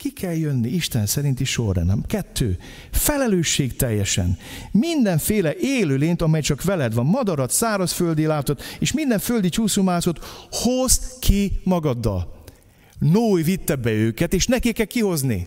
Ki 0.00 0.12
kell 0.12 0.34
jönni 0.34 0.68
Isten 0.68 1.06
szerinti 1.06 1.44
sorrendem. 1.44 2.02
Kettő, 2.06 2.58
felelősség 2.90 3.76
teljesen. 3.76 4.38
Mindenféle 4.70 5.54
élőlényt, 5.56 6.22
amely 6.22 6.40
csak 6.40 6.62
veled 6.62 6.94
van, 6.94 7.06
madarat, 7.06 7.50
szárazföldi 7.50 8.26
látot, 8.26 8.62
és 8.78 8.92
minden 8.92 9.18
földi 9.18 9.48
csúszumászot, 9.48 10.18
hozd 10.50 11.02
ki 11.18 11.60
magaddal. 11.64 12.44
Noé 12.98 13.42
vitte 13.42 13.76
be 13.76 13.90
őket, 13.90 14.34
és 14.34 14.46
neki 14.46 14.72
kell 14.72 14.86
kihozni. 14.86 15.46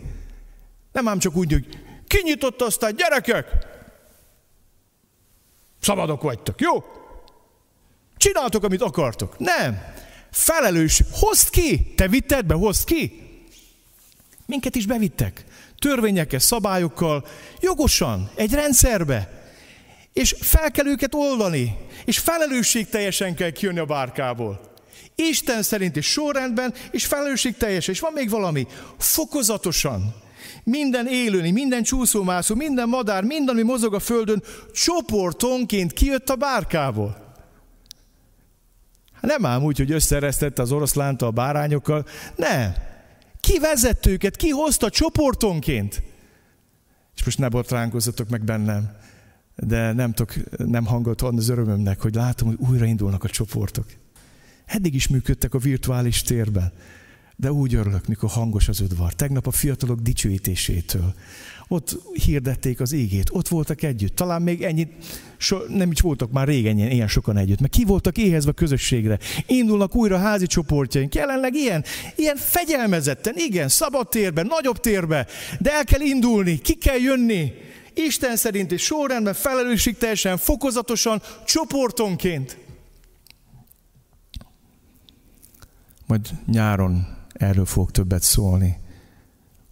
Nem 0.92 1.08
ám 1.08 1.20
csak 1.20 1.36
úgy, 1.36 1.52
hogy 1.52 1.68
kinyitotta 2.08 2.66
aztán, 2.66 2.96
gyerekek, 2.96 3.46
szabadok 5.80 6.22
vagytok, 6.22 6.62
jó? 6.62 6.84
Csináltok, 8.18 8.64
amit 8.64 8.82
akartok. 8.82 9.40
Nem. 9.40 9.82
Felelős. 10.32 11.04
Hozd 11.12 11.50
ki. 11.50 11.94
Te 11.96 12.08
vitted 12.08 12.46
be, 12.46 12.54
hozd 12.54 12.86
ki. 12.86 13.23
Minket 14.46 14.76
is 14.76 14.86
bevittek. 14.86 15.44
Törvényekkel, 15.80 16.40
szabályokkal, 16.40 17.26
jogosan, 17.60 18.30
egy 18.36 18.54
rendszerbe. 18.54 19.42
És 20.14 20.36
fel 20.40 20.72
kell 20.72 20.86
őket 20.86 21.14
oldani. 21.14 21.78
És 22.06 22.20
felelősség 22.20 22.90
teljesen 22.90 23.36
kell 23.36 23.50
kijönni 23.50 23.80
a 23.80 23.86
bárkából. 23.86 24.72
Isten 25.16 25.62
szerint 25.62 25.98
és 25.98 26.06
sorrendben, 26.06 26.74
és 26.92 27.06
felelősség 27.06 27.58
teljesen. 27.58 27.94
És 27.94 28.00
van 28.00 28.14
még 28.14 28.30
valami. 28.30 28.68
Fokozatosan. 28.98 30.16
Minden 30.64 31.08
élőni, 31.08 31.52
minden 31.52 31.84
csúszómászó, 31.84 32.56
minden 32.56 32.90
madár, 32.90 33.24
minden, 33.24 33.56
ami 33.56 33.64
mozog 33.64 33.94
a 33.94 34.00
földön, 34.00 34.44
csoportonként 34.74 35.94
kijött 35.94 36.30
a 36.30 36.36
bárkából. 36.36 37.36
Nem 39.22 39.46
ám 39.46 39.64
úgy, 39.64 39.78
hogy 39.78 39.92
összeresztette 39.92 40.62
az 40.62 40.72
oroszlánt 40.72 41.22
a 41.22 41.32
bárányokkal. 41.32 42.06
Nem. 42.36 42.74
Ki 43.44 43.60
vezette 43.60 44.10
őket? 44.10 44.36
Ki 44.36 44.50
hozta 44.50 44.90
csoportonként? 44.90 46.04
És 47.16 47.24
most 47.24 47.38
ne 47.38 47.50
botránkozzatok 47.50 48.30
meg 48.30 48.44
bennem, 48.44 48.92
de 49.56 49.92
nem, 49.92 50.14
tudok, 50.14 50.58
nem 50.58 50.86
hangot 50.86 51.22
adni 51.22 51.40
az 51.40 51.50
örömömnek, 51.50 52.02
hogy 52.02 52.16
látom, 52.16 52.48
hogy 52.48 52.58
újraindulnak 52.70 53.24
a 53.24 53.30
csoportok. 53.30 53.86
Eddig 54.66 54.94
is 54.94 55.08
működtek 55.08 55.54
a 55.54 55.58
virtuális 55.58 56.22
térben, 56.22 56.72
de 57.36 57.52
úgy 57.52 57.76
örülök, 57.76 58.08
mikor 58.08 58.30
hangos 58.30 58.68
az 58.68 58.80
udvar. 58.80 59.14
Tegnap 59.14 59.48
a 59.48 59.52
fiatalok 59.52 60.00
dicsőítésétől, 60.00 61.14
ott 61.74 62.00
hirdették 62.14 62.80
az 62.80 62.92
égét, 62.92 63.30
ott 63.32 63.48
voltak 63.48 63.82
együtt. 63.82 64.16
Talán 64.16 64.42
még 64.42 64.64
ennyit, 64.64 64.92
so, 65.38 65.58
nem 65.68 65.92
is 65.92 66.00
voltak 66.00 66.32
már 66.32 66.48
régen 66.48 66.78
ilyen, 66.78 66.92
ilyen 66.92 67.08
sokan 67.08 67.38
együtt, 67.38 67.60
mert 67.60 67.74
ki 67.74 67.84
voltak 67.84 68.18
éhezve 68.18 68.50
a 68.50 68.54
közösségre. 68.54 69.20
Indulnak 69.48 69.96
újra 69.96 70.18
házi 70.18 70.46
csoportjaink, 70.46 71.16
jelenleg 71.16 71.54
ilyen, 71.56 71.84
ilyen 72.16 72.36
fegyelmezetten, 72.36 73.34
igen, 73.38 73.68
szabad 73.68 74.10
térben, 74.10 74.46
nagyobb 74.46 74.80
térbe, 74.80 75.28
de 75.60 75.74
el 75.74 75.84
kell 75.84 76.02
indulni, 76.02 76.58
ki 76.58 76.74
kell 76.74 77.00
jönni. 77.00 77.52
Isten 77.94 78.36
szerint 78.36 78.72
és 78.72 78.84
sorrendben, 78.84 79.36
teljesen, 80.00 80.38
fokozatosan, 80.38 81.22
csoportonként. 81.46 82.58
Majd 86.08 86.30
nyáron 86.46 87.08
erről 87.34 87.66
fog 87.66 87.92
többet 87.92 88.22
szólni 88.22 88.82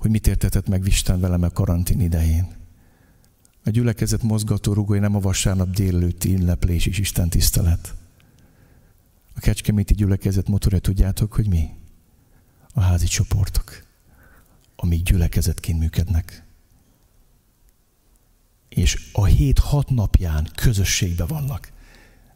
hogy 0.02 0.12
mit 0.12 0.28
értetett 0.28 0.68
meg 0.68 0.88
Isten 0.88 1.20
velem 1.20 1.44
a 1.44 1.50
karantén 1.50 2.00
idején. 2.00 2.56
A 3.64 3.70
gyülekezet 3.70 4.24
mozgató 4.24 4.74
rugói 4.74 5.00
nem 5.00 5.16
a 5.16 5.20
vasárnap 5.20 5.70
délelőtti 5.70 6.34
ünneplés 6.34 6.86
és 6.86 6.98
Isten 6.98 7.30
tisztelet. 7.30 7.96
A 9.36 9.40
kecskeméti 9.40 9.94
gyülekezet 9.94 10.48
motorja 10.48 10.80
tudjátok, 10.80 11.34
hogy 11.34 11.48
mi? 11.48 11.70
A 12.74 12.80
házi 12.80 13.06
csoportok, 13.06 13.84
amik 14.76 15.04
gyülekezetként 15.04 15.80
működnek. 15.80 16.44
És 18.70 19.10
a 19.12 19.26
hét 19.26 19.60
hat 19.60 19.90
napján 19.90 20.48
közösségbe 20.56 21.26
vannak. 21.26 21.72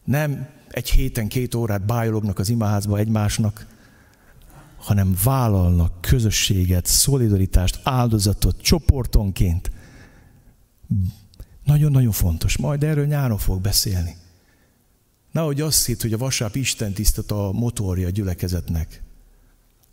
Nem 0.04 0.48
egy 0.70 0.90
héten 0.90 1.28
két 1.28 1.56
órát 1.56 1.86
bájolognak 1.86 2.40
az 2.40 2.50
imaházba 2.50 2.98
egymásnak, 2.98 3.75
hanem 4.86 5.16
vállalnak 5.24 6.02
közösséget, 6.02 6.86
szolidaritást, 6.86 7.80
áldozatot 7.84 8.62
csoportonként. 8.62 9.72
Nagyon-nagyon 11.64 12.12
fontos. 12.12 12.58
Majd 12.58 12.84
erről 12.84 13.06
nyáron 13.06 13.38
fog 13.38 13.62
beszélni. 13.62 14.16
Nehogy 15.32 15.62
azt 15.62 15.86
hitt, 15.86 16.02
hogy 16.02 16.14
a 16.14 16.18
vasárnap 16.18 16.56
Isten 16.56 16.94
tisztet 16.94 17.32
a 17.32 17.52
motorja 17.52 18.08
a 18.08 18.10
gyülekezetnek. 18.10 19.04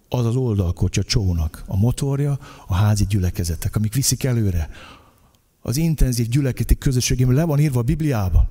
Az 0.08 0.26
az 0.26 0.36
oldalkocs 0.36 0.98
a 0.98 1.02
csónak. 1.02 1.62
A 1.66 1.76
motorja 1.76 2.38
a 2.66 2.74
házi 2.74 3.06
gyülekezetek, 3.06 3.76
amik 3.76 3.94
viszik 3.94 4.24
előre. 4.24 4.70
Az 5.60 5.76
intenzív 5.76 6.28
gyülekezeti 6.28 6.78
közösségében 6.78 7.34
le 7.34 7.44
van 7.44 7.58
írva 7.58 7.80
a 7.80 7.82
Bibliában. 7.82 8.48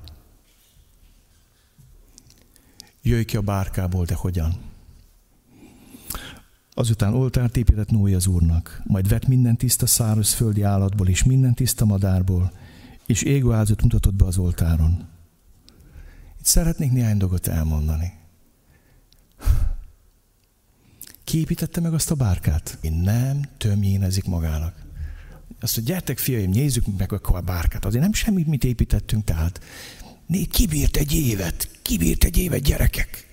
Jöjj 3.02 3.24
ki 3.24 3.38
a 3.38 3.42
bárkából, 3.42 4.06
de 4.06 4.14
hogyan? 4.14 4.71
Azután 6.74 7.14
oltárt 7.14 7.58
épített 7.58 7.90
Noé 7.90 8.14
az 8.14 8.28
Úrnak, 8.28 8.82
majd 8.84 9.08
vett 9.08 9.28
minden 9.28 9.58
tiszta 9.58 9.86
szárazföldi 9.86 10.62
állatból 10.62 11.08
és 11.08 11.24
minden 11.24 11.54
tiszta 11.54 11.86
madárból, 11.86 12.52
és 13.06 13.22
égő 13.22 13.52
áldozat 13.52 13.82
mutatott 13.82 14.14
be 14.14 14.26
az 14.26 14.38
oltáron. 14.38 15.08
Itt 16.40 16.46
szeretnék 16.46 16.92
néhány 16.92 17.18
dolgot 17.18 17.48
elmondani. 17.48 18.14
Ki 21.24 21.38
építette 21.38 21.82
meg 21.82 21.94
azt 21.94 22.12
a 22.12 22.16
bárkát? 22.16 22.78
Én 22.82 22.94
nem 22.94 23.42
tömjénezik 23.58 24.26
magának. 24.26 24.86
Azt 25.60 25.76
mondja, 25.76 25.94
gyertek 25.94 26.18
fiaim, 26.18 26.50
nézzük 26.50 26.98
meg 26.98 27.14
a 27.22 27.42
bárkát. 27.42 27.86
Azért 27.86 28.04
nem 28.04 28.14
semmit 28.14 28.48
mit 28.48 28.64
építettünk, 28.64 29.24
tehát 29.24 29.60
kibírt 30.50 30.98
egy 30.98 31.14
évet, 31.14 31.80
kibírt 31.82 32.24
egy 32.24 32.38
évet 32.38 32.62
gyerekek. 32.62 33.31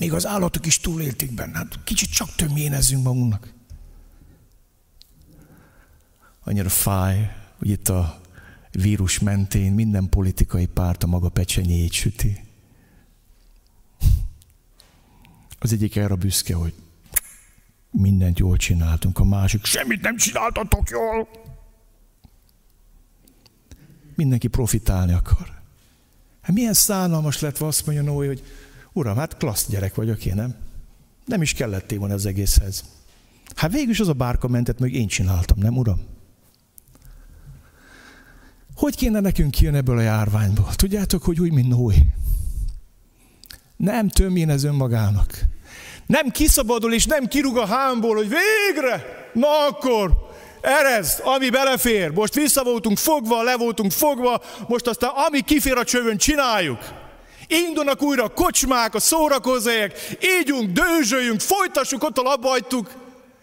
Még 0.00 0.12
az 0.12 0.26
állatok 0.26 0.66
is 0.66 0.78
túlélték 0.78 1.32
benne. 1.32 1.56
Hát 1.56 1.84
kicsit 1.84 2.10
csak 2.10 2.34
tömjénezzünk 2.34 3.04
magunknak. 3.04 3.52
Annyira 6.44 6.68
fáj, 6.68 7.36
hogy 7.58 7.68
itt 7.68 7.88
a 7.88 8.20
vírus 8.70 9.18
mentén 9.18 9.72
minden 9.72 10.08
politikai 10.08 10.66
párt 10.66 11.02
a 11.02 11.06
maga 11.06 11.28
pecsenyét 11.28 11.92
süti. 11.92 12.44
Az 15.58 15.72
egyik 15.72 15.96
erre 15.96 16.14
büszke, 16.14 16.54
hogy 16.54 16.74
mindent 17.90 18.38
jól 18.38 18.56
csináltunk, 18.56 19.18
a 19.18 19.24
másik 19.24 19.64
semmit 19.64 20.00
nem 20.00 20.16
csináltatok 20.16 20.90
jól. 20.90 21.28
mindenki 24.14 24.48
profitálni 24.48 25.12
akar. 25.12 25.60
Hát 26.40 26.54
milyen 26.54 26.72
szánalmas 26.72 27.40
lett 27.40 27.58
azt 27.58 27.86
mondja 27.86 28.04
Noé, 28.04 28.26
hogy 28.26 28.42
uram, 28.92 29.16
hát 29.16 29.36
klassz 29.36 29.68
gyerek 29.68 29.94
vagyok 29.94 30.26
én, 30.26 30.34
nem? 30.34 30.54
Nem 31.24 31.42
is 31.42 31.52
kellett 31.52 31.90
volna 31.90 32.14
az 32.14 32.26
egészhez. 32.26 32.84
Hát 33.54 33.72
végül 33.72 33.90
is 33.90 34.00
az 34.00 34.08
a 34.08 34.12
bárka 34.12 34.48
mentett, 34.48 34.78
meg 34.78 34.92
én 34.92 35.06
csináltam, 35.06 35.58
nem 35.58 35.76
uram? 35.76 36.00
Hogy 38.74 38.96
kéne 38.96 39.20
nekünk 39.20 39.50
kijön 39.50 39.74
ebből 39.74 39.98
a 39.98 40.00
járványból? 40.00 40.74
Tudjátok, 40.74 41.22
hogy 41.22 41.40
úgy, 41.40 41.52
mint 41.52 41.68
Noé. 41.68 42.12
Nem 43.76 44.08
tömjén 44.08 44.50
ez 44.50 44.64
önmagának. 44.64 45.44
Nem 46.06 46.28
kiszabadul 46.28 46.94
és 46.94 47.06
nem 47.06 47.26
kirúg 47.26 47.56
a 47.56 47.66
hámból, 47.66 48.16
hogy 48.16 48.28
végre, 48.28 49.04
na 49.32 49.46
akkor, 49.68 50.28
erez, 50.60 51.20
ami 51.24 51.50
belefér. 51.50 52.10
Most 52.10 52.34
vissza 52.34 52.64
voltunk 52.64 52.98
fogva, 52.98 53.42
le 53.42 53.56
voltunk 53.56 53.92
fogva, 53.92 54.42
most 54.68 54.86
aztán 54.86 55.10
ami 55.26 55.40
kifér 55.40 55.76
a 55.76 55.84
csövön, 55.84 56.16
csináljuk. 56.16 56.78
Indulnak 57.50 58.02
újra 58.02 58.24
a 58.24 58.28
kocsmák, 58.28 58.94
a 58.94 59.00
szórakozók, 59.00 59.92
ígyunk, 60.40 60.70
dőzsöljünk, 60.70 61.40
folytassuk, 61.40 62.02
ott 62.02 62.18
a 62.18 62.22
labba 62.22 62.56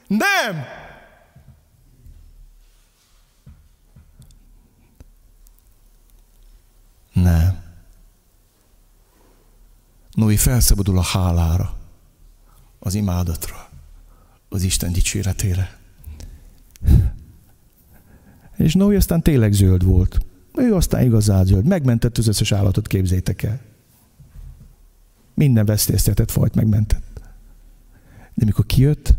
Nem! 0.08 0.66
Nem. 7.14 7.64
Noé 10.12 10.36
felszabadul 10.36 10.98
a 10.98 11.02
hálára, 11.02 11.74
az 12.80 12.94
imádatra, 12.94 13.70
az 14.50 14.64
Isten 14.64 14.92
dicséretére. 14.92 15.78
És 18.58 18.74
Noé 18.74 18.96
aztán 18.96 19.22
tényleg 19.22 19.52
zöld 19.52 19.84
volt. 19.84 20.18
Ő 20.54 20.76
aztán 20.76 21.04
igazán 21.04 21.46
zöld. 21.46 21.66
Megmentett 21.66 22.18
az 22.18 22.28
összes 22.28 22.52
állatot, 22.52 22.88
képzétek 22.88 23.44
el. 23.44 23.67
Minden 25.38 25.66
veszélyeztetett 25.66 26.32
fajt 26.32 26.56
megmentett. 26.56 27.22
De 28.34 28.46
mikor 28.46 28.66
kijött, 28.66 29.14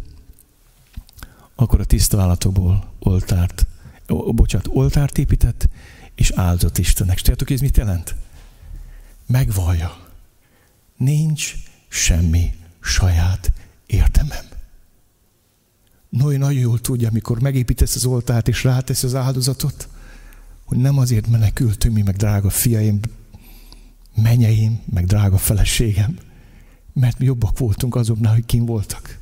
akkor 1.55 1.81
a 1.81 1.85
tiszta 1.85 2.21
állatokból 2.21 2.93
oltárt, 2.99 3.67
ó, 4.09 4.33
bocsánat, 4.33 4.69
oltárt 4.71 5.19
épített, 5.19 5.69
és 6.15 6.31
áldott 6.31 6.79
Istennek. 6.79 7.15
És 7.15 7.21
tudjátok, 7.21 7.51
ez 7.51 7.61
mit 7.61 7.77
jelent? 7.77 8.15
Megvallja. 9.27 10.07
Nincs 10.97 11.55
semmi 11.89 12.55
saját 12.81 13.53
értemem. 13.87 14.45
Noé 16.09 16.37
nagyon 16.37 16.61
jól 16.61 16.81
tudja, 16.81 17.09
amikor 17.09 17.41
megépítesz 17.41 17.95
az 17.95 18.05
oltárt 18.05 18.49
és 18.49 18.65
rátesz 18.65 19.03
az 19.03 19.15
áldozatot, 19.15 19.89
hogy 20.65 20.79
nem 20.79 20.99
azért 20.99 21.27
menekültünk 21.27 21.95
mi, 21.95 22.03
meg 22.03 22.17
drága 22.17 22.51
fiaim, 22.51 23.01
menyeim, 24.23 24.81
meg 24.93 25.07
drága 25.07 25.39
feleségem, 25.39 26.19
mert 26.93 27.19
mi 27.19 27.25
jobbak 27.25 27.59
voltunk 27.59 27.95
azoknál, 27.95 28.35
hogy 28.35 28.47
kim 28.47 28.65
voltak. 28.65 29.19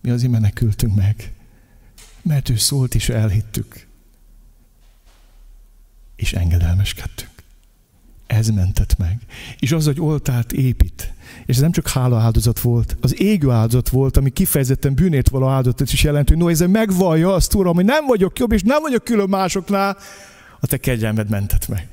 Mi 0.00 0.10
azért 0.10 0.32
menekültünk 0.32 0.94
meg, 0.94 1.32
mert 2.22 2.48
ő 2.48 2.56
szólt 2.56 2.94
és 2.94 3.08
elhittük, 3.08 3.86
és 6.16 6.32
engedelmeskedtünk. 6.32 7.30
Ez 8.26 8.48
mentett 8.48 8.96
meg. 8.96 9.20
És 9.58 9.72
az, 9.72 9.84
hogy 9.84 10.00
oltárt 10.00 10.52
épít, 10.52 11.12
és 11.46 11.54
ez 11.54 11.62
nem 11.62 11.72
csak 11.72 11.88
hála 11.88 12.18
áldozat 12.18 12.60
volt, 12.60 12.96
az 13.00 13.20
égő 13.20 13.50
áldozat 13.50 13.88
volt, 13.88 14.16
ami 14.16 14.30
kifejezetten 14.30 14.94
bűnét 14.94 15.28
való 15.28 15.48
áldozatot 15.48 15.92
is 15.92 16.02
jelent, 16.02 16.28
hogy 16.28 16.38
no, 16.38 16.48
ezzel 16.48 16.68
megvallja 16.68 17.34
azt, 17.34 17.54
Uram, 17.54 17.74
hogy 17.74 17.84
nem 17.84 18.06
vagyok 18.06 18.38
jobb, 18.38 18.52
és 18.52 18.62
nem 18.62 18.82
vagyok 18.82 19.04
külön 19.04 19.28
másoknál, 19.28 19.96
a 20.60 20.66
te 20.66 20.76
kegyelmed 20.76 21.28
mentett 21.28 21.68
meg. 21.68 21.88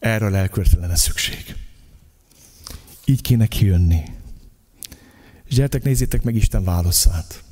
Erre 0.00 0.26
a 0.26 0.30
lelkületre 0.30 0.80
lenne 0.80 0.96
szükség. 0.96 1.56
Így 3.04 3.20
kéne 3.20 3.46
kijönni. 3.46 4.02
És 5.44 5.54
gyertek, 5.54 5.82
nézzétek 5.82 6.22
meg 6.22 6.34
Isten 6.34 6.64
válaszát. 6.64 7.42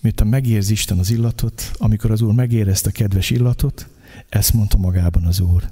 Miután 0.00 0.26
megérzi 0.26 0.72
Isten 0.72 0.98
az 0.98 1.10
illatot, 1.10 1.70
amikor 1.76 2.10
az 2.10 2.20
Úr 2.20 2.34
megérezte 2.34 2.88
a 2.88 2.92
kedves 2.92 3.30
illatot, 3.30 3.88
ezt 4.28 4.52
mondta 4.52 4.76
magában 4.76 5.24
az 5.24 5.40
Úr. 5.40 5.70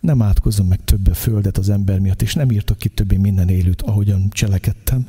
Nem 0.00 0.22
átkozom 0.22 0.66
meg 0.66 0.84
többe 0.84 1.14
földet 1.14 1.58
az 1.58 1.68
ember 1.68 1.98
miatt, 1.98 2.22
és 2.22 2.34
nem 2.34 2.50
írtok 2.50 2.78
ki 2.78 2.88
többé 2.88 3.16
minden 3.16 3.48
élőt, 3.48 3.82
ahogyan 3.82 4.28
cselekedtem. 4.30 5.08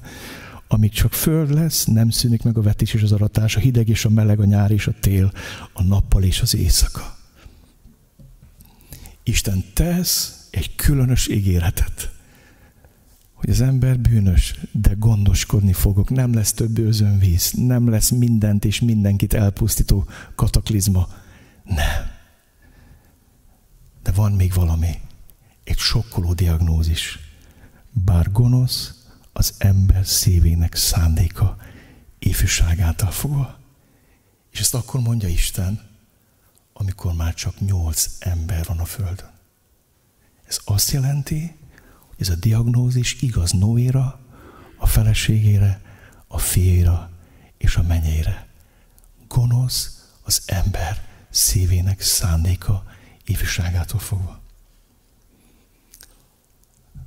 Amíg 0.67 0.91
csak 0.91 1.13
föld 1.13 1.53
lesz, 1.53 1.85
nem 1.85 2.09
szűnik 2.09 2.43
meg 2.43 2.57
a 2.57 2.61
vetés 2.61 2.93
és 2.93 3.01
az 3.01 3.11
aratás, 3.11 3.55
a 3.55 3.59
hideg 3.59 3.89
és 3.89 4.05
a 4.05 4.09
meleg, 4.09 4.39
a 4.39 4.45
nyár 4.45 4.71
és 4.71 4.87
a 4.87 4.93
tél, 4.99 5.31
a 5.73 5.83
nappal 5.83 6.23
és 6.23 6.41
az 6.41 6.55
éjszaka. 6.55 7.16
Isten 9.27 9.63
tesz 9.73 10.47
egy 10.51 10.75
különös 10.75 11.27
ígéretet, 11.27 12.11
hogy 13.33 13.49
az 13.49 13.61
ember 13.61 13.99
bűnös, 13.99 14.59
de 14.71 14.93
gondoskodni 14.93 15.73
fogok. 15.73 16.09
Nem 16.09 16.33
lesz 16.33 16.53
több 16.53 16.77
özönvíz, 16.77 17.51
nem 17.51 17.89
lesz 17.89 18.09
mindent 18.09 18.65
és 18.65 18.81
mindenkit 18.81 19.33
elpusztító 19.33 20.07
kataklizma. 20.35 21.07
Nem. 21.63 22.11
De 24.03 24.11
van 24.11 24.31
még 24.31 24.53
valami, 24.53 24.99
egy 25.63 25.77
sokkoló 25.77 26.33
diagnózis. 26.33 27.19
Bár 27.91 28.31
gonosz, 28.31 28.93
az 29.33 29.53
ember 29.57 30.05
szívének 30.05 30.75
szándéka 30.75 31.57
ifjúságától 32.19 33.11
fogva. 33.11 33.59
És 34.51 34.59
ezt 34.59 34.73
akkor 34.75 35.01
mondja 35.01 35.27
Isten, 35.27 35.86
amikor 36.79 37.13
már 37.13 37.33
csak 37.33 37.59
nyolc 37.59 38.07
ember 38.19 38.65
van 38.65 38.79
a 38.79 38.85
Földön. 38.85 39.31
Ez 40.47 40.59
azt 40.65 40.91
jelenti, 40.91 41.55
hogy 42.07 42.15
ez 42.19 42.29
a 42.29 42.35
diagnózis 42.35 43.21
igaz 43.21 43.51
Noéra, 43.51 44.19
a 44.77 44.87
feleségére, 44.87 45.81
a 46.27 46.37
fiéra 46.37 47.11
és 47.57 47.75
a 47.75 47.81
menyeire. 47.81 48.47
Gonosz 49.27 50.09
az 50.21 50.41
ember 50.45 51.05
szívének 51.29 52.01
szándéka 52.01 52.83
ifjúságától 53.25 53.99
fogva. 53.99 54.41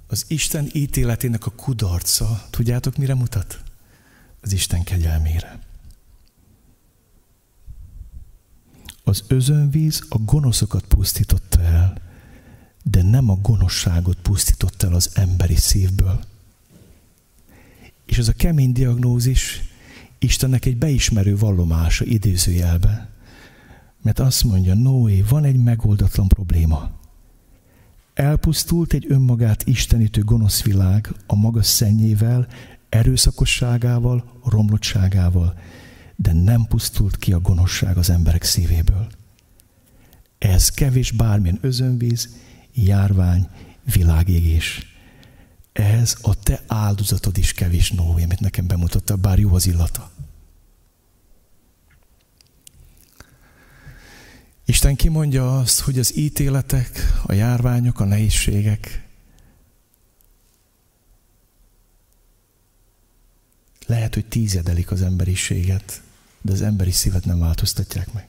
Az 0.07 0.25
Isten 0.29 0.69
ítéletének 0.73 1.47
a 1.47 1.51
kudarca, 1.51 2.47
tudjátok 2.51 2.97
mire 2.97 3.15
mutat? 3.15 3.63
Az 4.41 4.53
Isten 4.53 4.83
kegyelmére. 4.83 5.70
Az 9.11 9.25
özönvíz 9.27 10.03
a 10.09 10.19
gonoszokat 10.19 10.85
pusztította 10.85 11.61
el, 11.63 11.95
de 12.83 13.03
nem 13.03 13.31
a 13.31 13.35
gonoszságot 13.35 14.17
pusztította 14.23 14.87
el 14.87 14.95
az 14.95 15.11
emberi 15.15 15.57
szívből. 15.57 16.21
És 18.07 18.19
ez 18.19 18.29
a 18.29 18.33
kemény 18.33 18.73
diagnózis 18.73 19.63
Istennek 20.19 20.65
egy 20.65 20.77
beismerő 20.77 21.37
vallomása 21.37 22.05
idézőjelben. 22.05 23.09
Mert 24.03 24.19
azt 24.19 24.45
mondja, 24.45 24.75
Noé, 24.75 25.25
van 25.29 25.45
egy 25.45 25.63
megoldatlan 25.63 26.29
probléma. 26.29 26.91
Elpusztult 28.15 28.93
egy 28.93 29.07
önmagát 29.09 29.67
istenítő 29.67 30.23
gonosz 30.23 30.63
világ 30.63 31.15
a 31.27 31.35
maga 31.35 31.63
szennyével, 31.63 32.47
erőszakosságával, 32.89 34.25
romlottságával, 34.45 35.55
de 36.23 36.33
nem 36.33 36.67
pusztult 36.67 37.17
ki 37.17 37.33
a 37.33 37.41
gonoszság 37.41 37.97
az 37.97 38.11
emberek 38.11 38.43
szívéből. 38.43 39.07
Ez 40.39 40.69
kevés 40.69 41.11
bármilyen 41.11 41.59
özönvíz, 41.61 42.29
járvány, 42.75 43.49
világégés. 43.93 44.87
Ez 45.73 46.17
a 46.23 46.35
te 46.35 46.63
áldozatod 46.67 47.37
is 47.37 47.53
kevés 47.53 47.91
Noé, 47.91 48.23
amit 48.23 48.41
nekem 48.41 48.67
bemutatta, 48.67 49.17
bár 49.17 49.39
jó 49.39 49.55
az 49.55 49.67
illata. 49.67 50.11
Isten 54.65 54.97
kimondja 54.97 55.59
azt, 55.59 55.81
hogy 55.81 55.99
az 55.99 56.17
ítéletek, 56.17 57.21
a 57.27 57.33
járványok, 57.33 58.01
a 58.01 58.05
nehézségek 58.05 59.09
lehet, 63.87 64.15
hogy 64.15 64.27
tízedelik 64.27 64.91
az 64.91 65.03
emberiséget, 65.03 66.03
de 66.43 66.53
az 66.53 66.63
emberi 66.63 66.91
szívet 66.91 67.25
nem 67.25 67.39
változtatják 67.39 68.13
meg. 68.13 68.29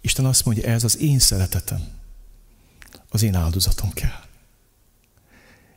Isten 0.00 0.24
azt 0.24 0.44
mondja, 0.44 0.64
ez 0.64 0.84
az 0.84 0.98
én 0.98 1.18
szeretetem, 1.18 1.80
az 3.08 3.22
én 3.22 3.34
áldozatom 3.34 3.92
kell. 3.92 4.26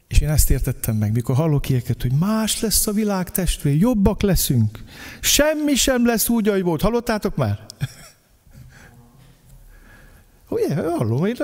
És 0.07 0.19
én 0.19 0.29
ezt 0.29 0.49
értettem 0.49 0.95
meg, 0.95 1.11
mikor 1.11 1.35
hallok 1.35 1.69
ilyeket, 1.69 2.01
hogy 2.01 2.11
más 2.11 2.61
lesz 2.61 2.87
a 2.87 2.91
világ 2.91 3.31
testvér, 3.31 3.75
jobbak 3.75 4.21
leszünk. 4.21 4.83
Semmi 5.21 5.75
sem 5.75 6.05
lesz 6.05 6.29
úgy, 6.29 6.47
ahogy 6.47 6.63
volt. 6.63 6.81
Hallottátok 6.81 7.35
már? 7.35 7.65
Ugye, 10.49 10.75
hallom, 10.75 11.19
hogy 11.19 11.39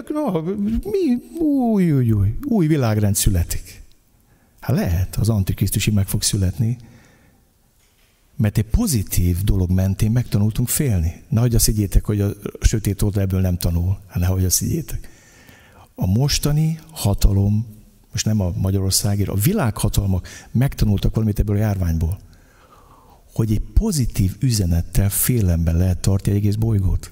mi, 0.84 1.38
új, 1.39 1.91
új, 1.91 2.11
új, 2.11 2.38
új 2.43 2.68
világrend 2.68 3.15
születik. 3.15 3.82
Hát 4.59 4.76
lehet, 4.76 5.15
az 5.15 5.30
antikrisztusi 5.30 5.91
meg 5.91 6.07
fog 6.07 6.22
születni. 6.22 6.78
Mert 8.38 8.58
egy 8.58 8.66
pozitív 8.66 9.44
dolog 9.44 9.70
mentén 9.72 10.12
megtanultunk 10.12 10.68
félni. 10.68 11.24
Nehogy 11.30 11.56
azt 11.56 11.66
higgyétek, 11.66 12.06
hogy 12.06 12.22
a 12.22 12.32
sötét 12.62 13.02
oldal 13.02 13.22
ebből 13.22 13.42
nem 13.42 13.58
tanul. 13.58 14.00
Hát 14.08 14.20
nehogy 14.20 14.46
azt 14.46 14.60
higgyétek. 14.60 15.10
A 15.96 16.06
mostani 16.06 16.80
hatalom, 16.92 17.66
most 18.12 18.26
nem 18.26 18.40
a 18.40 18.52
Magyarországért, 18.56 19.30
a 19.30 19.34
világhatalmak 19.34 20.28
megtanultak 20.52 21.14
valamit 21.14 21.40
ebből 21.40 21.56
a 21.56 21.60
járványból. 21.60 22.20
Hogy 23.34 23.52
egy 23.52 23.62
pozitív 23.74 24.36
üzenettel 24.40 25.10
félelemben 25.10 25.78
lehet 25.78 26.02
tartani 26.02 26.36
egy 26.36 26.42
egész 26.42 26.56
bolygót. 26.56 27.12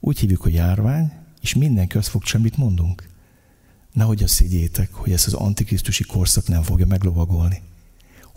Úgy 0.00 0.18
hívjuk, 0.18 0.40
hogy 0.40 0.54
járvány, 0.54 1.12
és 1.40 1.54
mindenki 1.54 1.96
azt 1.96 2.08
fog, 2.08 2.24
semmit 2.24 2.56
mondunk. 2.56 3.08
Nehogy 3.92 4.22
azt 4.22 4.38
higgyétek, 4.38 4.92
hogy 4.92 5.12
ezt 5.12 5.26
az 5.26 5.32
antikrisztusi 5.32 6.04
korszak 6.04 6.48
nem 6.48 6.62
fogja 6.62 6.86
meglovagolni. 6.86 7.62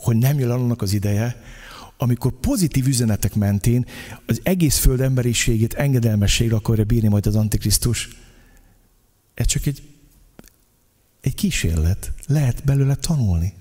Hogy 0.01 0.15
nem 0.15 0.39
jön 0.39 0.49
annak 0.49 0.81
az 0.81 0.93
ideje, 0.93 1.43
amikor 1.97 2.31
pozitív 2.31 2.87
üzenetek 2.87 3.35
mentén 3.35 3.85
az 4.25 4.39
egész 4.43 4.77
föld 4.77 5.01
emberiségét 5.01 5.73
engedelmességre 5.73 6.55
akarja 6.55 6.83
bírni 6.83 7.07
majd 7.07 7.25
az 7.25 7.35
Antikrisztus. 7.35 8.09
Ez 9.33 9.45
csak 9.45 9.65
egy, 9.65 9.83
egy 11.21 11.35
kísérlet. 11.35 12.11
Lehet 12.27 12.63
belőle 12.63 12.95
tanulni. 12.95 13.53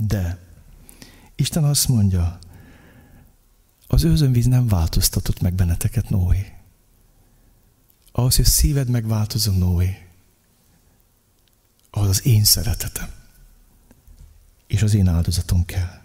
De 0.00 0.38
Isten 1.34 1.64
azt 1.64 1.88
mondja, 1.88 2.38
az 3.86 4.04
őzönvíz 4.04 4.46
nem 4.46 4.68
változtatott 4.68 5.40
meg 5.40 5.54
benneteket, 5.54 6.10
Noé. 6.10 6.52
Ahhoz, 8.12 8.36
hogy 8.36 8.44
szíved 8.44 8.88
megváltozom, 8.88 9.58
Noé, 9.58 10.06
ahhoz 11.90 12.08
az 12.08 12.26
én 12.26 12.44
szeretetem 12.44 13.19
és 14.70 14.82
az 14.82 14.94
én 14.94 15.08
áldozatom 15.08 15.64
kell. 15.64 16.00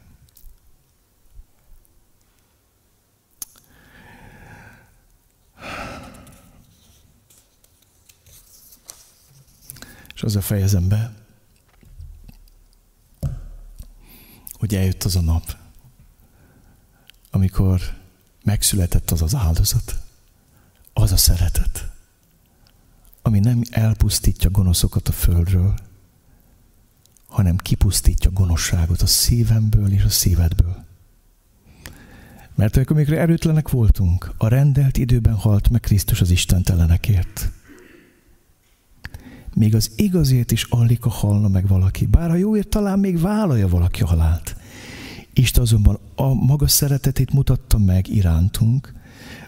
És 10.16 10.22
a 10.24 10.42
fejezem 10.42 10.88
be, 10.88 11.14
hogy 14.52 14.76
eljött 14.76 15.04
az 15.04 15.16
a 15.16 15.22
nap, 15.22 15.58
amikor 17.32 17.82
megszületett 18.44 19.12
az 19.12 19.22
az 19.22 19.36
áldozat, 19.36 20.02
az 20.94 21.12
a 21.12 21.18
szeretet, 21.18 21.92
ami 23.22 23.40
nem 23.40 23.62
elpusztítja 23.70 24.50
gonoszokat 24.50 25.08
a 25.08 25.12
földről, 25.12 25.76
hanem 27.36 27.58
kipusztítja 27.58 28.32
gonoszságot 28.32 29.02
a 29.02 29.06
szívemből 29.06 29.92
és 29.92 30.04
a 30.04 30.10
szívedből. 30.10 30.86
Mert 32.56 32.76
amikor 32.76 32.96
mikor 32.96 33.14
erőtlenek 33.14 33.70
voltunk, 33.70 34.32
a 34.38 34.48
rendelt 34.48 34.98
időben 34.98 35.34
halt 35.34 35.70
meg 35.70 35.80
Krisztus 35.80 36.22
az 36.22 36.32
istentelenekért. 36.32 37.52
Még 39.54 39.76
az 39.76 39.92
igazért 39.96 40.52
is 40.52 40.64
alig 40.64 41.00
a 41.02 41.10
halna 41.10 41.48
meg 41.48 41.68
valaki, 41.68 42.06
bár 42.06 42.30
a 42.30 42.36
jóért 42.36 42.68
talán 42.68 43.00
még 43.00 43.20
vállalja 43.20 43.68
valaki 43.68 44.02
a 44.02 44.08
halált. 44.08 44.56
Isten 45.34 45.64
azonban 45.64 46.00
a 46.16 46.34
maga 46.34 46.68
szeretetét 46.68 47.34
mutatta 47.34 47.78
meg 47.78 48.08
irántunk, 48.08 48.94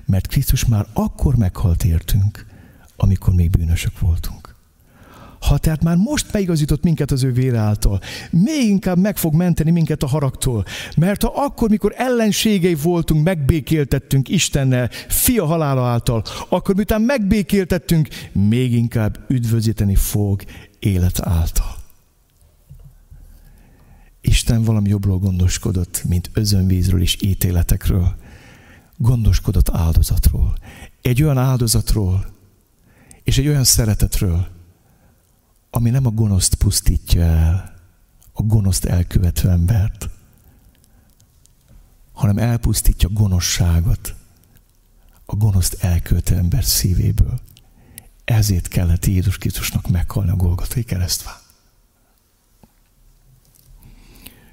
mert 0.06 0.28
Krisztus 0.28 0.66
már 0.66 0.88
akkor 0.94 1.36
meghalt 1.36 1.84
értünk, 1.84 2.46
amikor 2.96 3.34
még 3.34 3.50
bűnösök 3.50 4.00
voltunk. 4.00 4.47
Ha 5.40 5.58
tehát 5.58 5.84
már 5.84 5.96
most 5.96 6.34
megigazított 6.34 6.84
minket 6.84 7.12
az 7.12 7.24
ő 7.24 7.32
vére 7.32 7.58
által, 7.58 8.00
még 8.32 8.68
inkább 8.68 8.98
meg 8.98 9.18
fog 9.18 9.34
menteni 9.34 9.72
minket 9.72 10.04
a 10.04 10.08
haragtól. 10.08 10.66
Mert 10.98 11.22
ha 11.22 11.32
akkor, 11.36 11.70
mikor 11.70 11.94
ellenségei 11.96 12.76
voltunk, 12.76 13.24
megbékéltettünk 13.24 14.30
Istennel, 14.30 14.90
fia 15.08 15.46
halála 15.46 15.86
által, 15.86 16.24
akkor 16.50 16.76
miután 16.76 17.02
megbékéltettünk, 17.02 18.08
még 18.32 18.74
inkább 18.74 19.20
üdvözíteni 19.28 19.96
fog 19.96 20.42
élet 20.80 21.20
által. 21.22 21.76
Isten 24.22 24.64
valami 24.64 24.90
jobbról 24.90 25.18
gondoskodott, 25.18 26.04
mint 26.08 26.30
özönvízről 26.34 27.02
és 27.02 27.18
ítéletekről. 27.22 28.16
Gondoskodott 28.98 29.70
áldozatról. 29.70 30.58
Egy 31.02 31.24
olyan 31.24 31.38
áldozatról, 31.38 32.26
és 33.24 33.38
egy 33.38 33.48
olyan 33.48 33.64
szeretetről, 33.64 34.48
ami 35.70 35.90
nem 35.90 36.06
a 36.06 36.10
gonoszt 36.10 36.56
pusztítja 36.56 37.22
el, 37.22 37.76
a 38.34 38.42
gonoszt 38.42 38.86
elkövető 38.86 39.50
embert, 39.50 40.10
hanem 42.14 42.38
elpusztítja 42.38 43.10
gonoszságot 43.10 44.16
a 45.26 45.36
gonoszt 45.36 45.74
elkövető 45.84 46.36
ember 46.36 46.64
szívéből. 46.64 47.40
Ezért 48.26 48.68
kellett 48.68 49.06
Jézus 49.06 49.38
Krisztusnak 49.38 49.90
meghalni 49.90 50.30
a 50.30 50.36
Golgotai 50.36 50.84
keresztván. 50.84 51.36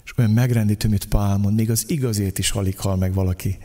És 0.05 0.19
olyan 0.19 0.31
megrendítő, 0.31 0.89
mint 0.89 1.05
Pál 1.05 1.37
mond, 1.37 1.55
még 1.55 1.71
az 1.71 1.91
igazért 1.91 2.39
is 2.39 2.51
alig 2.51 2.79
hal 2.79 2.97
meg 2.97 3.15
valaki. 3.15 3.59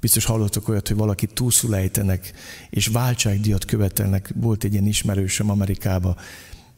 Biztos 0.00 0.24
hallottok 0.24 0.68
olyat, 0.68 0.88
hogy 0.88 0.96
valaki 0.96 1.26
túlszul 1.26 1.76
ejtenek, 1.76 2.32
és 2.70 2.86
váltságdíjat 2.86 3.64
követelnek. 3.64 4.32
Volt 4.34 4.64
egy 4.64 4.72
ilyen 4.72 4.86
ismerősöm 4.86 5.50
Amerikában, 5.50 6.16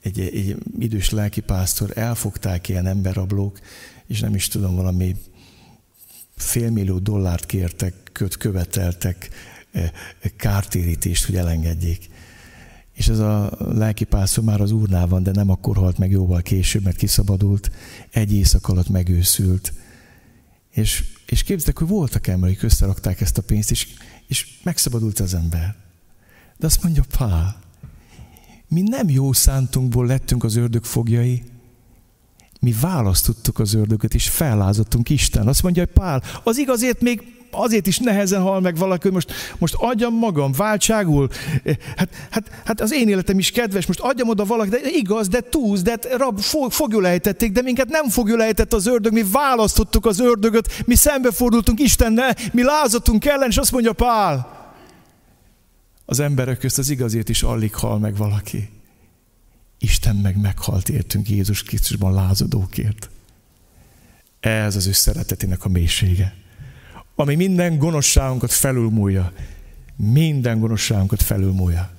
egy, 0.03 0.21
egy 0.21 0.57
idős 0.79 1.11
lelkipásztor, 1.11 1.99
elfogták 1.99 2.69
ilyen 2.69 2.87
emberrablók, 2.87 3.59
és 4.07 4.21
nem 4.21 4.35
is 4.35 4.49
tudom, 4.49 4.75
valami 4.75 5.17
félmillió 6.37 6.99
dollárt 6.99 7.47
kértek, 7.47 7.95
köt, 8.13 8.37
követeltek 8.37 9.29
e, 9.73 9.81
e, 9.81 9.93
kártérítést, 10.37 11.25
hogy 11.25 11.37
elengedjék. 11.37 12.09
És 12.93 13.09
ez 13.09 13.19
a 13.19 13.57
lelkipásztor 13.59 14.45
már 14.45 14.61
az 14.61 14.71
úrnál 14.71 15.07
van, 15.07 15.23
de 15.23 15.31
nem 15.31 15.51
akkor 15.51 15.77
halt 15.77 15.99
meg 15.99 16.11
jóval 16.11 16.43
később, 16.43 16.83
mert 16.83 16.97
kiszabadult, 16.97 17.71
egy 18.11 18.33
éjszak 18.33 18.69
alatt 18.69 18.89
megőszült. 18.89 19.73
És, 20.71 21.05
és 21.27 21.43
képzeljük, 21.43 21.79
hogy 21.79 21.89
voltak 21.89 22.27
emberek, 22.27 22.61
hogy 22.61 22.71
összerakták 22.71 23.21
ezt 23.21 23.39
a 23.39 23.43
pénzt, 23.43 23.71
és, 23.71 23.89
és 24.27 24.59
megszabadult 24.63 25.21
az 25.21 25.35
ember. 25.35 25.75
De 26.59 26.67
azt 26.67 26.83
mondja 26.83 27.05
Pál, 27.17 27.62
mi 28.73 28.81
nem 28.81 29.09
jó 29.09 29.33
szántunkból 29.33 30.07
lettünk 30.07 30.45
az 30.45 30.57
ördög 30.57 30.85
fogjai, 30.85 31.43
mi 32.61 32.75
választottuk 32.81 33.59
az 33.59 33.75
ördögöt, 33.75 34.15
és 34.15 34.29
fellázottunk 34.29 35.11
Isten. 35.11 35.49
Azt 35.49 35.63
mondja, 35.63 35.83
hogy 35.83 35.93
Pál, 35.93 36.23
az 36.43 36.59
igazért 36.59 37.01
még 37.01 37.23
azért 37.51 37.87
is 37.87 37.99
nehezen 37.99 38.41
hal 38.41 38.61
meg 38.61 38.77
valaki, 38.77 39.03
hogy 39.03 39.13
most, 39.13 39.33
most 39.59 39.75
adjam 39.75 40.15
magam, 40.15 40.53
váltságul. 40.53 41.29
Hát, 41.97 42.09
hát, 42.31 42.51
hát 42.65 42.81
az 42.81 42.93
én 42.93 43.09
életem 43.09 43.39
is 43.39 43.51
kedves, 43.51 43.87
most 43.87 44.01
adjam 44.01 44.29
oda 44.29 44.45
valaki, 44.45 44.69
de 44.69 44.79
igaz, 44.85 45.29
de 45.29 45.41
túsz, 45.41 45.83
de 45.83 45.99
rab, 46.17 46.41
fog, 46.41 46.73
ejtették, 47.05 47.53
de 47.53 47.63
minket 47.63 47.89
nem 47.89 48.09
ejtett 48.41 48.73
az 48.73 48.87
ördög, 48.87 49.13
mi 49.13 49.25
választottuk 49.33 50.07
az 50.07 50.21
ördögöt, 50.21 50.83
mi 50.87 50.95
szembefordultunk 50.95 51.81
Istennel, 51.81 52.37
mi 52.53 52.63
lázadtunk 52.63 53.25
ellen, 53.25 53.49
és 53.49 53.57
azt 53.57 53.73
mondja 53.73 53.93
Pál, 53.93 54.62
az 56.13 56.21
emberek 56.21 56.59
közt 56.59 56.79
az 56.79 56.91
igazért 56.91 57.29
is 57.29 57.43
alig 57.43 57.75
hal 57.75 57.99
meg 57.99 58.17
valaki. 58.17 58.71
Isten 59.79 60.17
meg 60.17 60.41
meghalt 60.41 60.89
értünk 60.89 61.29
Jézus 61.29 61.63
Krisztusban 61.63 62.13
lázadókért. 62.15 63.11
Ez 64.41 64.77
az 64.77 64.87
ő 64.87 64.93
szeretetének 64.93 65.65
a 65.65 65.69
mélysége. 65.69 66.35
Ami 67.15 67.35
minden 67.35 67.79
gonoszságunkat 67.79 68.53
felülmúlja. 68.53 69.33
Minden 69.97 70.61
gonoszságunkat 70.61 71.23
felülmúlja. 71.23 71.91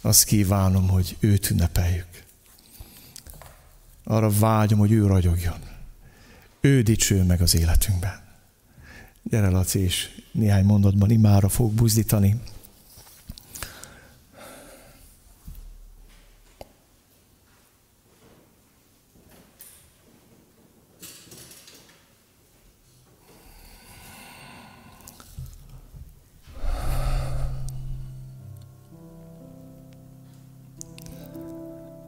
Azt 0.00 0.24
kívánom, 0.24 0.88
hogy 0.88 1.16
őt 1.20 1.50
ünnepeljük. 1.50 2.22
Arra 4.04 4.30
vágyom, 4.30 4.78
hogy 4.78 4.92
ő 4.92 5.06
ragyogjon. 5.06 5.58
Ő 6.60 6.82
dicső 6.82 7.22
meg 7.22 7.40
az 7.40 7.56
életünkben. 7.56 8.20
Gyere, 9.22 9.48
Laci, 9.48 9.78
és 9.78 10.08
néhány 10.32 10.64
mondatban 10.64 11.10
imára 11.10 11.48
fog 11.48 11.72
buzdítani. 11.72 12.40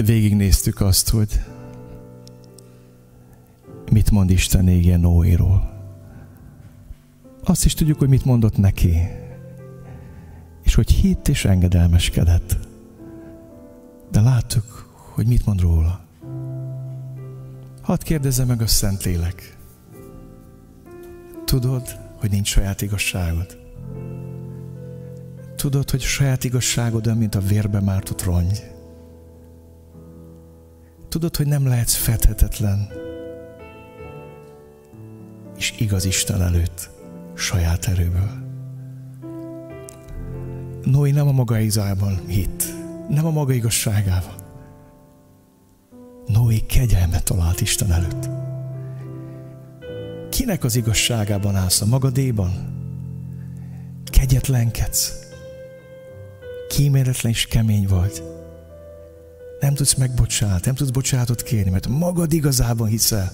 Végignéztük 0.06 0.80
azt, 0.80 1.08
hogy 1.08 1.40
mit 3.92 4.10
mond 4.10 4.30
Isten 4.30 4.68
ége 4.68 4.96
Noéról. 4.96 5.74
Azt 7.44 7.64
is 7.64 7.74
tudjuk, 7.74 7.98
hogy 7.98 8.08
mit 8.08 8.24
mondott 8.24 8.56
neki. 8.56 8.96
És 10.62 10.74
hogy 10.74 10.90
hitt 10.90 11.28
és 11.28 11.44
engedelmeskedett. 11.44 12.58
De 14.10 14.20
láttuk, 14.20 14.94
hogy 15.12 15.26
mit 15.26 15.46
mond 15.46 15.60
róla. 15.60 16.00
Hadd 17.82 18.02
kérdezze 18.02 18.44
meg 18.44 18.62
a 18.62 18.66
Szentlélek. 18.66 19.56
Tudod, 21.44 21.96
hogy 22.16 22.30
nincs 22.30 22.48
saját 22.48 22.82
igazságod. 22.82 23.58
Tudod, 25.56 25.90
hogy 25.90 26.00
saját 26.00 26.44
igazságod 26.44 27.06
olyan, 27.06 27.18
mint 27.18 27.34
a 27.34 27.40
vérbe 27.40 27.80
mártott 27.80 28.22
rongy. 28.22 28.75
Tudod, 31.16 31.36
hogy 31.36 31.46
nem 31.46 31.66
lehetsz 31.66 31.94
fedhetetlen 31.94 32.88
és 35.56 35.74
igaz 35.78 36.04
Isten 36.04 36.42
előtt 36.42 36.90
saját 37.34 37.86
erőből. 37.86 38.30
Noé 40.84 41.10
nem 41.10 41.28
a 41.28 41.32
maga 41.32 41.58
izában 41.58 42.20
hitt, 42.26 42.64
nem 43.08 43.26
a 43.26 43.30
maga 43.30 43.52
igazságával. 43.52 44.34
Noé 46.26 46.58
kegyelmet 46.58 47.24
talált 47.24 47.60
Isten 47.60 47.92
előtt. 47.92 48.28
Kinek 50.30 50.64
az 50.64 50.76
igazságában 50.76 51.56
állsz? 51.56 51.80
A 51.80 51.86
magadéban? 51.86 52.52
Kegyetlenkedsz. 54.04 55.12
Kíméletlen 56.68 57.32
és 57.32 57.46
kemény 57.46 57.86
vagy. 57.86 58.35
Nem 59.60 59.74
tudsz 59.74 59.94
megbocsát, 59.94 60.64
nem 60.64 60.74
tudsz 60.74 60.90
bocsátot 60.90 61.42
kérni, 61.42 61.70
mert 61.70 61.88
magad 61.88 62.32
igazában 62.32 62.88
hiszel. 62.88 63.32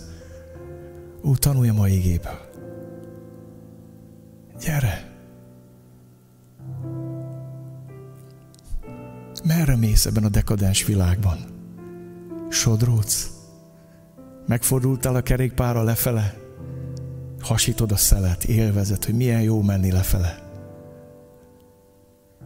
Ó, 1.24 1.34
tanulj 1.34 1.68
a 1.68 1.72
mai 1.72 1.96
igéből. 1.96 2.50
Gyere! 4.60 5.10
Merre 9.44 9.76
mész 9.76 10.06
ebben 10.06 10.24
a 10.24 10.28
dekadens 10.28 10.84
világban? 10.84 11.38
Sodródsz? 12.48 13.30
Megfordultál 14.46 15.14
a 15.14 15.22
kerékpára 15.22 15.82
lefele? 15.82 16.34
Hasítod 17.40 17.92
a 17.92 17.96
szelet, 17.96 18.44
élvezet, 18.44 19.04
hogy 19.04 19.14
milyen 19.14 19.42
jó 19.42 19.62
menni 19.62 19.90
lefele. 19.90 20.50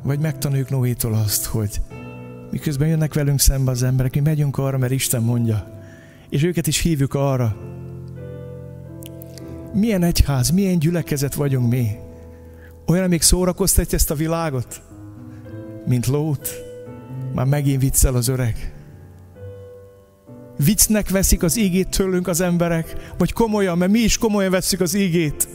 Vagy 0.03 0.21
megtanuljuk 0.21 0.71
Noétól 0.71 1.15
azt, 1.15 1.45
hogy 1.45 1.81
miközben 2.51 2.89
jönnek 2.89 3.15
velünk 3.15 3.41
szembe 3.41 3.71
az 3.71 3.83
emberek, 3.83 4.15
mi 4.15 4.21
megyünk 4.21 4.59
arra, 4.59 4.79
mert 4.79 4.93
Isten 4.93 5.23
mondja, 5.23 5.81
és 6.29 6.43
őket 6.43 6.67
is 6.67 6.79
hívjuk 6.79 7.15
arra. 7.15 7.57
Milyen 9.73 10.03
egyház, 10.03 10.51
milyen 10.51 10.79
gyülekezet 10.79 11.35
vagyunk 11.35 11.71
mi? 11.71 11.89
Olyan, 12.87 13.05
amíg 13.05 13.23
szórakoztatja 13.23 13.99
ezt 13.99 14.11
a 14.11 14.15
világot, 14.15 14.83
mint 15.87 16.07
lót. 16.07 16.49
Már 17.35 17.47
megint 17.47 17.83
viccel 17.83 18.15
az 18.15 18.29
öreg. 18.29 18.75
Viccnek 20.65 21.11
veszik 21.11 21.43
az 21.43 21.59
ígét 21.59 21.89
tőlünk 21.89 22.29
az 22.29 22.41
emberek, 22.41 23.15
vagy 23.19 23.33
komolyan, 23.33 23.79
mert 23.79 23.91
mi 23.91 23.99
is 23.99 24.19
komolyan 24.19 24.51
veszük 24.51 24.81
az 24.81 24.95
ígét. 24.95 25.49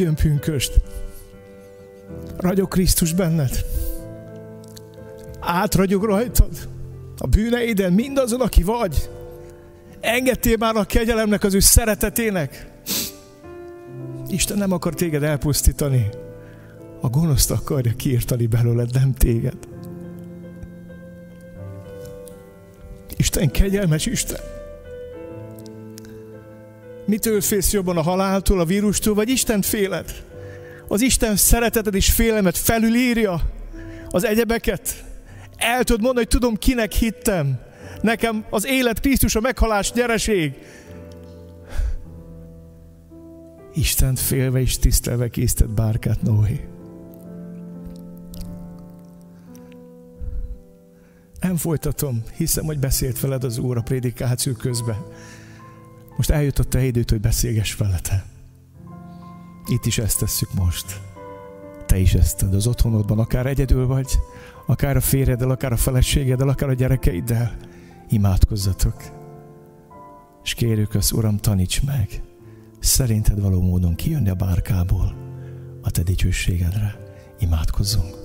Hogy 0.00 0.08
jön 0.08 0.30
pünköst? 0.30 0.80
Ragyog 2.36 2.68
Krisztus 2.68 3.12
benned? 3.12 3.64
Átragyog 5.40 6.04
rajtad? 6.04 6.68
A 7.18 7.26
bűneiden, 7.26 7.92
mindazon, 7.92 8.40
aki 8.40 8.62
vagy? 8.62 9.10
Engedtél 10.00 10.56
már 10.56 10.76
a 10.76 10.84
kegyelemnek, 10.84 11.44
az 11.44 11.54
ő 11.54 11.58
szeretetének? 11.58 12.70
Isten 14.28 14.58
nem 14.58 14.72
akar 14.72 14.94
téged 14.94 15.22
elpusztítani. 15.22 16.08
A 17.00 17.08
gonoszt 17.08 17.50
akarja 17.50 17.92
kiirtani 17.96 18.46
belőled, 18.46 18.90
nem 18.92 19.12
téged. 19.12 19.58
Isten 23.16 23.50
kegyelmes 23.50 24.06
Isten. 24.06 24.59
Mitől 27.10 27.40
félsz 27.40 27.72
jobban 27.72 27.96
a 27.96 28.02
haláltól, 28.02 28.60
a 28.60 28.64
vírustól, 28.64 29.14
vagy 29.14 29.28
Isten 29.28 29.62
féled? 29.62 30.24
Az 30.88 31.00
Isten 31.00 31.36
szereteted 31.36 31.94
és 31.94 32.10
félemet 32.10 32.58
felülírja 32.58 33.50
az 34.08 34.24
egyebeket. 34.24 35.04
El 35.56 35.84
tudod 35.84 36.00
mondani, 36.00 36.26
hogy 36.26 36.38
tudom, 36.38 36.56
kinek 36.56 36.92
hittem. 36.92 37.58
Nekem 38.00 38.44
az 38.50 38.66
élet 38.66 39.00
Krisztus 39.00 39.34
a 39.34 39.40
meghalás 39.40 39.92
nyereség. 39.92 40.52
Isten 43.74 44.14
félve 44.14 44.60
és 44.60 44.78
tisztelve 44.78 45.28
készített 45.28 45.70
bárkát 45.70 46.22
Noé. 46.22 46.68
Nem 51.40 51.56
folytatom, 51.56 52.22
hiszem, 52.36 52.64
hogy 52.64 52.78
beszélt 52.78 53.20
veled 53.20 53.44
az 53.44 53.58
Úr 53.58 53.76
a 53.76 53.82
prédikáció 53.82 54.52
közben. 54.52 54.98
Most 56.20 56.32
eljutott 56.32 56.74
a 56.74 56.80
időt, 56.80 57.10
hogy 57.10 57.20
beszélgess 57.20 57.76
velete. 57.76 58.24
Itt 59.66 59.86
is 59.86 59.98
ezt 59.98 60.18
tesszük 60.18 60.54
most. 60.54 61.00
Te 61.86 61.98
is 61.98 62.14
ezt 62.14 62.38
tedd 62.38 62.54
az 62.54 62.66
otthonodban, 62.66 63.18
akár 63.18 63.46
egyedül 63.46 63.86
vagy, 63.86 64.18
akár 64.66 64.96
a 64.96 65.00
férjeddel, 65.00 65.50
akár 65.50 65.72
a 65.72 65.76
feleségeddel, 65.76 66.48
akár 66.48 66.68
a 66.68 66.74
gyerekeiddel. 66.74 67.56
Imádkozzatok. 68.08 68.94
És 70.42 70.54
kérjük 70.54 70.94
az 70.94 71.12
Uram, 71.12 71.36
taníts 71.36 71.82
meg, 71.82 72.22
szerinted 72.78 73.40
való 73.40 73.60
módon 73.60 73.94
kijönni 73.94 74.28
a 74.28 74.34
bárkából 74.34 75.14
a 75.82 75.90
te 75.90 76.02
dicsőségedre. 76.02 76.96
Imádkozzunk. 77.38 78.19